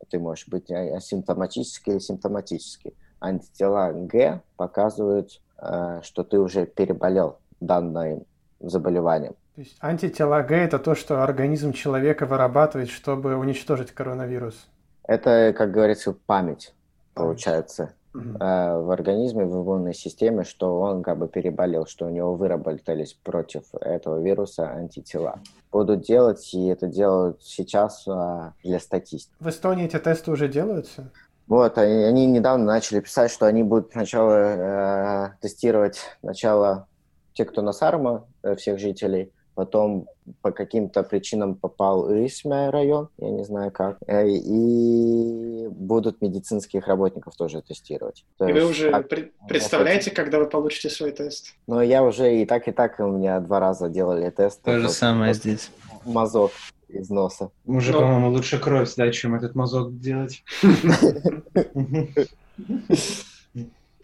Ты 0.09 0.18
можешь 0.18 0.49
быть 0.49 0.70
асимптоматический 0.70 1.93
или 1.93 1.99
симптоматический. 1.99 2.97
Антитела 3.20 3.93
Г 3.93 4.40
показывают, 4.57 5.43
э, 5.59 6.01
что 6.03 6.22
ты 6.22 6.38
уже 6.38 6.66
переболел 6.66 7.38
данным 7.61 8.24
заболеванием. 8.63 9.35
То 9.55 9.61
есть 9.61 9.77
антитела 9.81 10.43
Г– 10.43 10.55
это 10.65 10.79
то, 10.79 10.95
что 10.95 11.23
организм 11.23 11.73
человека 11.73 12.27
вырабатывает, 12.27 12.89
чтобы 12.89 13.37
уничтожить 13.37 13.93
коронавирус? 13.93 14.69
Это, 15.05 15.55
как 15.57 15.73
говорится, 15.73 16.13
память, 16.27 16.75
получается, 17.15 17.93
угу. 18.15 18.39
в 18.39 18.91
организме, 18.93 19.45
в 19.45 19.63
иммунной 19.63 19.95
системе, 19.95 20.45
что 20.45 20.81
он 20.81 21.03
как 21.03 21.19
бы 21.19 21.29
переболел, 21.29 21.87
что 21.87 22.07
у 22.07 22.11
него 22.11 22.35
выработались 22.35 23.13
против 23.13 23.65
этого 23.75 24.21
вируса 24.23 24.71
антитела. 24.71 25.41
Будут 25.71 26.03
делать, 26.03 26.53
и 26.55 26.67
это 26.67 26.87
делают 26.87 27.43
сейчас 27.43 28.07
а, 28.07 28.53
для 28.63 28.79
статистики. 28.79 29.35
В 29.41 29.49
Эстонии 29.49 29.87
эти 29.87 29.99
тесты 29.99 30.31
уже 30.31 30.49
делаются? 30.49 31.11
Вот, 31.47 31.77
они, 31.79 32.05
они 32.05 32.27
недавно 32.27 32.65
начали 32.65 33.01
писать, 33.01 33.31
что 33.31 33.47
они 33.47 33.63
будут 33.63 33.93
сначала 33.93 34.33
э, 34.33 35.31
тестировать 35.41 35.99
начало 36.23 36.87
те, 37.35 37.45
кто 37.45 37.62
на 37.62 37.72
Сарма, 37.72 38.26
э, 38.43 38.57
всех 38.57 38.78
жителей, 38.78 39.33
потом 39.55 40.07
по 40.41 40.53
каким-то 40.53 41.03
причинам 41.03 41.55
попал 41.55 42.07
в 42.07 42.26
Исмя 42.26 42.70
район, 42.70 43.09
я 43.18 43.30
не 43.30 43.45
знаю 43.45 43.70
как, 43.70 43.99
э, 44.07 44.28
и 44.28 45.68
будут 45.68 46.22
медицинских 46.22 46.87
работников 46.87 47.37
тоже 47.37 47.61
тестировать. 47.61 48.24
То 48.39 48.49
и 48.49 48.53
вы 48.53 48.64
уже 48.64 48.91
как, 48.91 49.09
представляете, 49.49 50.11
хочу... 50.11 50.16
когда 50.16 50.39
вы 50.39 50.47
получите 50.47 50.91
свой 50.91 51.12
тест? 51.12 51.55
Ну, 51.66 51.80
я 51.80 52.03
уже 52.03 52.41
и 52.41 52.47
так, 52.47 52.68
и 52.68 52.72
так 52.72 52.99
у 53.01 53.09
меня 53.09 53.41
два 53.41 53.61
раза 53.61 53.89
делали 53.89 54.30
тест. 54.30 54.62
То 54.62 54.78
же 54.78 54.89
самое 54.89 55.35
здесь. 55.35 55.70
Мазок 56.05 56.53
из 56.89 57.11
носа. 57.11 57.51
Уже, 57.66 57.93
Но... 57.93 58.01
Ну. 58.01 58.07
по-моему, 58.07 58.30
лучше 58.30 58.59
кровь 58.59 58.89
сдать, 58.89 59.14
чем 59.14 59.35
этот 59.35 59.55
мазок 59.55 59.99
делать. 59.99 60.45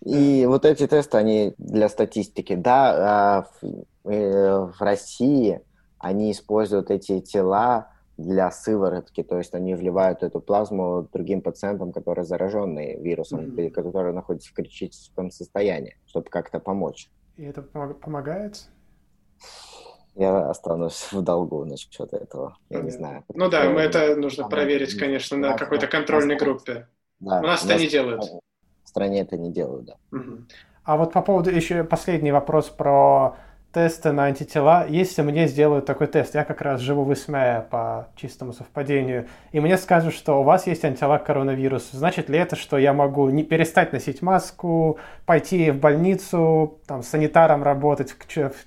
И 0.08 0.46
вот 0.46 0.64
эти 0.64 0.86
тесты, 0.86 1.18
они 1.18 1.54
для 1.58 1.90
статистики. 1.90 2.54
Да, 2.54 2.94
а, 2.96 3.46
э, 4.04 4.58
в 4.58 4.80
России 4.80 5.60
они 5.98 6.32
используют 6.32 6.90
эти 6.90 7.20
тела 7.20 7.92
для 8.16 8.50
сыворотки, 8.50 9.22
то 9.22 9.36
есть 9.36 9.54
они 9.54 9.74
вливают 9.74 10.22
эту 10.22 10.40
плазму 10.40 11.06
другим 11.12 11.42
пациентам, 11.42 11.92
которые 11.92 12.24
зараженные 12.24 12.98
вирусом, 12.98 13.40
mm-hmm. 13.40 13.60
или 13.60 13.68
которые 13.68 14.14
находятся 14.14 14.50
в 14.50 14.54
критическом 14.54 15.30
состоянии, 15.30 15.98
чтобы 16.06 16.30
как-то 16.30 16.58
помочь. 16.58 17.10
И 17.36 17.44
это 17.44 17.60
помогает? 17.60 18.70
Я 20.14 20.48
останусь 20.48 21.12
в 21.12 21.20
долгу 21.20 21.66
насчет 21.66 22.14
этого. 22.14 22.56
Я 22.70 22.80
не 22.80 22.90
знаю. 22.90 23.24
Ну 23.34 23.50
да, 23.50 23.68
мы 23.68 23.82
это 23.82 24.16
нужно 24.16 24.48
проверить, 24.48 24.98
конечно, 24.98 25.36
на 25.36 25.54
какой-то 25.54 25.86
контрольной 25.86 26.36
группе. 26.36 26.88
Да, 27.20 27.40
У 27.40 27.42
нас 27.42 27.64
это 27.64 27.78
не 27.78 27.88
делают 27.88 28.22
в 28.88 28.90
стране 28.90 29.20
это 29.20 29.36
не 29.36 29.52
делают, 29.52 29.84
да. 29.84 29.96
А 30.84 30.96
вот 30.96 31.12
по 31.12 31.20
поводу 31.20 31.50
еще 31.50 31.84
последний 31.84 32.32
вопрос 32.32 32.70
про 32.70 33.36
тесты 33.74 34.12
на 34.12 34.24
антитела. 34.24 34.86
Если 34.88 35.20
мне 35.20 35.46
сделают 35.46 35.84
такой 35.84 36.06
тест, 36.06 36.34
я 36.34 36.42
как 36.42 36.62
раз 36.62 36.80
живу 36.80 37.04
в 37.04 37.12
Исмее 37.12 37.66
по 37.70 38.08
чистому 38.16 38.54
совпадению, 38.54 39.28
и 39.52 39.60
мне 39.60 39.76
скажут, 39.76 40.14
что 40.14 40.40
у 40.40 40.42
вас 40.42 40.66
есть 40.66 40.86
антитела 40.86 41.18
к 41.18 41.24
коронавирусу, 41.24 41.94
значит 41.98 42.30
ли 42.30 42.38
это, 42.38 42.56
что 42.56 42.78
я 42.78 42.94
могу 42.94 43.28
не 43.28 43.44
перестать 43.44 43.92
носить 43.92 44.22
маску, 44.22 44.98
пойти 45.26 45.70
в 45.70 45.78
больницу, 45.78 46.78
там, 46.86 47.02
санитаром 47.02 47.62
работать 47.62 48.16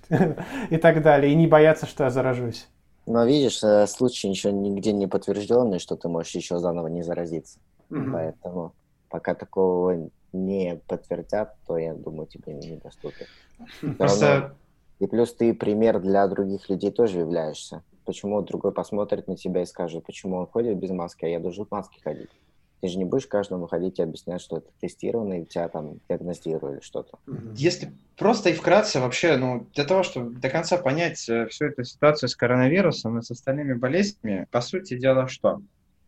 и 0.70 0.78
так 0.78 1.02
далее, 1.02 1.34
и 1.34 1.36
не 1.36 1.48
бояться, 1.48 1.88
что 1.88 2.04
я 2.04 2.12
заражусь? 2.12 2.68
Но 3.08 3.26
видишь, 3.26 3.64
э, 3.64 3.88
случай 3.88 4.30
еще 4.30 4.52
нигде 4.52 4.92
не 4.92 5.08
подтвержденный, 5.08 5.80
что 5.80 5.96
ты 5.96 6.08
можешь 6.08 6.36
еще 6.36 6.60
заново 6.60 6.86
не 6.86 7.02
заразиться. 7.02 7.58
Угу. 7.90 8.12
Поэтому 8.14 8.74
пока 9.12 9.36
такого 9.36 10.10
не 10.34 10.82
подтвердят, 10.88 11.56
то 11.68 11.78
я 11.78 11.94
думаю, 11.94 12.28
тебе 12.28 12.54
недоступен. 12.54 13.28
Просто... 13.98 14.56
И 15.00 15.08
плюс 15.08 15.34
ты 15.34 15.56
пример 15.56 16.00
для 16.00 16.28
других 16.28 16.70
людей 16.70 16.92
тоже 16.92 17.20
являешься. 17.20 17.82
Почему 18.06 18.40
другой 18.44 18.72
посмотрит 18.72 19.28
на 19.28 19.36
тебя 19.36 19.64
и 19.64 19.66
скажет, 19.66 20.06
почему 20.06 20.38
он 20.38 20.46
ходит 20.46 20.78
без 20.78 20.92
маски, 20.92 21.26
а 21.26 21.28
я 21.28 21.40
должен 21.40 21.66
в 21.66 21.72
маске 21.72 22.00
ходить. 22.04 22.30
Ты 22.82 22.88
же 22.88 23.00
не 23.00 23.06
будешь 23.06 23.26
каждому 23.26 23.68
ходить 23.68 23.98
и 23.98 24.04
объяснять, 24.04 24.42
что 24.42 24.58
это 24.58 24.68
тестировано, 24.80 25.42
и 25.42 25.46
тебя 25.46 25.70
там 25.70 26.00
диагностировали 26.08 26.82
что-то. 26.82 27.18
Если 27.56 27.94
просто 28.16 28.50
и 28.50 28.54
вкратце 28.54 29.00
вообще, 29.00 29.38
ну, 29.38 29.68
для 29.74 29.86
того, 29.86 30.04
чтобы 30.04 30.36
до 30.36 30.50
конца 30.50 30.78
понять 30.78 31.28
э, 31.30 31.48
всю 31.48 31.66
эту 31.66 31.84
ситуацию 31.84 32.30
с 32.30 32.36
коронавирусом 32.36 33.18
и 33.18 33.22
с 33.24 33.32
остальными 33.32 33.74
болезнями, 33.74 34.48
по 34.52 34.62
сути 34.62 34.98
дела 34.98 35.28
что? 35.28 35.62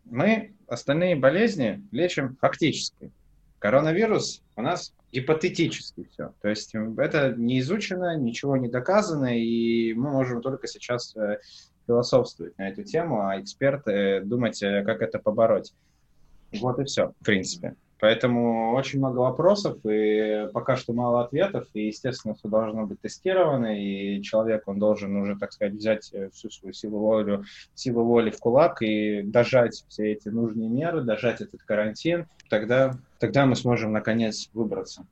Мы 0.04 0.54
остальные 0.66 1.16
болезни 1.16 1.82
лечим 1.90 2.36
фактически. 2.40 3.10
Коронавирус 3.58 4.42
у 4.56 4.62
нас 4.62 4.94
гипотетически 5.12 6.08
все. 6.10 6.34
То 6.42 6.48
есть 6.48 6.74
это 6.98 7.34
не 7.36 7.60
изучено, 7.60 8.16
ничего 8.16 8.56
не 8.56 8.68
доказано, 8.68 9.38
и 9.38 9.94
мы 9.94 10.10
можем 10.10 10.42
только 10.42 10.66
сейчас 10.66 11.16
э, 11.16 11.38
философствовать 11.86 12.58
на 12.58 12.68
эту 12.68 12.82
тему, 12.82 13.26
а 13.26 13.40
эксперты 13.40 14.22
думать, 14.24 14.62
э, 14.62 14.82
как 14.84 15.00
это 15.02 15.18
побороть. 15.18 15.72
Вот 16.52 16.78
и 16.78 16.84
все, 16.84 17.14
в 17.20 17.24
принципе. 17.24 17.74
Поэтому 18.00 18.74
очень 18.74 18.98
много 18.98 19.18
вопросов, 19.18 19.78
и 19.84 20.48
пока 20.52 20.76
что 20.76 20.92
мало 20.92 21.24
ответов, 21.24 21.66
и, 21.74 21.86
естественно, 21.86 22.34
все 22.34 22.48
должно 22.48 22.86
быть 22.86 23.00
тестировано, 23.00 23.80
и 23.80 24.20
человек, 24.22 24.64
он 24.66 24.78
должен 24.78 25.16
уже, 25.16 25.36
так 25.36 25.52
сказать, 25.52 25.74
взять 25.74 26.10
э, 26.12 26.28
всю 26.30 26.50
свою 26.50 26.72
силу 26.72 26.98
воли, 26.98 27.44
силу 27.74 28.04
воли 28.04 28.30
в 28.30 28.38
кулак 28.38 28.82
и 28.82 29.22
дожать 29.22 29.84
все 29.88 30.12
эти 30.12 30.28
нужные 30.28 30.68
меры, 30.68 31.02
дожать 31.02 31.40
этот 31.40 31.62
карантин, 31.62 32.26
тогда, 32.50 32.98
тогда 33.18 33.46
мы 33.46 33.56
сможем, 33.56 33.92
наконец, 33.92 34.50
выбраться. 34.52 35.06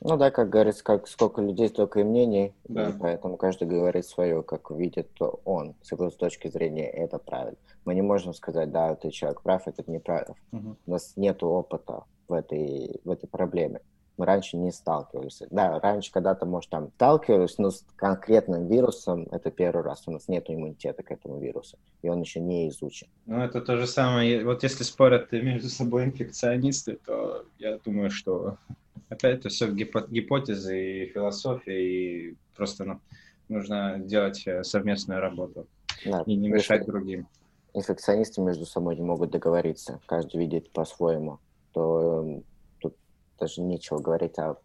Ну 0.00 0.16
да, 0.16 0.30
как 0.30 0.48
говорится, 0.48 0.84
как 0.84 1.08
сколько 1.08 1.42
людей, 1.42 1.68
столько 1.68 2.00
и 2.00 2.04
мнений, 2.04 2.54
да. 2.64 2.90
и 2.90 2.92
поэтому 2.92 3.36
каждый 3.36 3.66
говорит 3.66 4.06
свое, 4.06 4.42
как 4.42 4.70
видит 4.70 5.08
он, 5.44 5.74
с 5.82 5.90
его 5.90 6.08
точки 6.10 6.48
зрения, 6.48 6.88
это 6.88 7.18
правильно. 7.18 7.58
Мы 7.84 7.94
не 7.94 8.02
можем 8.02 8.32
сказать, 8.34 8.70
да, 8.70 8.94
ты 8.94 9.10
человек 9.10 9.42
прав, 9.42 9.66
этот 9.66 9.88
не 9.88 9.98
прав. 9.98 10.36
Угу. 10.52 10.76
У 10.86 10.90
нас 10.90 11.14
нет 11.16 11.42
опыта 11.42 12.04
в 12.28 12.32
этой, 12.32 13.00
в 13.04 13.10
этой 13.10 13.26
проблеме. 13.26 13.80
мы 14.18 14.26
раньше 14.26 14.56
не 14.56 14.72
сталкивались. 14.72 15.42
Да, 15.50 15.78
раньше 15.80 16.12
когда-то, 16.12 16.44
может, 16.44 16.70
там 16.70 16.90
сталкивались, 16.96 17.56
но 17.58 17.70
с 17.70 17.84
конкретным 17.96 18.66
вирусом 18.66 19.26
это 19.30 19.50
первый 19.50 19.82
раз. 19.82 20.02
У 20.06 20.10
нас 20.10 20.28
нет 20.28 20.44
иммунитета 20.48 21.02
к 21.02 21.10
этому 21.10 21.38
вирусу, 21.38 21.78
и 22.02 22.08
он 22.08 22.20
еще 22.20 22.40
не 22.40 22.68
изучен. 22.68 23.06
Ну, 23.26 23.40
это 23.40 23.60
то 23.60 23.76
же 23.76 23.86
самое. 23.86 24.44
Вот 24.44 24.62
если 24.64 24.82
спорят 24.82 25.32
между 25.32 25.68
собой 25.68 26.04
инфекционисты, 26.04 26.98
то 27.06 27.44
я 27.58 27.78
думаю, 27.78 28.10
что 28.10 28.58
опять 29.08 29.40
это 29.40 29.48
все 29.48 29.70
гипотезы 29.70 31.04
и 31.04 31.06
философия, 31.06 32.30
и 32.30 32.36
просто 32.56 32.84
ну, 32.84 33.00
нужно 33.48 33.98
делать 33.98 34.46
э, 34.46 34.62
совместную 34.62 35.20
работу 35.20 35.66
да, 36.04 36.22
и 36.26 36.36
не 36.36 36.48
мешать 36.48 36.86
другим. 36.86 37.26
Инфекционисты 37.74 38.40
между 38.40 38.66
собой 38.66 38.96
не 38.96 39.02
могут 39.02 39.30
договориться, 39.30 40.00
каждый 40.06 40.38
видит 40.38 40.70
по-своему, 40.72 41.38
то 41.72 42.42
эм, 42.84 42.92
даже 43.38 43.60
нечего 43.60 43.98
говорить 43.98 44.38
о 44.38 44.56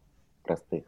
простых, 0.43 0.83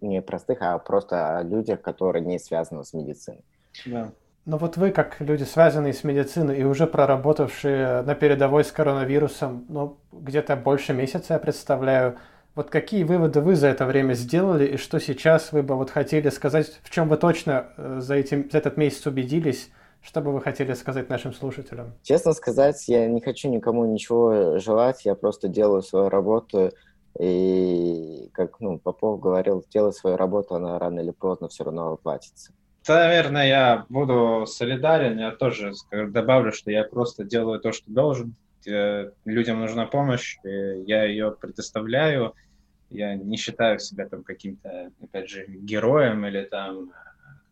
не 0.00 0.22
простых, 0.22 0.58
а 0.62 0.78
просто 0.78 1.38
о 1.38 1.42
людях, 1.42 1.80
которые 1.82 2.24
не 2.24 2.38
связаны 2.38 2.84
с 2.84 2.92
медициной. 2.92 3.44
Да. 3.86 4.12
Но 4.44 4.56
вот 4.56 4.78
вы, 4.78 4.92
как 4.92 5.20
люди, 5.20 5.42
связанные 5.42 5.92
с 5.92 6.04
медициной 6.04 6.58
и 6.58 6.64
уже 6.64 6.86
проработавшие 6.86 8.00
на 8.00 8.14
передовой 8.14 8.64
с 8.64 8.72
коронавирусом, 8.72 9.66
ну, 9.68 9.98
где-то 10.10 10.56
больше 10.56 10.94
месяца, 10.94 11.34
я 11.34 11.38
представляю, 11.38 12.18
вот 12.58 12.70
какие 12.70 13.04
выводы 13.04 13.40
вы 13.40 13.54
за 13.54 13.68
это 13.68 13.86
время 13.86 14.14
сделали, 14.14 14.66
и 14.66 14.76
что 14.78 14.98
сейчас 14.98 15.52
вы 15.52 15.62
бы 15.62 15.76
вот 15.76 15.90
хотели 15.90 16.28
сказать, 16.28 16.80
в 16.82 16.90
чем 16.90 17.08
вы 17.08 17.16
точно 17.16 17.68
э, 17.76 17.98
за, 18.00 18.16
этим, 18.16 18.50
за 18.50 18.58
этот 18.58 18.76
месяц 18.76 19.06
убедились, 19.06 19.70
что 20.02 20.20
бы 20.20 20.32
вы 20.32 20.40
хотели 20.40 20.72
сказать 20.72 21.08
нашим 21.08 21.32
слушателям? 21.32 21.94
Честно 22.02 22.32
сказать, 22.32 22.88
я 22.88 23.06
не 23.06 23.20
хочу 23.20 23.48
никому 23.48 23.86
ничего 23.86 24.58
желать, 24.58 25.04
я 25.04 25.14
просто 25.14 25.46
делаю 25.46 25.82
свою 25.82 26.08
работу, 26.08 26.72
и, 27.20 28.28
как 28.32 28.58
ну, 28.58 28.80
Попов 28.80 29.20
говорил, 29.20 29.64
делай 29.72 29.92
свою 29.92 30.16
работу, 30.16 30.56
она 30.56 30.80
рано 30.80 30.98
или 30.98 31.12
поздно 31.12 31.46
все 31.48 31.62
равно 31.62 31.92
оплатится. 31.92 32.52
Наверное, 32.88 33.46
я 33.46 33.86
буду 33.88 34.46
солидарен. 34.46 35.16
Я 35.16 35.30
тоже 35.30 35.74
добавлю, 35.92 36.50
что 36.50 36.72
я 36.72 36.82
просто 36.82 37.22
делаю 37.22 37.60
то, 37.60 37.70
что 37.70 37.88
должен. 37.88 38.34
Людям 39.24 39.60
нужна 39.60 39.86
помощь, 39.86 40.38
я 40.42 41.04
ее 41.04 41.30
предоставляю. 41.30 42.34
Я 42.90 43.14
не 43.16 43.36
считаю 43.36 43.78
себя 43.78 44.08
там 44.08 44.22
каким-то, 44.22 44.90
опять 45.02 45.28
же, 45.28 45.46
героем 45.46 46.26
или 46.26 46.44
там 46.44 46.92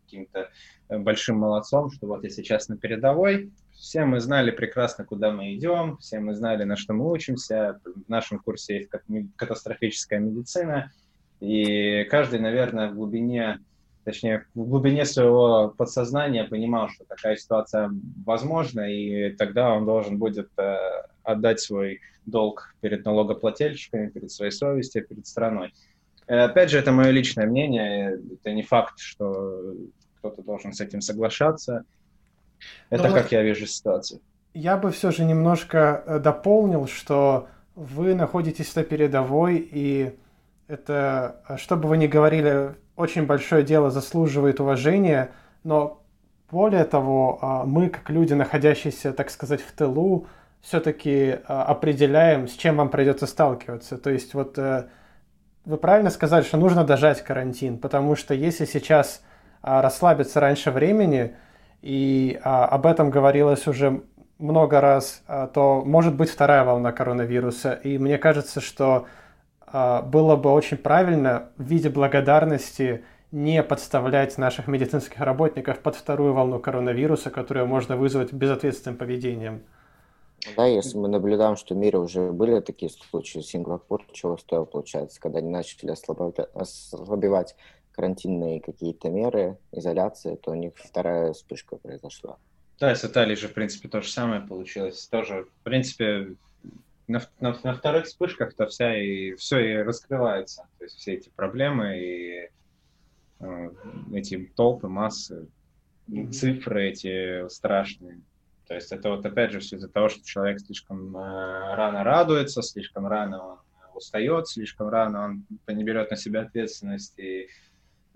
каким-то 0.05 0.49
большим 0.89 1.37
молодцом, 1.37 1.91
что 1.91 2.07
вот 2.07 2.23
я 2.23 2.29
сейчас 2.29 2.69
на 2.69 2.77
передовой, 2.77 3.51
все 3.77 4.05
мы 4.05 4.19
знали 4.19 4.51
прекрасно, 4.51 5.05
куда 5.05 5.31
мы 5.31 5.53
идем, 5.53 5.97
все 5.97 6.19
мы 6.19 6.33
знали, 6.33 6.63
на 6.63 6.75
что 6.75 6.93
мы 6.93 7.11
учимся. 7.11 7.79
В 7.83 8.09
нашем 8.09 8.39
курсе 8.39 8.77
есть 8.77 8.89
катастрофическая 9.35 10.19
медицина, 10.19 10.91
и 11.39 12.03
каждый, 12.05 12.39
наверное, 12.39 12.89
в 12.89 12.95
глубине, 12.95 13.59
точнее, 14.03 14.45
в 14.55 14.67
глубине 14.67 15.05
своего 15.05 15.73
подсознания 15.77 16.45
понимал, 16.45 16.89
что 16.89 17.05
такая 17.05 17.35
ситуация 17.35 17.91
возможна, 18.25 18.91
и 18.91 19.29
тогда 19.35 19.73
он 19.73 19.85
должен 19.85 20.17
будет 20.17 20.49
э, 20.57 20.77
отдать 21.27 21.59
свой 21.59 21.99
долг 22.25 22.73
перед 22.81 23.05
налогоплательщиками, 23.05 24.09
перед 24.09 24.31
своей 24.31 24.51
совестью, 24.51 25.05
перед 25.05 25.27
страной. 25.27 25.73
Э, 26.27 26.41
опять 26.45 26.69
же, 26.69 26.79
это 26.79 26.91
мое 26.91 27.11
личное 27.11 27.45
мнение, 27.45 28.19
это 28.33 28.51
не 28.51 28.63
факт, 28.63 28.99
что 28.99 29.75
кто-то 30.17 30.41
должен 30.41 30.73
с 30.73 30.81
этим 30.81 31.01
соглашаться. 31.01 31.83
Это 32.89 33.09
ну, 33.09 33.13
как 33.13 33.31
я 33.31 33.43
вижу 33.43 33.67
ситуацию. 33.67 34.21
Я 34.53 34.77
бы 34.77 34.91
все 34.91 35.11
же 35.11 35.25
немножко 35.25 36.03
э, 36.05 36.19
дополнил, 36.19 36.87
что 36.87 37.47
вы 37.75 38.15
находитесь 38.15 38.75
на 38.75 38.83
передовой, 38.83 39.57
и 39.57 40.15
это, 40.67 41.41
что 41.57 41.77
бы 41.77 41.87
вы 41.89 41.97
ни 41.97 42.07
говорили, 42.07 42.75
очень 42.95 43.25
большое 43.25 43.63
дело 43.63 43.91
заслуживает 43.91 44.59
уважения, 44.59 45.29
но 45.63 46.03
более 46.49 46.85
того, 46.85 47.39
э, 47.41 47.67
мы, 47.67 47.89
как 47.89 48.09
люди, 48.09 48.33
находящиеся, 48.33 49.13
так 49.13 49.29
сказать, 49.29 49.61
в 49.61 49.71
тылу, 49.73 50.27
все-таки 50.61 51.39
определяем, 51.45 52.47
с 52.47 52.53
чем 52.53 52.77
вам 52.77 52.89
придется 52.89 53.27
сталкиваться. 53.27 53.97
То 53.97 54.09
есть 54.09 54.33
вот 54.33 54.57
вы 54.57 55.77
правильно 55.77 56.09
сказали, 56.09 56.43
что 56.43 56.57
нужно 56.57 56.83
дожать 56.83 57.23
карантин, 57.23 57.77
потому 57.77 58.15
что 58.15 58.33
если 58.33 58.65
сейчас 58.65 59.21
расслабиться 59.61 60.39
раньше 60.39 60.71
времени, 60.71 61.35
и 61.81 62.39
а, 62.43 62.65
об 62.65 62.85
этом 62.85 63.09
говорилось 63.09 63.67
уже 63.67 64.01
много 64.39 64.81
раз, 64.81 65.23
а, 65.27 65.47
то 65.47 65.83
может 65.85 66.15
быть 66.15 66.29
вторая 66.29 66.63
волна 66.63 66.91
коронавируса. 66.91 67.73
И 67.73 67.97
мне 67.97 68.17
кажется, 68.17 68.61
что 68.61 69.07
а, 69.65 70.01
было 70.01 70.35
бы 70.35 70.51
очень 70.51 70.77
правильно 70.77 71.49
в 71.57 71.63
виде 71.63 71.89
благодарности 71.89 73.03
не 73.31 73.61
подставлять 73.61 74.37
наших 74.37 74.67
медицинских 74.67 75.19
работников 75.19 75.79
под 75.79 75.95
вторую 75.95 76.33
волну 76.33 76.59
коронавируса, 76.59 77.29
которую 77.29 77.67
можно 77.67 77.97
вызвать 77.97 78.31
безответственным 78.31 78.97
поведением. 78.97 79.63
Да, 80.55 80.65
если 80.65 80.97
мы 80.97 81.07
наблюдаем, 81.07 81.55
что 81.55 81.75
в 81.75 81.77
мире 81.77 81.99
уже 81.99 82.31
были 82.31 82.59
такие 82.59 82.89
случаи, 82.89 83.39
Сингапур 83.39 84.05
чего 84.11 84.37
стоил, 84.37 84.65
получается, 84.65 85.19
когда 85.19 85.39
они 85.39 85.49
начали 85.49 85.91
ослабевать 85.91 87.55
карантинные 87.91 88.61
какие-то 88.61 89.09
меры, 89.09 89.57
изоляции, 89.71 90.35
то 90.35 90.51
у 90.51 90.55
них 90.55 90.73
вторая 90.75 91.33
вспышка 91.33 91.77
произошла. 91.77 92.37
Да, 92.79 92.93
с 92.93 93.03
Италией 93.03 93.35
же, 93.35 93.47
в 93.47 93.53
принципе, 93.53 93.89
то 93.89 94.01
же 94.01 94.09
самое 94.09 94.41
получилось. 94.41 95.07
Тоже, 95.07 95.45
в 95.45 95.63
принципе, 95.63 96.35
на, 97.07 97.21
на, 97.39 97.57
на 97.63 97.73
вторых 97.73 98.05
вспышках-то 98.05 98.67
вся 98.67 98.95
и 98.95 99.33
все 99.35 99.59
и 99.59 99.77
раскрывается. 99.77 100.67
То 100.77 100.83
есть 100.83 100.97
все 100.97 101.15
эти 101.15 101.29
проблемы 101.29 101.97
и 101.97 102.49
э, 103.39 103.69
эти 104.13 104.45
толпы, 104.55 104.87
массы, 104.87 105.47
цифры 106.31 106.89
эти 106.89 107.47
страшные. 107.49 108.21
То 108.67 108.75
есть 108.75 108.91
это 108.91 109.09
вот 109.09 109.25
опять 109.25 109.51
же 109.51 109.59
все 109.59 109.77
из-за 109.77 109.89
того, 109.89 110.09
что 110.09 110.23
человек 110.23 110.59
слишком 110.59 111.15
э, 111.15 111.75
рано 111.75 112.03
радуется, 112.03 112.61
слишком 112.61 113.07
рано 113.07 113.43
он 113.43 113.57
устает, 113.95 114.47
слишком 114.47 114.89
рано 114.89 115.23
он 115.25 115.45
не 115.67 115.83
берет 115.83 116.11
на 116.11 116.17
себя 116.17 116.41
ответственность 116.41 117.17
и 117.17 117.47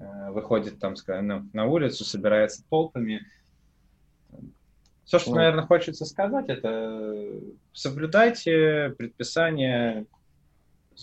Э, 0.01 0.31
выходит 0.31 0.79
там, 0.79 0.95
скажем, 0.95 1.27
ну, 1.27 1.49
на 1.53 1.65
улицу, 1.65 2.03
собирается 2.03 2.63
толпами. 2.69 3.25
Все, 5.05 5.19
что, 5.19 5.35
наверное, 5.35 5.65
хочется 5.65 6.05
сказать, 6.05 6.45
это 6.47 7.39
соблюдайте 7.73 8.95
предписания 8.97 10.05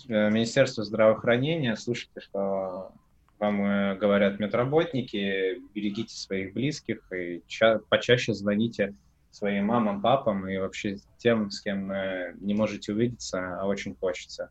э, 0.09 0.31
Министерства 0.31 0.83
здравоохранения, 0.83 1.77
слушайте, 1.77 2.21
что 2.21 2.93
вам 3.39 3.63
э, 3.63 3.97
говорят 3.97 4.41
медработники, 4.41 5.61
берегите 5.75 6.17
своих 6.17 6.55
близких 6.55 7.01
и 7.13 7.43
ча- 7.47 7.81
почаще 7.89 8.33
звоните 8.33 8.95
своим 9.31 9.67
мамам, 9.67 10.01
папам 10.01 10.49
и 10.49 10.57
вообще 10.57 10.99
тем, 11.19 11.51
с 11.51 11.61
кем 11.61 11.93
не 12.41 12.55
можете 12.55 12.93
увидеться, 12.93 13.61
а 13.61 13.67
очень 13.67 13.97
хочется. 13.97 14.51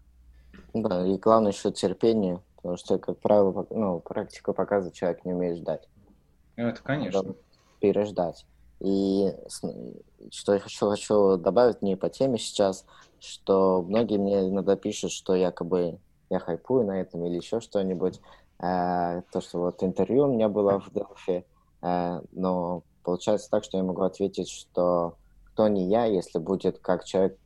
Да, 0.73 1.05
и 1.05 1.17
главное 1.17 1.51
еще 1.51 1.71
терпение, 1.71 2.41
Потому 2.67 2.78
что, 2.78 2.97
как 2.97 3.19
правило, 3.19 3.65
ну, 3.69 3.99
практика 3.99 4.51
показывает, 4.51 4.93
человек 4.93 5.23
не 5.23 5.34
умеет 5.34 5.57
ждать. 5.59 5.88
Это, 6.57 6.82
конечно. 6.82 7.21
Надо 7.21 7.36
переждать. 7.80 8.45
И 8.82 9.34
что 10.32 10.53
я 10.53 10.59
хочу, 10.59 10.89
хочу 10.89 11.38
добавить 11.38 11.82
не 11.82 11.95
по 11.95 12.09
теме 12.09 12.38
сейчас, 12.38 12.86
что 13.19 13.82
многие 13.82 14.17
мне 14.17 14.49
иногда 14.49 14.75
пишут, 14.75 15.11
что 15.11 15.34
якобы 15.34 15.99
я 16.30 16.39
хайпую 16.39 16.86
на 16.86 16.99
этом 16.99 17.25
или 17.25 17.38
еще 17.38 17.61
что-нибудь. 17.61 18.19
Э, 18.59 19.21
то, 19.32 19.39
что 19.39 19.59
вот 19.59 19.82
интервью 19.84 20.25
у 20.25 20.34
меня 20.34 20.49
было 20.49 20.80
в 20.80 20.91
Делфи, 20.91 21.45
э, 21.82 22.21
но 22.32 22.84
получается 23.08 23.49
так, 23.49 23.64
что 23.64 23.78
я 23.78 23.84
могу 23.86 24.01
ответить, 24.01 24.49
что 24.49 25.16
кто 25.45 25.70
не 25.70 25.88
я, 25.88 26.03
если 26.03 26.39
будет 26.39 26.80
как 26.80 27.05
человек 27.05 27.38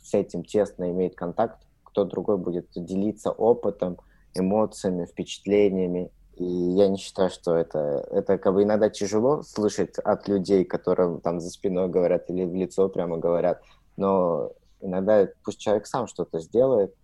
с 0.00 0.14
этим 0.14 0.44
тесно 0.44 0.92
имеет 0.92 1.16
контакт, 1.16 1.60
кто 1.82 2.04
другой 2.04 2.38
будет 2.38 2.68
делиться 2.72 3.32
опытом, 3.32 3.98
эмоциями, 4.34 5.06
впечатлениями. 5.06 6.12
И 6.36 6.44
я 6.44 6.86
не 6.86 6.98
считаю, 6.98 7.30
что 7.30 7.56
это, 7.56 8.06
это 8.12 8.38
как 8.38 8.54
бы 8.54 8.62
иногда 8.62 8.90
тяжело 8.90 9.42
слышать 9.42 9.98
от 9.98 10.28
людей, 10.28 10.64
которые 10.64 11.18
там 11.18 11.40
за 11.40 11.50
спиной 11.50 11.88
говорят 11.88 12.30
или 12.30 12.44
в 12.44 12.54
лицо 12.54 12.88
прямо 12.88 13.18
говорят, 13.18 13.60
но 13.96 14.52
иногда 14.80 15.26
пусть 15.42 15.58
человек 15.58 15.88
сам 15.88 16.06
что-то 16.06 16.38
сделает 16.38 16.94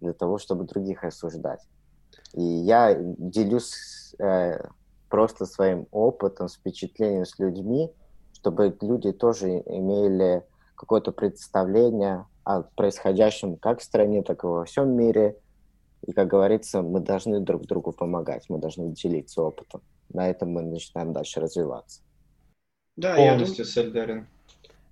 для 0.00 0.14
того, 0.14 0.38
чтобы 0.38 0.64
других 0.64 1.04
осуждать. 1.04 1.60
И 2.32 2.42
я 2.42 2.96
делюсь 2.98 4.16
э, 4.18 4.64
просто 5.12 5.44
своим 5.44 5.86
опытом, 5.90 6.48
с 6.48 6.54
впечатлением 6.54 7.26
с 7.26 7.38
людьми, 7.38 7.90
чтобы 8.32 8.74
люди 8.80 9.12
тоже 9.12 9.58
имели 9.66 10.42
какое-то 10.74 11.12
представление 11.12 12.24
о 12.44 12.62
происходящем 12.62 13.56
как 13.56 13.80
в 13.80 13.82
стране, 13.82 14.22
так 14.22 14.42
и 14.42 14.46
во 14.46 14.64
всем 14.64 14.96
мире, 14.96 15.36
и, 16.06 16.12
как 16.12 16.28
говорится, 16.28 16.80
мы 16.80 17.00
должны 17.00 17.40
друг 17.40 17.66
другу 17.66 17.92
помогать, 17.92 18.46
мы 18.48 18.56
должны 18.58 18.88
делиться 18.92 19.42
опытом. 19.42 19.82
На 20.14 20.30
этом 20.30 20.48
мы 20.48 20.62
начинаем 20.62 21.12
дальше 21.12 21.40
развиваться. 21.40 22.00
Да, 22.96 23.14
я 23.14 23.32
полностью 23.32 23.66
солидарен. 23.66 24.26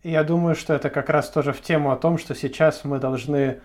Я 0.03 0.23
думаю, 0.23 0.55
что 0.55 0.75
это 0.75 0.91
как 0.91 1.09
раз 1.09 1.31
тоже 1.31 1.55
в 1.55 1.62
тему 1.62 1.93
о 1.93 1.97
том, 1.97 2.18
что 2.18 2.35
сейчас 2.35 2.85
мы 2.85 2.99
должны 2.99 3.61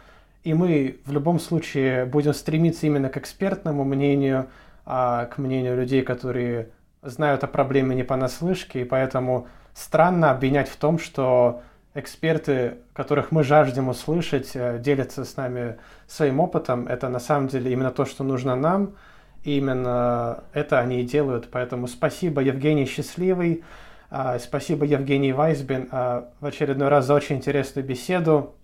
И 0.45 0.53
мы 0.53 0.99
в 1.05 1.11
любом 1.11 1.39
случае 1.39 2.05
будем 2.05 2.33
стремиться 2.33 2.85
именно 2.85 3.09
к 3.09 3.17
экспертному 3.17 3.83
мнению, 3.83 4.47
а 4.85 5.25
к 5.25 5.37
мнению 5.37 5.75
людей, 5.75 6.03
которые 6.03 6.69
знают 7.01 7.43
о 7.43 7.47
проблеме 7.47 7.95
не 7.95 8.03
понаслышке, 8.03 8.81
и 8.81 8.85
поэтому 8.85 9.47
странно 9.73 10.31
обвинять 10.31 10.69
в 10.69 10.75
том, 10.77 10.99
что 10.99 11.61
эксперты, 11.93 12.77
которых 12.93 13.31
мы 13.31 13.43
жаждем 13.43 13.87
услышать, 13.87 14.51
э, 14.53 14.79
делятся 14.79 15.23
с 15.23 15.37
нами 15.37 15.77
своим 16.07 16.39
опытом. 16.39 16.87
Это 16.87 17.09
на 17.09 17.19
самом 17.19 17.47
деле 17.47 17.71
именно 17.71 17.91
то, 17.91 18.05
что 18.05 18.23
нужно 18.23 18.55
нам. 18.55 18.95
И 19.43 19.57
именно 19.57 20.43
это 20.53 20.79
они 20.79 21.01
и 21.01 21.05
делают. 21.05 21.49
Поэтому 21.51 21.87
спасибо, 21.87 22.41
Евгений 22.41 22.85
Счастливый. 22.85 23.63
А, 24.09 24.39
спасибо, 24.39 24.85
Евгений 24.85 25.33
Вайсбин, 25.33 25.89
а, 25.91 26.29
в 26.39 26.45
очередной 26.45 26.89
раз 26.89 27.05
за 27.05 27.13
очень 27.13 27.37
интересную 27.37 27.85
беседу. 27.85 28.55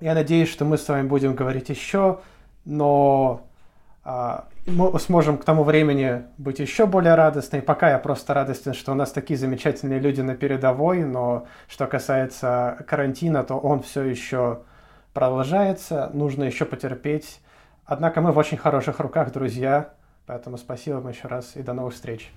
Я 0.00 0.14
надеюсь, 0.14 0.50
что 0.50 0.64
мы 0.64 0.78
с 0.78 0.88
вами 0.88 1.06
будем 1.06 1.34
говорить 1.34 1.68
еще, 1.70 2.20
но 2.64 3.46
а, 4.04 4.46
мы 4.66 4.98
сможем 4.98 5.38
к 5.38 5.44
тому 5.44 5.62
времени 5.62 6.24
быть 6.38 6.58
еще 6.58 6.86
более 6.86 7.14
радостны. 7.14 7.62
Пока 7.62 7.90
я 7.90 7.98
просто 7.98 8.34
радостен, 8.34 8.74
что 8.74 8.92
у 8.92 8.94
нас 8.94 9.12
такие 9.12 9.38
замечательные 9.38 10.00
люди 10.00 10.20
на 10.20 10.34
передовой, 10.34 11.04
но 11.04 11.46
что 11.68 11.86
касается 11.86 12.84
карантина, 12.86 13.44
то 13.44 13.54
он 13.56 13.82
все 13.82 14.02
еще 14.02 14.62
продолжается, 15.12 16.10
нужно 16.12 16.44
еще 16.44 16.64
потерпеть. 16.64 17.40
Однако 17.84 18.20
мы 18.20 18.32
в 18.32 18.38
очень 18.38 18.58
хороших 18.58 18.98
руках, 18.98 19.32
друзья, 19.32 19.90
поэтому 20.26 20.58
спасибо 20.58 20.96
вам 20.96 21.08
еще 21.08 21.28
раз 21.28 21.52
и 21.54 21.62
до 21.62 21.72
новых 21.72 21.94
встреч. 21.94 22.32